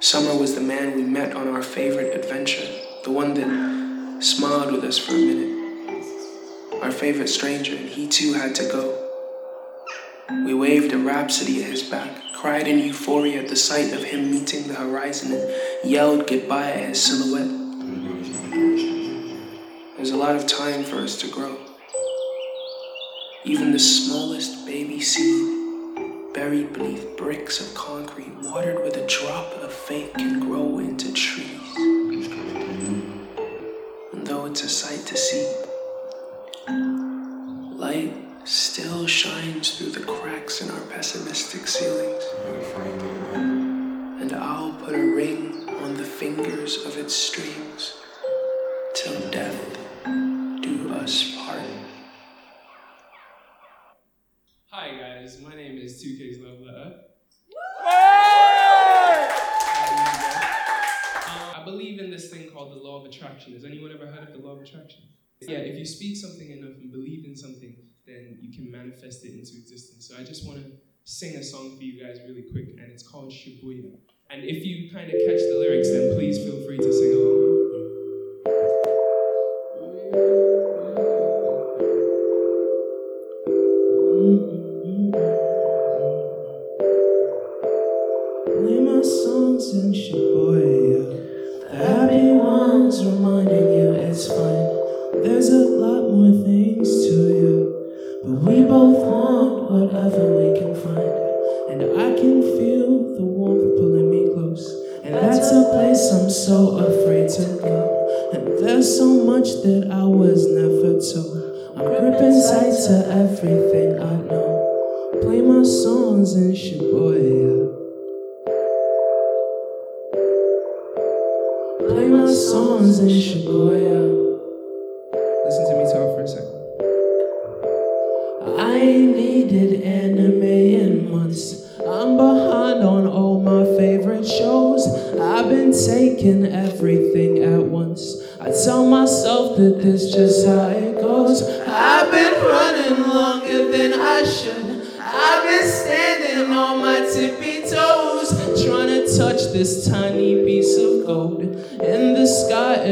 Summer 0.00 0.34
was 0.34 0.54
the 0.54 0.60
man 0.60 0.94
we 0.94 1.02
met 1.02 1.34
on 1.34 1.48
our 1.48 1.62
favorite 1.62 2.16
adventure, 2.16 2.66
the 3.04 3.10
one 3.10 3.34
that 3.34 4.22
smiled 4.22 4.72
with 4.72 4.84
us 4.84 4.96
for 4.98 5.12
a 5.12 5.18
minute. 5.18 6.82
Our 6.82 6.90
favorite 6.90 7.28
stranger, 7.28 7.76
and 7.76 7.88
he 7.88 8.06
too 8.06 8.32
had 8.32 8.54
to 8.54 8.64
go. 8.64 9.04
We 10.46 10.54
waved 10.54 10.92
a 10.92 10.98
rhapsody 10.98 11.62
at 11.62 11.70
his 11.70 11.82
back, 11.82 12.10
cried 12.32 12.66
in 12.68 12.78
euphoria 12.78 13.42
at 13.42 13.48
the 13.48 13.56
sight 13.56 13.92
of 13.92 14.04
him 14.04 14.30
meeting 14.30 14.68
the 14.68 14.74
horizon, 14.74 15.32
and 15.32 15.90
yelled 15.90 16.26
goodbye 16.26 16.70
at 16.70 16.88
his 16.90 17.02
silhouette. 17.02 17.50
There's 19.96 20.12
a 20.12 20.16
lot 20.16 20.36
of 20.36 20.46
time 20.46 20.84
for 20.84 20.96
us 20.96 21.20
to 21.20 21.28
grow. 21.28 21.58
Even 23.44 23.72
the 23.72 23.78
smallest 23.78 24.64
baby 24.64 25.00
seed, 25.00 25.57
buried 26.38 26.72
beneath 26.72 27.16
bricks 27.16 27.60
of 27.60 27.74
concrete, 27.74 28.32
watered 28.42 28.80
with 28.84 28.96
a 28.96 29.04
drop 29.08 29.52
of 29.54 29.72
faith, 29.72 30.12
can 30.14 30.38
grow 30.38 30.78
into 30.78 31.12
trees. 31.12 31.74
And 34.12 34.24
though 34.24 34.46
it's 34.46 34.62
a 34.62 34.68
sight 34.68 35.04
to 35.06 35.16
see, 35.16 35.52
light 37.74 38.14
still 38.44 39.08
shines 39.08 39.76
through 39.76 39.90
the 39.90 40.06
cracks 40.06 40.60
in 40.60 40.70
our 40.70 40.80
pessimistic 40.82 41.66
ceilings. 41.66 42.22
And 44.22 44.32
I'll 44.32 44.74
put 44.74 44.94
a 44.94 45.06
ring 45.20 45.68
on 45.82 45.96
the 45.96 46.04
fingers 46.04 46.86
of 46.86 46.96
its 46.96 47.16
strings 47.16 47.94
till 48.94 49.28
death 49.32 49.76
do 50.62 50.94
us 50.94 51.37
guys, 55.28 55.40
my 55.42 55.54
name 55.54 55.76
is 55.78 56.02
2K's 56.02 56.38
Love 56.40 56.60
Letter. 56.60 56.94
I 61.54 61.62
believe 61.64 62.00
in 62.00 62.10
this 62.10 62.30
thing 62.30 62.50
called 62.50 62.72
the 62.72 62.78
law 62.78 63.00
of 63.00 63.06
attraction. 63.06 63.52
Has 63.52 63.64
anyone 63.64 63.92
ever 63.92 64.06
heard 64.06 64.28
of 64.28 64.32
the 64.32 64.38
law 64.46 64.54
of 64.54 64.62
attraction? 64.62 65.02
Yeah, 65.42 65.58
if 65.58 65.78
you 65.78 65.84
speak 65.84 66.16
something 66.16 66.50
enough 66.50 66.78
and 66.80 66.90
believe 66.90 67.26
in 67.26 67.36
something, 67.36 67.76
then 68.06 68.38
you 68.40 68.50
can 68.56 68.70
manifest 68.70 69.22
it 69.26 69.32
into 69.32 69.58
existence. 69.58 70.08
So 70.08 70.16
I 70.18 70.24
just 70.24 70.46
want 70.46 70.60
to 70.64 70.72
sing 71.04 71.36
a 71.36 71.42
song 71.42 71.76
for 71.76 71.82
you 71.82 72.02
guys 72.02 72.20
really 72.26 72.44
quick, 72.50 72.78
and 72.78 72.90
it's 72.90 73.06
called 73.06 73.30
Shibuya. 73.30 73.98
And 74.30 74.44
if 74.44 74.64
you 74.64 74.90
kind 74.90 75.10
of 75.12 75.20
catch 75.26 75.40
the 75.40 75.58
lyrics, 75.60 75.90
then 75.90 76.14
please 76.14 76.38
feel 76.38 76.64
free 76.66 76.78
to 76.78 76.92
sing 76.92 77.12
along. 77.12 77.47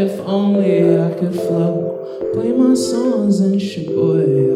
If 0.07 0.21
only 0.21 1.01
I 1.01 1.11
could 1.19 1.35
float. 1.35 2.33
Play 2.33 2.53
my 2.53 2.75
songs 2.75 3.41
in 3.41 3.55
Shibuya. 3.55 4.55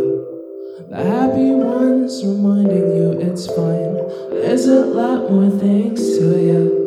The 0.90 0.96
happy 0.96 1.50
ones 1.50 2.24
reminding 2.24 2.94
you 2.96 3.18
it's 3.18 3.48
fine. 3.48 3.96
There's 4.30 4.66
a 4.66 4.86
lot 4.86 5.28
more 5.28 5.50
things 5.50 5.98
to 6.18 6.38
you. 6.38 6.79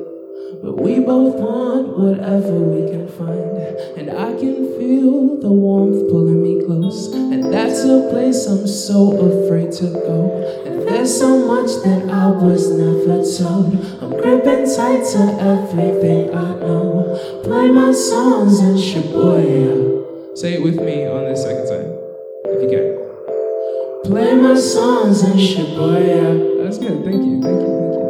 But 0.64 0.80
we 0.80 1.02
both 1.02 1.36
want 1.36 2.00
whatever 2.00 2.54
we 2.54 2.90
can 2.90 3.06
find. 3.10 3.52
And 4.00 4.10
I 4.10 4.32
can 4.40 4.80
feel 4.80 5.36
the 5.42 5.52
warmth 5.52 6.10
pulling 6.10 6.42
me 6.42 6.66
close. 6.66 7.12
And 7.14 7.52
that's 7.52 7.84
a 7.84 8.08
place 8.10 8.48
I'm 8.48 8.66
so 8.66 9.12
afraid 9.12 9.74
to 9.74 9.92
go. 9.92 10.64
And 10.66 10.88
there's 10.88 11.20
so 11.20 11.46
much 11.46 11.68
that 11.84 12.10
I 12.10 12.28
was 12.28 12.72
never 12.72 13.20
told. 13.28 13.76
I'm 14.02 14.12
gripping 14.22 14.64
tight 14.74 15.04
to 15.12 15.24
everything 15.44 16.34
I 16.34 16.56
know. 16.56 17.42
Play 17.44 17.70
my 17.70 17.92
songs 17.92 18.62
in 18.62 18.78
Shibuya. 18.78 20.38
Say 20.38 20.54
it 20.54 20.64
with 20.64 20.78
me 20.78 21.06
on 21.06 21.26
the 21.26 21.36
second 21.36 21.68
time, 21.68 21.92
if 22.46 22.64
you 22.64 22.70
can. 22.72 24.10
Play 24.10 24.34
my 24.36 24.56
songs 24.56 25.24
in 25.24 25.34
Shibuya. 25.34 26.64
That's 26.64 26.78
good. 26.78 27.04
Thank 27.04 27.26
you. 27.26 27.42
Thank 27.42 27.62
you. 27.62 27.82
Thank 27.82 27.94
you. 27.98 28.03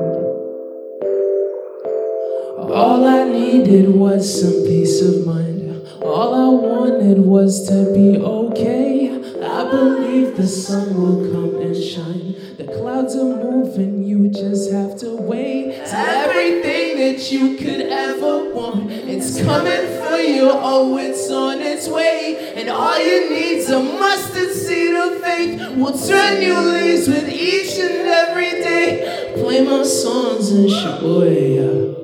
All 2.71 3.05
I 3.05 3.25
needed 3.25 3.89
was 3.89 4.41
some 4.41 4.63
peace 4.65 5.01
of 5.01 5.25
mind. 5.25 5.85
All 6.01 6.33
I 6.33 6.49
wanted 6.67 7.19
was 7.19 7.67
to 7.67 7.93
be 7.93 8.17
okay. 8.17 9.09
I 9.43 9.69
believe 9.69 10.37
the 10.37 10.47
sun 10.47 10.95
will 10.95 11.31
come 11.31 11.61
and 11.61 11.75
shine. 11.75 12.35
The 12.57 12.65
clouds 12.65 13.15
are 13.15 13.23
moving, 13.23 14.03
you 14.03 14.29
just 14.29 14.71
have 14.71 14.97
to 14.99 15.15
wait. 15.15 15.69
It's 15.69 15.93
everything 15.93 16.97
that 16.99 17.31
you 17.31 17.57
could 17.57 17.81
ever 17.81 18.53
want. 18.53 18.91
It's 18.91 19.41
coming 19.41 19.85
for 20.01 20.17
you, 20.17 20.49
oh, 20.51 20.97
it's 20.97 21.29
on 21.31 21.61
its 21.61 21.87
way. 21.87 22.53
And 22.55 22.69
all 22.69 22.97
you 22.97 23.29
need's 23.29 23.69
a 23.69 23.81
mustard 23.81 24.51
seed 24.51 24.95
of 24.95 25.21
faith. 25.21 25.75
We'll 25.75 25.97
turn 25.97 26.41
you 26.41 26.59
leaves 26.59 27.07
with 27.07 27.27
each 27.29 27.77
and 27.79 28.07
every 28.07 28.51
day. 28.51 29.33
Play 29.35 29.65
my 29.65 29.83
songs 29.83 30.51
in 30.51 30.67
Shibuya. 30.67 32.02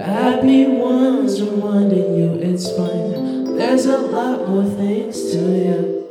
Happy 0.00 0.66
ones 0.66 1.42
reminding 1.42 2.16
you 2.16 2.32
it's 2.40 2.74
fine. 2.74 3.56
There's 3.56 3.84
a 3.84 3.98
lot 3.98 4.48
more 4.48 4.64
things 4.64 5.30
to 5.32 5.38
you. 5.38 6.08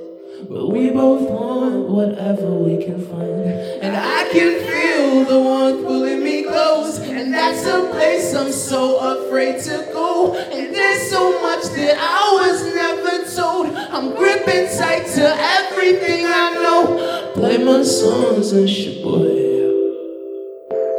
But 0.47 0.67
we 0.67 0.91
both 0.91 1.27
want 1.27 1.89
whatever 1.89 2.53
we 2.53 2.83
can 2.83 3.03
find. 3.03 3.49
And 3.81 3.97
I 3.97 4.29
can 4.31 4.59
feel 4.61 5.25
the 5.25 5.39
warmth 5.39 5.83
pulling 5.87 6.23
me 6.23 6.43
close. 6.43 6.99
And 6.99 7.33
that's 7.33 7.65
a 7.65 7.89
place 7.89 8.35
I'm 8.35 8.51
so 8.51 9.25
afraid 9.25 9.59
to 9.63 9.89
go. 9.91 10.35
And 10.35 10.73
there's 10.73 11.09
so 11.09 11.41
much 11.41 11.63
that 11.75 11.97
I 11.97 12.47
was 12.47 12.75
never 12.75 13.25
told. 13.35 13.75
I'm 13.75 14.15
gripping 14.15 14.67
tight 14.77 15.07
to 15.15 15.35
everything 15.35 16.27
I 16.27 16.51
know. 16.61 17.31
Play 17.33 17.57
my 17.57 17.81
songs 17.81 18.53
in 18.53 18.65
Shibuya. 18.65 19.49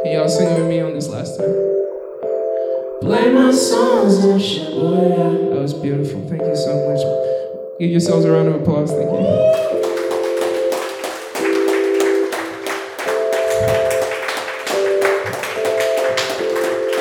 Can 0.03 0.11
y'all 0.11 0.27
sing 0.27 0.53
with 0.55 0.67
me 0.67 0.81
on 0.81 0.93
this 0.93 1.07
last 1.07 1.39
time? 1.39 1.70
Play 3.11 3.33
my 3.33 3.51
songs 3.51 4.23
in 4.23 4.37
Shibuya. 4.37 5.49
That 5.51 5.61
was 5.61 5.73
beautiful. 5.73 6.25
Thank 6.29 6.43
you 6.43 6.55
so 6.55 6.71
much. 6.87 7.77
Give 7.77 7.91
yourselves 7.91 8.23
a 8.23 8.31
round 8.31 8.47
of 8.47 8.61
applause. 8.61 8.89
Thank 8.89 9.03
you. 9.03 9.19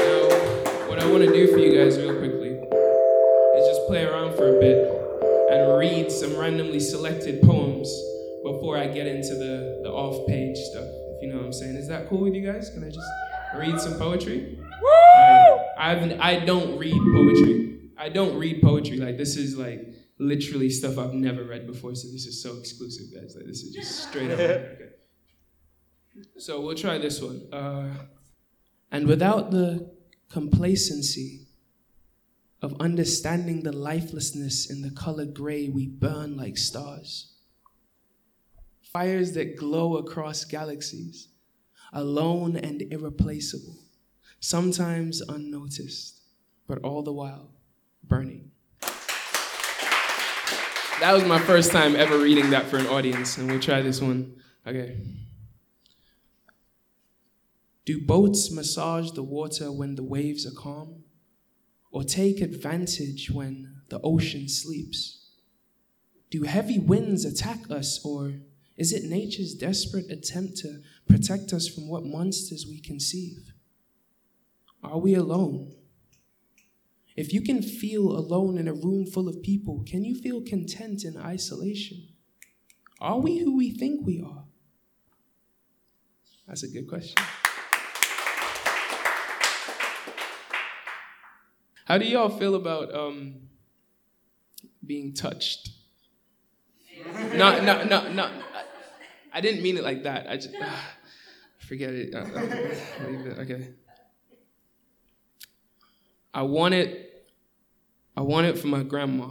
Now, 0.02 0.88
what 0.88 0.98
I 0.98 1.06
want 1.06 1.22
to 1.22 1.32
do 1.32 1.46
for 1.52 1.58
you 1.58 1.78
guys 1.78 1.96
real 1.96 2.18
quickly 2.18 2.58
is 2.58 3.68
just 3.68 3.86
play 3.86 4.02
around 4.02 4.34
for 4.36 4.56
a 4.56 4.58
bit 4.58 4.78
and 5.52 5.78
read 5.78 6.10
some 6.10 6.36
randomly 6.36 6.80
selected 6.80 7.40
poems 7.42 7.88
before 8.42 8.76
I 8.76 8.88
get 8.88 9.06
into 9.06 9.36
the, 9.36 9.78
the 9.84 9.90
off 9.92 10.26
page 10.26 10.58
stuff, 10.58 10.88
if 10.88 11.22
you 11.22 11.28
know 11.28 11.36
what 11.36 11.46
I'm 11.46 11.52
saying. 11.52 11.76
Is 11.76 11.86
that 11.86 12.08
cool 12.08 12.22
with 12.22 12.34
you 12.34 12.42
guys? 12.44 12.68
Can 12.70 12.82
I 12.82 12.88
just 12.88 13.06
read 13.56 13.80
some 13.80 13.96
poetry? 13.96 14.59
Woo! 15.80 15.86
I, 15.86 15.90
haven't, 15.94 16.20
I 16.20 16.44
don't 16.44 16.78
read 16.78 16.94
poetry. 16.94 17.90
I 17.98 18.08
don't 18.08 18.38
read 18.38 18.62
poetry. 18.62 18.96
Like, 18.98 19.16
this 19.18 19.36
is 19.36 19.56
like 19.56 19.94
literally 20.18 20.70
stuff 20.70 20.98
I've 20.98 21.14
never 21.14 21.44
read 21.44 21.66
before, 21.66 21.94
so 21.94 22.08
this 22.08 22.26
is 22.26 22.42
so 22.42 22.56
exclusive, 22.58 23.06
guys. 23.14 23.34
Like, 23.36 23.46
this 23.46 23.62
is 23.62 23.74
just 23.74 24.08
straight 24.08 24.30
up. 24.30 24.38
Okay. 24.40 24.76
So 26.38 26.60
we'll 26.60 26.74
try 26.74 26.98
this 26.98 27.22
one. 27.22 27.42
Uh, 27.52 27.94
and 28.90 29.06
without 29.06 29.52
the 29.52 29.90
complacency 30.28 31.46
of 32.62 32.76
understanding 32.80 33.62
the 33.62 33.72
lifelessness 33.72 34.70
in 34.70 34.82
the 34.82 34.90
color 34.90 35.24
gray, 35.24 35.68
we 35.68 35.86
burn 35.86 36.36
like 36.36 36.58
stars. 36.58 37.32
fires 38.92 39.32
that 39.34 39.56
glow 39.56 39.96
across 39.96 40.44
galaxies, 40.44 41.28
alone 41.92 42.56
and 42.56 42.82
irreplaceable, 42.82 43.78
sometimes 44.40 45.20
unnoticed, 45.20 46.20
but 46.66 46.78
all 46.82 47.02
the 47.02 47.12
while 47.12 47.50
burning. 48.02 48.50
That 51.00 51.12
was 51.14 51.24
my 51.24 51.38
first 51.38 51.72
time 51.72 51.96
ever 51.96 52.18
reading 52.18 52.50
that 52.50 52.66
for 52.66 52.76
an 52.76 52.86
audience, 52.86 53.38
and 53.38 53.50
we'll 53.50 53.60
try 53.60 53.80
this 53.80 54.02
one. 54.02 54.34
Okay. 54.66 54.98
Do 57.86 58.04
boats 58.04 58.50
massage 58.50 59.12
the 59.12 59.22
water 59.22 59.72
when 59.72 59.94
the 59.94 60.02
waves 60.02 60.46
are 60.46 60.54
calm? 60.54 61.04
Or 61.90 62.04
take 62.04 62.40
advantage 62.40 63.30
when 63.30 63.82
the 63.88 64.00
ocean 64.02 64.48
sleeps? 64.48 65.30
Do 66.30 66.42
heavy 66.42 66.78
winds 66.78 67.24
attack 67.24 67.70
us, 67.70 68.04
or 68.04 68.34
is 68.76 68.92
it 68.92 69.04
nature's 69.04 69.54
desperate 69.54 70.10
attempt 70.10 70.58
to 70.58 70.82
protect 71.08 71.52
us 71.52 71.66
from 71.66 71.88
what 71.88 72.04
monsters 72.04 72.66
we 72.68 72.78
conceive? 72.80 73.49
Are 74.82 74.98
we 74.98 75.14
alone? 75.14 75.74
If 77.16 77.32
you 77.32 77.42
can 77.42 77.62
feel 77.62 78.16
alone 78.16 78.56
in 78.56 78.66
a 78.66 78.72
room 78.72 79.04
full 79.04 79.28
of 79.28 79.42
people, 79.42 79.84
can 79.86 80.04
you 80.04 80.14
feel 80.14 80.40
content 80.40 81.04
in 81.04 81.16
isolation? 81.16 82.08
Are 83.00 83.18
we 83.18 83.38
who 83.38 83.56
we 83.56 83.70
think 83.70 84.06
we 84.06 84.22
are? 84.22 84.44
That's 86.46 86.62
a 86.62 86.68
good 86.68 86.88
question. 86.88 87.22
How 91.84 91.98
do 91.98 92.04
y'all 92.04 92.28
feel 92.28 92.54
about 92.54 92.94
um, 92.94 93.48
being 94.86 95.12
touched? 95.12 95.70
no, 97.34 97.60
no, 97.62 97.84
no, 97.84 98.12
no. 98.12 98.30
I 99.32 99.40
didn't 99.40 99.62
mean 99.62 99.76
it 99.76 99.84
like 99.84 100.04
that. 100.04 100.28
I 100.28 100.36
just 100.36 100.54
uh, 100.54 100.70
forget 101.58 101.90
it. 101.92 102.14
Uh, 102.14 102.18
uh, 102.18 103.42
okay. 103.42 103.74
I 106.32 106.42
want 106.42 106.74
it. 106.74 107.28
I 108.16 108.22
want 108.22 108.46
it 108.46 108.58
for 108.58 108.66
my 108.66 108.82
grandma. 108.82 109.30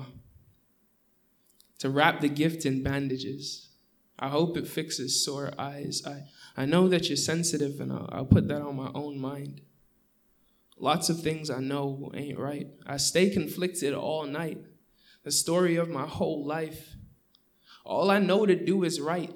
To 1.80 1.89
wrap 1.89 2.22
the 2.22 2.30
gift 2.30 2.66
in 2.66 2.84
bandages. 2.84 3.70
I 4.18 4.28
hope 4.28 4.58
it 4.58 4.68
fixes 4.68 5.24
sore 5.24 5.54
eyes. 5.58 6.04
I, 6.06 6.24
I 6.62 6.66
know 6.66 6.89
that 6.89 7.08
you're 7.08 7.16
sensitive, 7.16 7.80
and 7.80 7.91
I'll, 7.91 8.10
I'll 8.12 8.26
put 8.26 8.50
that 8.50 8.62
on 8.62 8.76
my 8.76 8.91
own 8.93 9.18
mind. 9.18 9.62
Lots 10.78 11.10
of 11.10 11.22
things 11.22 11.50
I 11.50 11.60
know 11.60 12.12
ain't 12.14 12.38
right. 12.38 12.68
I 12.86 12.97
stay 12.97 13.30
conflicted 13.30 13.93
all 13.93 14.26
night. 14.26 14.60
The 15.24 15.32
story 15.32 15.76
of 15.78 15.89
my 15.89 16.06
whole 16.06 16.45
life. 16.45 16.95
All 17.86 18.12
I 18.12 18.20
know 18.20 18.45
to 18.45 18.56
do 18.56 18.84
is 18.84 19.00
right. 19.00 19.34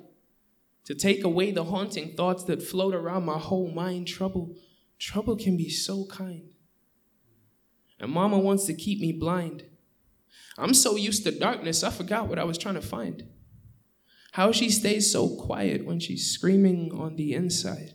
To 0.85 0.95
take 0.95 1.23
away 1.23 1.51
the 1.51 1.63
haunting 1.63 2.15
thoughts 2.15 2.43
that 2.45 2.61
float 2.61 2.93
around 2.93 3.25
my 3.25 3.37
whole 3.37 3.71
mind. 3.71 4.07
Trouble, 4.07 4.55
trouble 4.99 5.37
can 5.37 5.55
be 5.55 5.69
so 5.69 6.05
kind. 6.05 6.52
And 8.03 8.11
mama 8.11 8.37
wants 8.37 8.65
to 8.65 8.73
keep 8.73 8.99
me 8.99 9.13
blind. 9.13 9.63
I'm 10.57 10.73
so 10.73 10.97
used 10.97 11.23
to 11.23 11.31
darkness, 11.31 11.85
I 11.85 11.89
forgot 11.89 12.27
what 12.27 12.37
I 12.37 12.43
was 12.43 12.57
trying 12.57 12.75
to 12.75 12.81
find. 12.81 13.23
How 14.33 14.51
she 14.51 14.69
stays 14.69 15.09
so 15.09 15.29
quiet 15.37 15.85
when 15.85 16.01
she's 16.01 16.29
screaming 16.29 16.91
on 16.93 17.15
the 17.15 17.33
inside. 17.33 17.93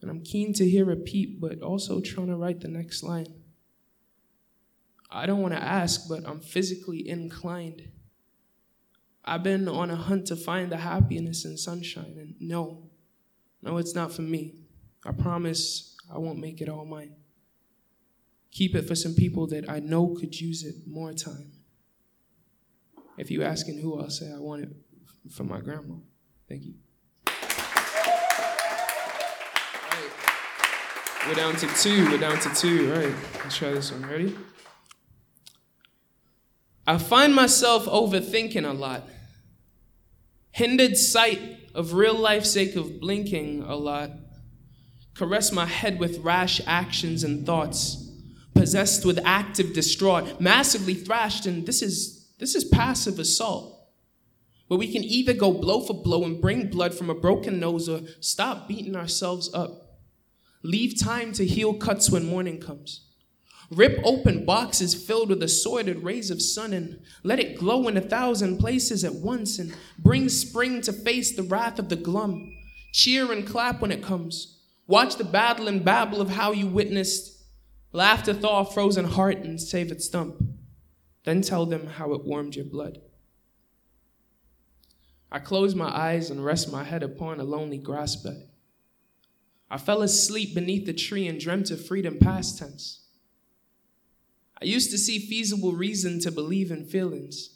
And 0.00 0.08
I'm 0.08 0.22
keen 0.22 0.52
to 0.52 0.70
hear 0.70 0.88
a 0.92 0.96
peep, 0.96 1.40
but 1.40 1.62
also 1.62 2.00
trying 2.00 2.28
to 2.28 2.36
write 2.36 2.60
the 2.60 2.68
next 2.68 3.02
line. 3.02 3.26
I 5.10 5.26
don't 5.26 5.42
want 5.42 5.54
to 5.54 5.62
ask, 5.62 6.08
but 6.08 6.24
I'm 6.24 6.38
physically 6.38 7.08
inclined. 7.08 7.88
I've 9.24 9.42
been 9.42 9.66
on 9.66 9.90
a 9.90 9.96
hunt 9.96 10.26
to 10.28 10.36
find 10.36 10.70
the 10.70 10.76
happiness 10.76 11.44
and 11.44 11.58
sunshine, 11.58 12.18
and 12.20 12.36
no, 12.38 12.88
no, 13.62 13.78
it's 13.78 13.96
not 13.96 14.12
for 14.12 14.22
me. 14.22 14.60
I 15.04 15.10
promise 15.10 15.96
I 16.08 16.18
won't 16.18 16.38
make 16.38 16.60
it 16.60 16.68
all 16.68 16.84
mine. 16.84 17.16
Keep 18.56 18.74
it 18.74 18.88
for 18.88 18.94
some 18.94 19.14
people 19.14 19.46
that 19.48 19.68
I 19.68 19.80
know 19.80 20.16
could 20.18 20.40
use 20.40 20.64
it 20.64 20.76
more 20.86 21.12
time. 21.12 21.52
If 23.18 23.30
you're 23.30 23.44
asking 23.44 23.80
who, 23.80 24.00
I'll 24.00 24.08
say 24.08 24.32
I 24.32 24.38
want 24.38 24.62
it 24.62 24.70
for 25.30 25.44
my 25.44 25.60
grandma. 25.60 25.96
Thank 26.48 26.64
you. 26.64 26.72
We're 31.28 31.34
down 31.34 31.56
to 31.56 31.66
two. 31.76 32.08
We're 32.10 32.16
down 32.16 32.38
to 32.38 32.48
two. 32.54 32.94
All 32.94 33.00
right. 33.02 33.14
Let's 33.44 33.58
try 33.58 33.72
this 33.72 33.92
one. 33.92 34.06
Ready? 34.06 34.34
I 36.86 36.96
find 36.96 37.34
myself 37.34 37.84
overthinking 37.84 38.66
a 38.66 38.72
lot. 38.72 39.06
Hindered 40.52 40.96
sight 40.96 41.42
of 41.74 41.92
real 41.92 42.14
life 42.14 42.46
sake 42.46 42.74
of 42.74 43.00
blinking 43.00 43.64
a 43.64 43.76
lot. 43.76 44.12
Caress 45.14 45.52
my 45.52 45.66
head 45.66 45.98
with 45.98 46.20
rash 46.20 46.62
actions 46.66 47.22
and 47.22 47.44
thoughts. 47.44 48.05
Possessed 48.56 49.04
with 49.04 49.20
active 49.24 49.72
distraught. 49.72 50.40
Massively 50.40 50.94
thrashed, 50.94 51.46
and 51.46 51.66
this 51.66 51.82
is 51.82 52.28
this 52.38 52.54
is 52.54 52.64
passive 52.64 53.18
assault. 53.18 53.72
Where 54.68 54.78
we 54.78 54.90
can 54.90 55.04
either 55.04 55.32
go 55.32 55.52
blow 55.52 55.80
for 55.80 55.94
blow 55.94 56.24
and 56.24 56.40
bring 56.40 56.68
blood 56.68 56.94
from 56.94 57.08
a 57.08 57.14
broken 57.14 57.60
nose 57.60 57.88
or 57.88 58.00
stop 58.20 58.66
beating 58.66 58.96
ourselves 58.96 59.52
up. 59.54 60.00
Leave 60.62 60.98
time 60.98 61.32
to 61.32 61.46
heal 61.46 61.74
cuts 61.74 62.10
when 62.10 62.26
morning 62.26 62.58
comes. 62.58 63.06
Rip 63.70 63.98
open 64.04 64.44
boxes 64.44 64.94
filled 64.94 65.28
with 65.28 65.42
assorted 65.42 66.02
rays 66.02 66.30
of 66.30 66.42
sun 66.42 66.72
and 66.72 67.00
let 67.22 67.38
it 67.38 67.58
glow 67.58 67.88
in 67.88 67.96
a 67.96 68.00
thousand 68.00 68.58
places 68.58 69.04
at 69.04 69.14
once 69.14 69.58
and 69.58 69.74
bring 69.98 70.28
spring 70.28 70.80
to 70.82 70.92
face 70.92 71.34
the 71.34 71.42
wrath 71.42 71.78
of 71.78 71.88
the 71.88 71.96
glum. 71.96 72.52
Cheer 72.92 73.32
and 73.32 73.46
clap 73.46 73.80
when 73.80 73.92
it 73.92 74.02
comes. 74.02 74.58
Watch 74.86 75.16
the 75.16 75.24
battle 75.24 75.68
and 75.68 75.84
babble 75.84 76.20
of 76.20 76.30
how 76.30 76.52
you 76.52 76.66
witnessed. 76.66 77.35
Laugh 77.92 78.22
to 78.24 78.34
thaw 78.34 78.60
a 78.60 78.64
frozen 78.64 79.04
heart 79.06 79.38
and 79.38 79.60
save 79.60 79.90
its 79.90 80.06
stump. 80.06 80.42
Then 81.24 81.42
tell 81.42 81.66
them 81.66 81.86
how 81.86 82.12
it 82.12 82.24
warmed 82.24 82.56
your 82.56 82.64
blood. 82.64 83.00
I 85.30 85.38
close 85.38 85.74
my 85.74 85.88
eyes 85.88 86.30
and 86.30 86.44
rest 86.44 86.70
my 86.70 86.84
head 86.84 87.02
upon 87.02 87.40
a 87.40 87.44
lonely 87.44 87.78
grass 87.78 88.16
bed. 88.16 88.48
I 89.68 89.78
fell 89.78 90.02
asleep 90.02 90.54
beneath 90.54 90.86
the 90.86 90.92
tree 90.92 91.26
and 91.26 91.40
dreamt 91.40 91.70
of 91.70 91.84
freedom 91.84 92.18
past 92.18 92.58
tense. 92.58 93.06
I 94.60 94.64
used 94.64 94.90
to 94.92 94.98
see 94.98 95.18
feasible 95.18 95.72
reason 95.72 96.20
to 96.20 96.30
believe 96.30 96.70
in 96.70 96.84
feelings. 96.84 97.50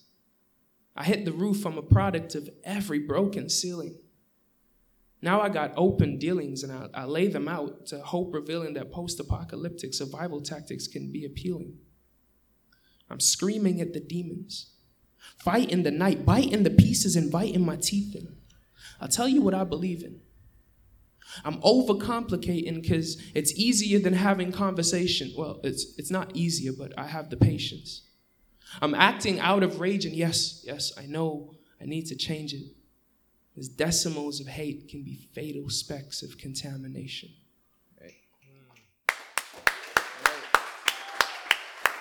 I 0.97 1.05
hit 1.05 1.25
the 1.25 1.33
roof, 1.33 1.65
I'm 1.65 1.79
a 1.79 1.83
product 1.83 2.35
of 2.35 2.51
every 2.65 2.99
broken 2.99 3.49
ceiling. 3.49 3.97
Now 5.23 5.41
I 5.41 5.49
got 5.51 5.73
open 5.77 6.19
dealings 6.19 6.63
and 6.63 6.73
I, 6.73 7.03
I 7.03 7.05
lay 7.05 7.29
them 7.29 7.47
out 7.47 7.87
to 7.87 8.01
hope 8.01 8.33
revealing 8.33 8.75
that 8.75 8.91
post 8.91 9.21
apocalyptic 9.21 9.93
survival 9.93 10.41
tactics 10.41 10.87
can 10.87 11.13
be 11.13 11.25
appealing. 11.25 11.75
I'm 13.11 13.21
screaming 13.21 13.81
at 13.81 13.93
the 13.93 14.01
demons, 14.01 14.73
fighting 15.37 15.83
the 15.83 15.91
night, 15.91 16.25
biting 16.25 16.63
the 16.63 16.71
pieces, 16.71 17.17
inviting 17.17 17.65
my 17.65 17.77
teeth 17.77 18.15
in. 18.15 18.37
I'll 19.01 19.09
tell 19.09 19.29
you 19.29 19.43
what 19.43 19.55
I 19.55 19.65
believe 19.65 20.03
in. 20.03 20.21
I'm 21.45 21.61
overcomplicating 21.61 22.81
because 22.81 23.21
it's 23.35 23.55
easier 23.55 23.99
than 23.99 24.15
having 24.15 24.53
conversation. 24.53 25.33
Well, 25.37 25.61
it's, 25.63 25.95
it's 25.97 26.11
not 26.11 26.35
easier, 26.35 26.73
but 26.77 26.93
I 26.99 27.07
have 27.07 27.31
the 27.31 27.37
patience. 27.37 28.03
I'm 28.81 28.95
acting 28.95 29.41
out 29.41 29.63
of 29.63 29.81
rage, 29.81 30.05
and 30.05 30.15
yes, 30.15 30.63
yes, 30.65 30.93
I 30.99 31.07
know 31.07 31.55
I 31.81 31.87
need 31.87 32.07
to 32.07 32.17
change 32.17 32.55
it. 32.55 32.63
As 33.61 33.69
decimals 33.69 34.41
of 34.41 34.47
hate 34.47 34.89
can 34.89 35.03
be 35.05 35.29
fatal 35.35 35.69
specks 35.69 36.23
of 36.23 36.39
contamination. 36.39 37.29
Right. 38.01 38.15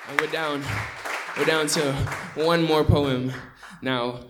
And 0.08 0.22
we're 0.22 0.32
down, 0.32 0.64
we're 1.38 1.44
down 1.44 1.68
to 1.68 1.92
one 2.36 2.64
more 2.64 2.86
poem 2.86 3.34
now. 3.82 4.22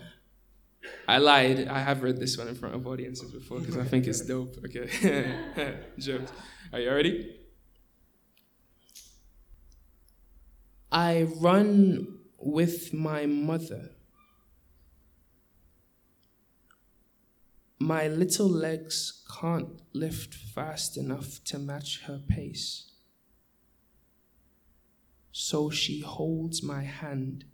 I 1.07 1.19
lied. 1.19 1.67
I 1.67 1.77
have 1.77 2.01
read 2.01 2.17
this 2.17 2.35
one 2.35 2.47
in 2.47 2.55
front 2.55 2.73
of 2.73 2.87
audiences 2.87 3.29
before 3.29 3.59
because 3.59 3.77
I 3.77 3.83
think 3.83 4.07
it's 4.07 4.21
dope. 4.21 4.55
Okay. 4.65 5.75
Jokes. 5.99 6.31
Are 6.73 6.79
you 6.79 6.91
ready? 6.91 7.35
I 10.91 11.27
run 11.39 12.21
with 12.39 12.91
my 12.91 13.27
mother. 13.27 13.91
My 17.79 18.07
little 18.07 18.49
legs 18.49 19.23
can't 19.39 19.81
lift 19.93 20.33
fast 20.33 20.97
enough 20.97 21.43
to 21.45 21.57
match 21.57 22.01
her 22.03 22.21
pace. 22.27 22.91
So 25.31 25.69
she 25.69 26.01
holds 26.01 26.61
my 26.61 26.83
hand 26.83 27.45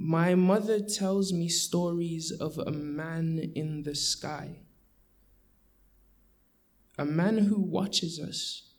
My 0.00 0.36
mother 0.36 0.78
tells 0.78 1.32
me 1.32 1.48
stories 1.48 2.30
of 2.30 2.56
a 2.56 2.70
man 2.70 3.50
in 3.56 3.82
the 3.82 3.96
sky, 3.96 4.60
a 6.96 7.04
man 7.04 7.38
who 7.38 7.60
watches 7.60 8.20
us, 8.20 8.74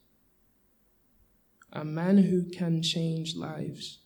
a 1.73 1.83
man 1.83 2.17
who 2.19 2.45
can 2.49 2.81
change 2.81 3.35
lives. 3.35 3.99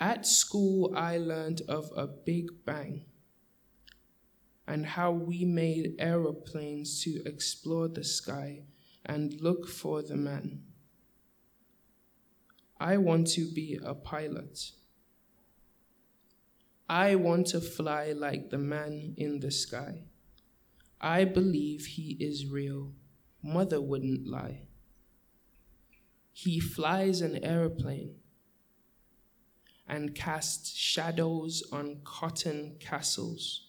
At 0.00 0.26
school, 0.26 0.94
I 0.96 1.18
learned 1.18 1.60
of 1.68 1.90
a 1.94 2.06
big 2.06 2.64
bang 2.64 3.04
and 4.66 4.86
how 4.86 5.12
we 5.12 5.44
made 5.44 5.96
aeroplanes 5.98 7.02
to 7.04 7.22
explore 7.26 7.86
the 7.86 8.02
sky 8.02 8.62
and 9.04 9.38
look 9.42 9.68
for 9.68 10.00
the 10.00 10.16
man. 10.16 10.62
I 12.78 12.96
want 12.96 13.26
to 13.32 13.52
be 13.52 13.78
a 13.84 13.94
pilot. 13.94 14.70
I 16.88 17.16
want 17.16 17.48
to 17.48 17.60
fly 17.60 18.12
like 18.12 18.48
the 18.48 18.58
man 18.58 19.14
in 19.18 19.40
the 19.40 19.50
sky. 19.50 20.04
I 20.98 21.24
believe 21.24 21.84
he 21.84 22.16
is 22.18 22.46
real. 22.46 22.94
Mother 23.42 23.82
wouldn't 23.82 24.26
lie. 24.26 24.62
He 26.32 26.58
flies 26.58 27.20
an 27.20 27.44
aeroplane 27.44 28.19
and 29.90 30.14
casts 30.14 30.70
shadows 30.76 31.64
on 31.72 32.00
cotton 32.04 32.76
castles. 32.78 33.66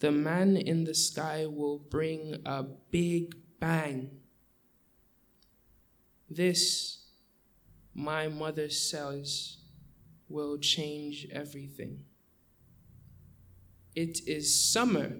The 0.00 0.10
man 0.10 0.56
in 0.56 0.82
the 0.82 0.94
sky 0.94 1.46
will 1.46 1.78
bring 1.78 2.42
a 2.44 2.64
big 2.64 3.36
bang. 3.60 4.10
This, 6.28 7.06
my 7.94 8.26
mother 8.26 8.68
says, 8.68 9.58
will 10.28 10.58
change 10.58 11.28
everything. 11.32 12.00
It 13.94 14.20
is 14.26 14.54
summer. 14.54 15.12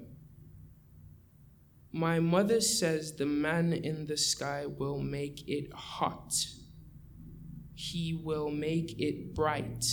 My 1.92 2.18
mother 2.18 2.60
says 2.60 3.14
the 3.14 3.26
man 3.26 3.72
in 3.72 4.06
the 4.06 4.16
sky 4.16 4.66
will 4.66 4.98
make 4.98 5.48
it 5.48 5.72
hot. 5.72 6.34
He 7.80 8.12
will 8.12 8.50
make 8.50 8.98
it 8.98 9.36
bright. 9.36 9.84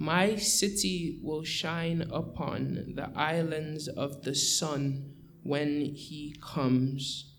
My 0.00 0.34
city 0.34 1.20
will 1.22 1.44
shine 1.44 2.02
upon 2.10 2.94
the 2.96 3.12
islands 3.14 3.86
of 3.86 4.24
the 4.24 4.34
sun 4.34 5.14
when 5.44 5.94
he 5.94 6.34
comes. 6.42 7.36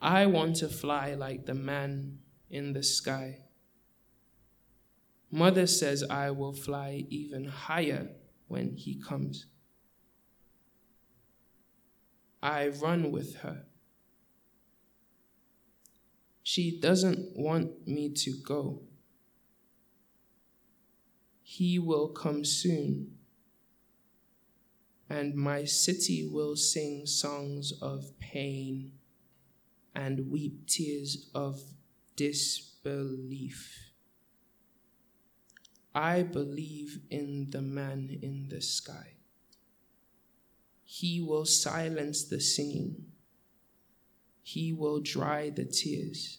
I 0.00 0.26
want 0.26 0.54
to 0.56 0.68
fly 0.68 1.14
like 1.14 1.46
the 1.46 1.54
man 1.54 2.20
in 2.48 2.74
the 2.74 2.84
sky. 2.84 3.40
Mother 5.32 5.66
says 5.66 6.04
I 6.08 6.30
will 6.30 6.52
fly 6.52 7.06
even 7.08 7.46
higher 7.46 8.08
when 8.46 8.76
he 8.76 9.02
comes. 9.02 9.46
I 12.40 12.68
run 12.68 13.10
with 13.10 13.38
her. 13.38 13.64
She 16.42 16.80
doesn't 16.80 17.36
want 17.36 17.86
me 17.86 18.10
to 18.10 18.34
go. 18.42 18.82
He 21.42 21.78
will 21.78 22.08
come 22.08 22.44
soon, 22.44 23.18
and 25.08 25.34
my 25.34 25.64
city 25.64 26.26
will 26.26 26.56
sing 26.56 27.06
songs 27.06 27.72
of 27.82 28.18
pain 28.18 28.92
and 29.94 30.30
weep 30.30 30.66
tears 30.66 31.30
of 31.34 31.60
disbelief. 32.16 33.90
I 35.94 36.22
believe 36.22 37.00
in 37.10 37.50
the 37.50 37.60
man 37.60 38.18
in 38.22 38.48
the 38.48 38.62
sky. 38.62 39.16
He 40.84 41.20
will 41.20 41.44
silence 41.44 42.24
the 42.24 42.40
singing. 42.40 43.11
He 44.42 44.72
will 44.72 45.00
dry 45.00 45.50
the 45.50 45.64
tears. 45.64 46.38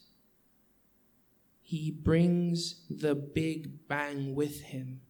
He 1.62 1.90
brings 1.90 2.82
the 2.90 3.16
big 3.16 3.88
bang 3.88 4.36
with 4.36 4.62
him. 4.62 5.02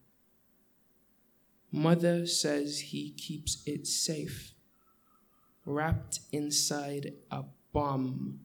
Mother 1.72 2.28
says 2.28 2.80
he 2.80 3.12
keeps 3.12 3.64
it 3.66 3.88
safe, 3.88 4.54
wrapped 5.66 6.20
inside 6.32 7.14
a 7.32 7.46
bomb, 7.74 8.42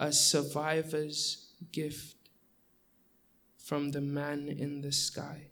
a 0.00 0.10
survivor's 0.10 1.52
gift 1.70 2.16
from 3.58 3.90
the 3.90 4.00
man 4.00 4.48
in 4.48 4.80
the 4.80 4.92
sky. 4.92 5.48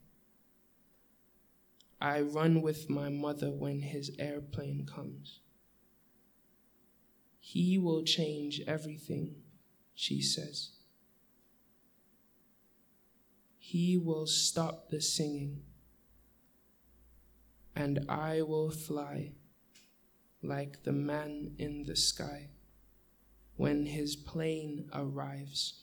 I 2.00 2.22
run 2.22 2.62
with 2.62 2.88
my 2.88 3.10
mother 3.10 3.50
when 3.50 3.82
his 3.82 4.10
airplane 4.18 4.86
comes. 4.86 5.41
He 7.44 7.76
will 7.76 8.04
change 8.04 8.60
everything, 8.68 9.34
she 9.96 10.22
says. 10.22 10.70
He 13.58 13.98
will 13.98 14.28
stop 14.28 14.90
the 14.90 15.00
singing, 15.00 15.64
and 17.74 18.06
I 18.08 18.42
will 18.42 18.70
fly 18.70 19.32
like 20.40 20.84
the 20.84 20.92
man 20.92 21.56
in 21.58 21.82
the 21.82 21.96
sky 21.96 22.50
when 23.56 23.86
his 23.86 24.14
plane 24.14 24.88
arrives 24.94 25.82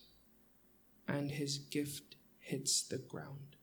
and 1.10 1.30
his 1.30 1.58
gift 1.58 2.16
hits 2.40 2.84
the 2.84 3.00
ground. 3.00 3.58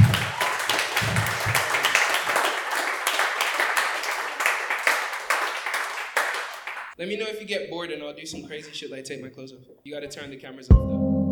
Let 6.98 7.08
me 7.08 7.16
know 7.18 7.26
if 7.26 7.40
you 7.40 7.46
get 7.46 7.68
bored 7.68 7.90
and 7.90 8.02
I'll 8.02 8.14
do 8.14 8.24
some 8.24 8.46
crazy 8.46 8.72
shit 8.72 8.90
like 8.90 9.04
take 9.04 9.20
my 9.20 9.28
clothes 9.28 9.52
off. 9.52 9.58
You 9.84 9.92
gotta 9.92 10.08
turn 10.08 10.30
the 10.30 10.36
cameras 10.36 10.70
off 10.70 10.78
though. 10.78 11.25